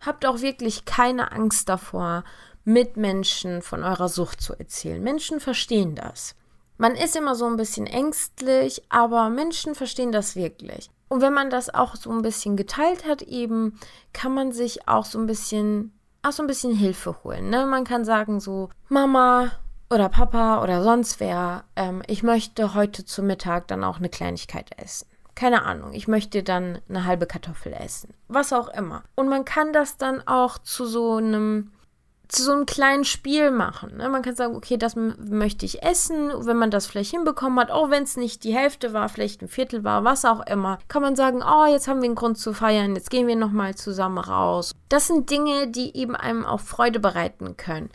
Habt 0.00 0.24
auch 0.24 0.40
wirklich 0.40 0.84
keine 0.84 1.32
Angst 1.32 1.68
davor, 1.68 2.24
Mitmenschen 2.64 3.62
von 3.62 3.82
eurer 3.82 4.08
Sucht 4.08 4.40
zu 4.40 4.54
erzählen. 4.54 5.02
Menschen 5.02 5.40
verstehen 5.40 5.94
das. 5.94 6.34
Man 6.78 6.94
ist 6.94 7.16
immer 7.16 7.34
so 7.34 7.46
ein 7.46 7.56
bisschen 7.56 7.86
ängstlich, 7.86 8.82
aber 8.88 9.28
Menschen 9.28 9.74
verstehen 9.74 10.12
das 10.12 10.36
wirklich. 10.36 10.90
Und 11.08 11.20
wenn 11.20 11.34
man 11.34 11.50
das 11.50 11.74
auch 11.74 11.96
so 11.96 12.10
ein 12.10 12.22
bisschen 12.22 12.56
geteilt 12.56 13.06
hat, 13.06 13.22
eben, 13.22 13.78
kann 14.12 14.32
man 14.32 14.52
sich 14.52 14.88
auch 14.88 15.04
so 15.04 15.18
ein 15.18 15.26
bisschen, 15.26 15.92
auch 16.22 16.32
so 16.32 16.42
ein 16.42 16.46
bisschen 16.46 16.74
Hilfe 16.74 17.22
holen. 17.24 17.50
Ne? 17.50 17.66
Man 17.66 17.84
kann 17.84 18.04
sagen 18.04 18.40
so, 18.40 18.70
Mama 18.88 19.50
oder 19.90 20.08
Papa 20.08 20.62
oder 20.62 20.82
sonst 20.82 21.20
wer, 21.20 21.64
ähm, 21.76 22.02
ich 22.06 22.22
möchte 22.22 22.74
heute 22.74 23.04
zu 23.04 23.22
Mittag 23.22 23.68
dann 23.68 23.84
auch 23.84 23.98
eine 23.98 24.08
Kleinigkeit 24.08 24.70
essen 24.78 25.06
keine 25.34 25.64
Ahnung, 25.64 25.92
ich 25.92 26.08
möchte 26.08 26.42
dann 26.42 26.78
eine 26.88 27.04
halbe 27.04 27.26
Kartoffel 27.26 27.72
essen. 27.72 28.14
Was 28.28 28.52
auch 28.52 28.68
immer. 28.68 29.02
Und 29.14 29.28
man 29.28 29.44
kann 29.44 29.72
das 29.72 29.96
dann 29.96 30.26
auch 30.26 30.58
zu 30.58 30.86
so 30.86 31.16
einem 31.16 31.72
zu 32.30 32.44
so 32.44 32.52
einem 32.52 32.64
kleinen 32.64 33.04
Spiel 33.04 33.50
machen. 33.50 33.96
Ne? 33.96 34.08
Man 34.08 34.22
kann 34.22 34.36
sagen, 34.36 34.54
okay, 34.54 34.76
das 34.76 34.94
möchte 34.94 35.66
ich 35.66 35.82
essen. 35.82 36.30
Wenn 36.46 36.56
man 36.56 36.70
das 36.70 36.86
vielleicht 36.86 37.10
hinbekommen 37.10 37.58
hat, 37.58 37.72
auch 37.72 37.90
wenn 37.90 38.04
es 38.04 38.16
nicht 38.16 38.44
die 38.44 38.54
Hälfte 38.54 38.92
war, 38.92 39.08
vielleicht 39.08 39.42
ein 39.42 39.48
Viertel 39.48 39.82
war, 39.82 40.04
was 40.04 40.24
auch 40.24 40.46
immer, 40.46 40.78
kann 40.86 41.02
man 41.02 41.16
sagen, 41.16 41.42
oh, 41.42 41.66
jetzt 41.66 41.88
haben 41.88 42.00
wir 42.00 42.06
einen 42.06 42.14
Grund 42.14 42.38
zu 42.38 42.52
feiern, 42.52 42.94
jetzt 42.94 43.10
gehen 43.10 43.26
wir 43.26 43.34
nochmal 43.34 43.74
zusammen 43.74 44.18
raus. 44.18 44.76
Das 44.88 45.08
sind 45.08 45.28
Dinge, 45.28 45.68
die 45.68 45.96
eben 45.96 46.14
einem 46.14 46.46
auch 46.46 46.60
Freude 46.60 47.00
bereiten 47.00 47.56
können 47.56 47.90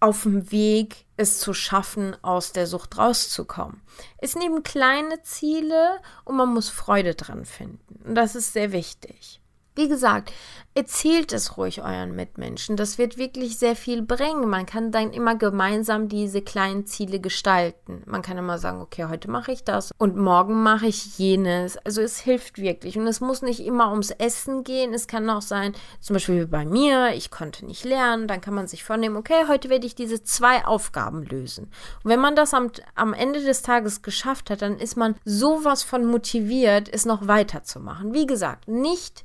auf 0.00 0.22
dem 0.22 0.50
Weg, 0.50 1.06
es 1.16 1.38
zu 1.38 1.52
schaffen, 1.52 2.16
aus 2.22 2.52
der 2.52 2.66
Sucht 2.66 2.96
rauszukommen. 2.96 3.82
Es 4.18 4.34
eben 4.34 4.62
kleine 4.62 5.22
Ziele 5.22 6.00
und 6.24 6.36
man 6.36 6.52
muss 6.52 6.70
Freude 6.70 7.14
dran 7.14 7.44
finden. 7.44 8.02
Und 8.06 8.14
das 8.14 8.34
ist 8.34 8.54
sehr 8.54 8.72
wichtig. 8.72 9.40
Wie 9.76 9.88
gesagt, 9.88 10.32
erzählt 10.74 11.32
es 11.32 11.56
ruhig 11.56 11.80
euren 11.80 12.16
Mitmenschen. 12.16 12.76
Das 12.76 12.98
wird 12.98 13.18
wirklich 13.18 13.56
sehr 13.56 13.76
viel 13.76 14.02
bringen. 14.02 14.48
Man 14.48 14.66
kann 14.66 14.90
dann 14.90 15.12
immer 15.12 15.36
gemeinsam 15.36 16.08
diese 16.08 16.42
kleinen 16.42 16.86
Ziele 16.86 17.20
gestalten. 17.20 18.02
Man 18.04 18.22
kann 18.22 18.36
immer 18.36 18.58
sagen, 18.58 18.80
okay, 18.80 19.06
heute 19.08 19.30
mache 19.30 19.52
ich 19.52 19.62
das 19.62 19.92
und 19.96 20.16
morgen 20.16 20.62
mache 20.62 20.86
ich 20.86 21.18
jenes. 21.18 21.76
Also 21.78 22.02
es 22.02 22.18
hilft 22.18 22.58
wirklich. 22.58 22.98
Und 22.98 23.06
es 23.06 23.20
muss 23.20 23.42
nicht 23.42 23.60
immer 23.60 23.90
ums 23.90 24.10
Essen 24.10 24.64
gehen. 24.64 24.92
Es 24.92 25.06
kann 25.06 25.30
auch 25.30 25.42
sein, 25.42 25.74
zum 26.00 26.14
Beispiel 26.14 26.48
bei 26.48 26.64
mir, 26.64 27.14
ich 27.14 27.30
konnte 27.30 27.64
nicht 27.64 27.84
lernen. 27.84 28.26
Dann 28.26 28.40
kann 28.40 28.54
man 28.54 28.66
sich 28.66 28.82
vornehmen, 28.82 29.16
okay, 29.16 29.44
heute 29.46 29.68
werde 29.70 29.86
ich 29.86 29.94
diese 29.94 30.24
zwei 30.24 30.66
Aufgaben 30.66 31.22
lösen. 31.22 31.70
Und 32.02 32.10
wenn 32.10 32.20
man 32.20 32.34
das 32.34 32.54
am, 32.54 32.72
am 32.96 33.14
Ende 33.14 33.40
des 33.42 33.62
Tages 33.62 34.02
geschafft 34.02 34.50
hat, 34.50 34.62
dann 34.62 34.78
ist 34.78 34.96
man 34.96 35.14
sowas 35.24 35.84
von 35.84 36.04
motiviert, 36.04 36.88
es 36.92 37.06
noch 37.06 37.28
weiterzumachen. 37.28 38.14
Wie 38.14 38.26
gesagt, 38.26 38.66
nicht 38.66 39.24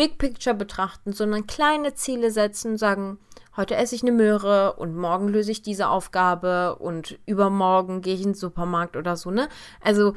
Big 0.00 0.16
Picture 0.16 0.56
betrachten, 0.56 1.12
sondern 1.12 1.46
kleine 1.46 1.92
Ziele 1.92 2.30
setzen, 2.30 2.78
sagen, 2.78 3.18
heute 3.54 3.76
esse 3.76 3.94
ich 3.94 4.00
eine 4.00 4.12
Möhre 4.12 4.76
und 4.76 4.96
morgen 4.96 5.28
löse 5.28 5.50
ich 5.50 5.60
diese 5.60 5.90
Aufgabe 5.90 6.76
und 6.76 7.18
übermorgen 7.26 8.00
gehe 8.00 8.14
ich 8.14 8.22
ins 8.22 8.40
Supermarkt 8.40 8.96
oder 8.96 9.18
so, 9.18 9.30
ne? 9.30 9.50
Also 9.82 10.14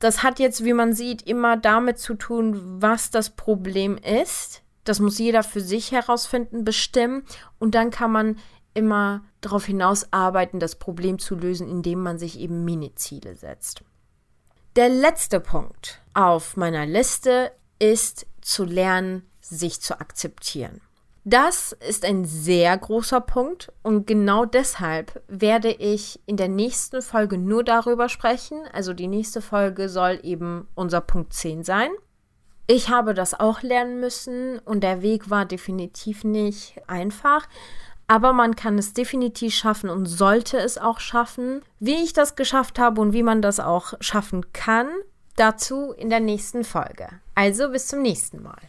das 0.00 0.22
hat 0.22 0.38
jetzt, 0.38 0.66
wie 0.66 0.74
man 0.74 0.92
sieht, 0.92 1.22
immer 1.22 1.56
damit 1.56 1.98
zu 1.98 2.12
tun, 2.12 2.82
was 2.82 3.10
das 3.10 3.30
Problem 3.30 3.96
ist. 3.96 4.60
Das 4.84 5.00
muss 5.00 5.18
jeder 5.18 5.42
für 5.42 5.62
sich 5.62 5.92
herausfinden, 5.92 6.62
bestimmen 6.62 7.24
und 7.58 7.74
dann 7.74 7.90
kann 7.90 8.12
man 8.12 8.36
immer 8.74 9.24
darauf 9.40 9.64
hinaus 9.64 10.12
arbeiten, 10.12 10.60
das 10.60 10.76
Problem 10.76 11.18
zu 11.18 11.36
lösen, 11.36 11.70
indem 11.70 12.02
man 12.02 12.18
sich 12.18 12.38
eben 12.38 12.66
Mini-Ziele 12.66 13.34
setzt. 13.36 13.82
Der 14.76 14.90
letzte 14.90 15.40
Punkt 15.40 16.02
auf 16.12 16.58
meiner 16.58 16.84
Liste 16.84 17.50
ist 17.82 18.26
zu 18.40 18.64
lernen, 18.64 19.28
sich 19.40 19.80
zu 19.80 20.00
akzeptieren. 20.00 20.80
Das 21.24 21.72
ist 21.72 22.04
ein 22.04 22.24
sehr 22.24 22.76
großer 22.76 23.20
Punkt 23.20 23.72
und 23.82 24.06
genau 24.06 24.44
deshalb 24.44 25.22
werde 25.28 25.70
ich 25.70 26.20
in 26.26 26.36
der 26.36 26.48
nächsten 26.48 27.02
Folge 27.02 27.38
nur 27.38 27.62
darüber 27.64 28.08
sprechen. 28.08 28.60
Also 28.72 28.92
die 28.92 29.08
nächste 29.08 29.40
Folge 29.40 29.88
soll 29.88 30.20
eben 30.22 30.68
unser 30.74 31.00
Punkt 31.00 31.32
10 31.32 31.64
sein. 31.64 31.90
Ich 32.66 32.88
habe 32.88 33.14
das 33.14 33.38
auch 33.38 33.62
lernen 33.62 34.00
müssen 34.00 34.60
und 34.60 34.82
der 34.82 35.02
Weg 35.02 35.28
war 35.28 35.44
definitiv 35.44 36.24
nicht 36.24 36.80
einfach, 36.86 37.48
aber 38.06 38.32
man 38.32 38.56
kann 38.56 38.78
es 38.78 38.92
definitiv 38.92 39.54
schaffen 39.54 39.90
und 39.90 40.06
sollte 40.06 40.58
es 40.58 40.78
auch 40.78 41.00
schaffen. 41.00 41.62
Wie 41.80 42.02
ich 42.02 42.12
das 42.12 42.36
geschafft 42.36 42.78
habe 42.78 43.00
und 43.00 43.12
wie 43.12 43.22
man 43.24 43.42
das 43.42 43.58
auch 43.60 43.94
schaffen 44.00 44.52
kann, 44.52 44.88
dazu 45.36 45.92
in 45.92 46.10
der 46.10 46.20
nächsten 46.20 46.64
Folge. 46.64 47.08
Also 47.34 47.70
bis 47.70 47.88
zum 47.88 48.02
nächsten 48.02 48.42
Mal. 48.42 48.60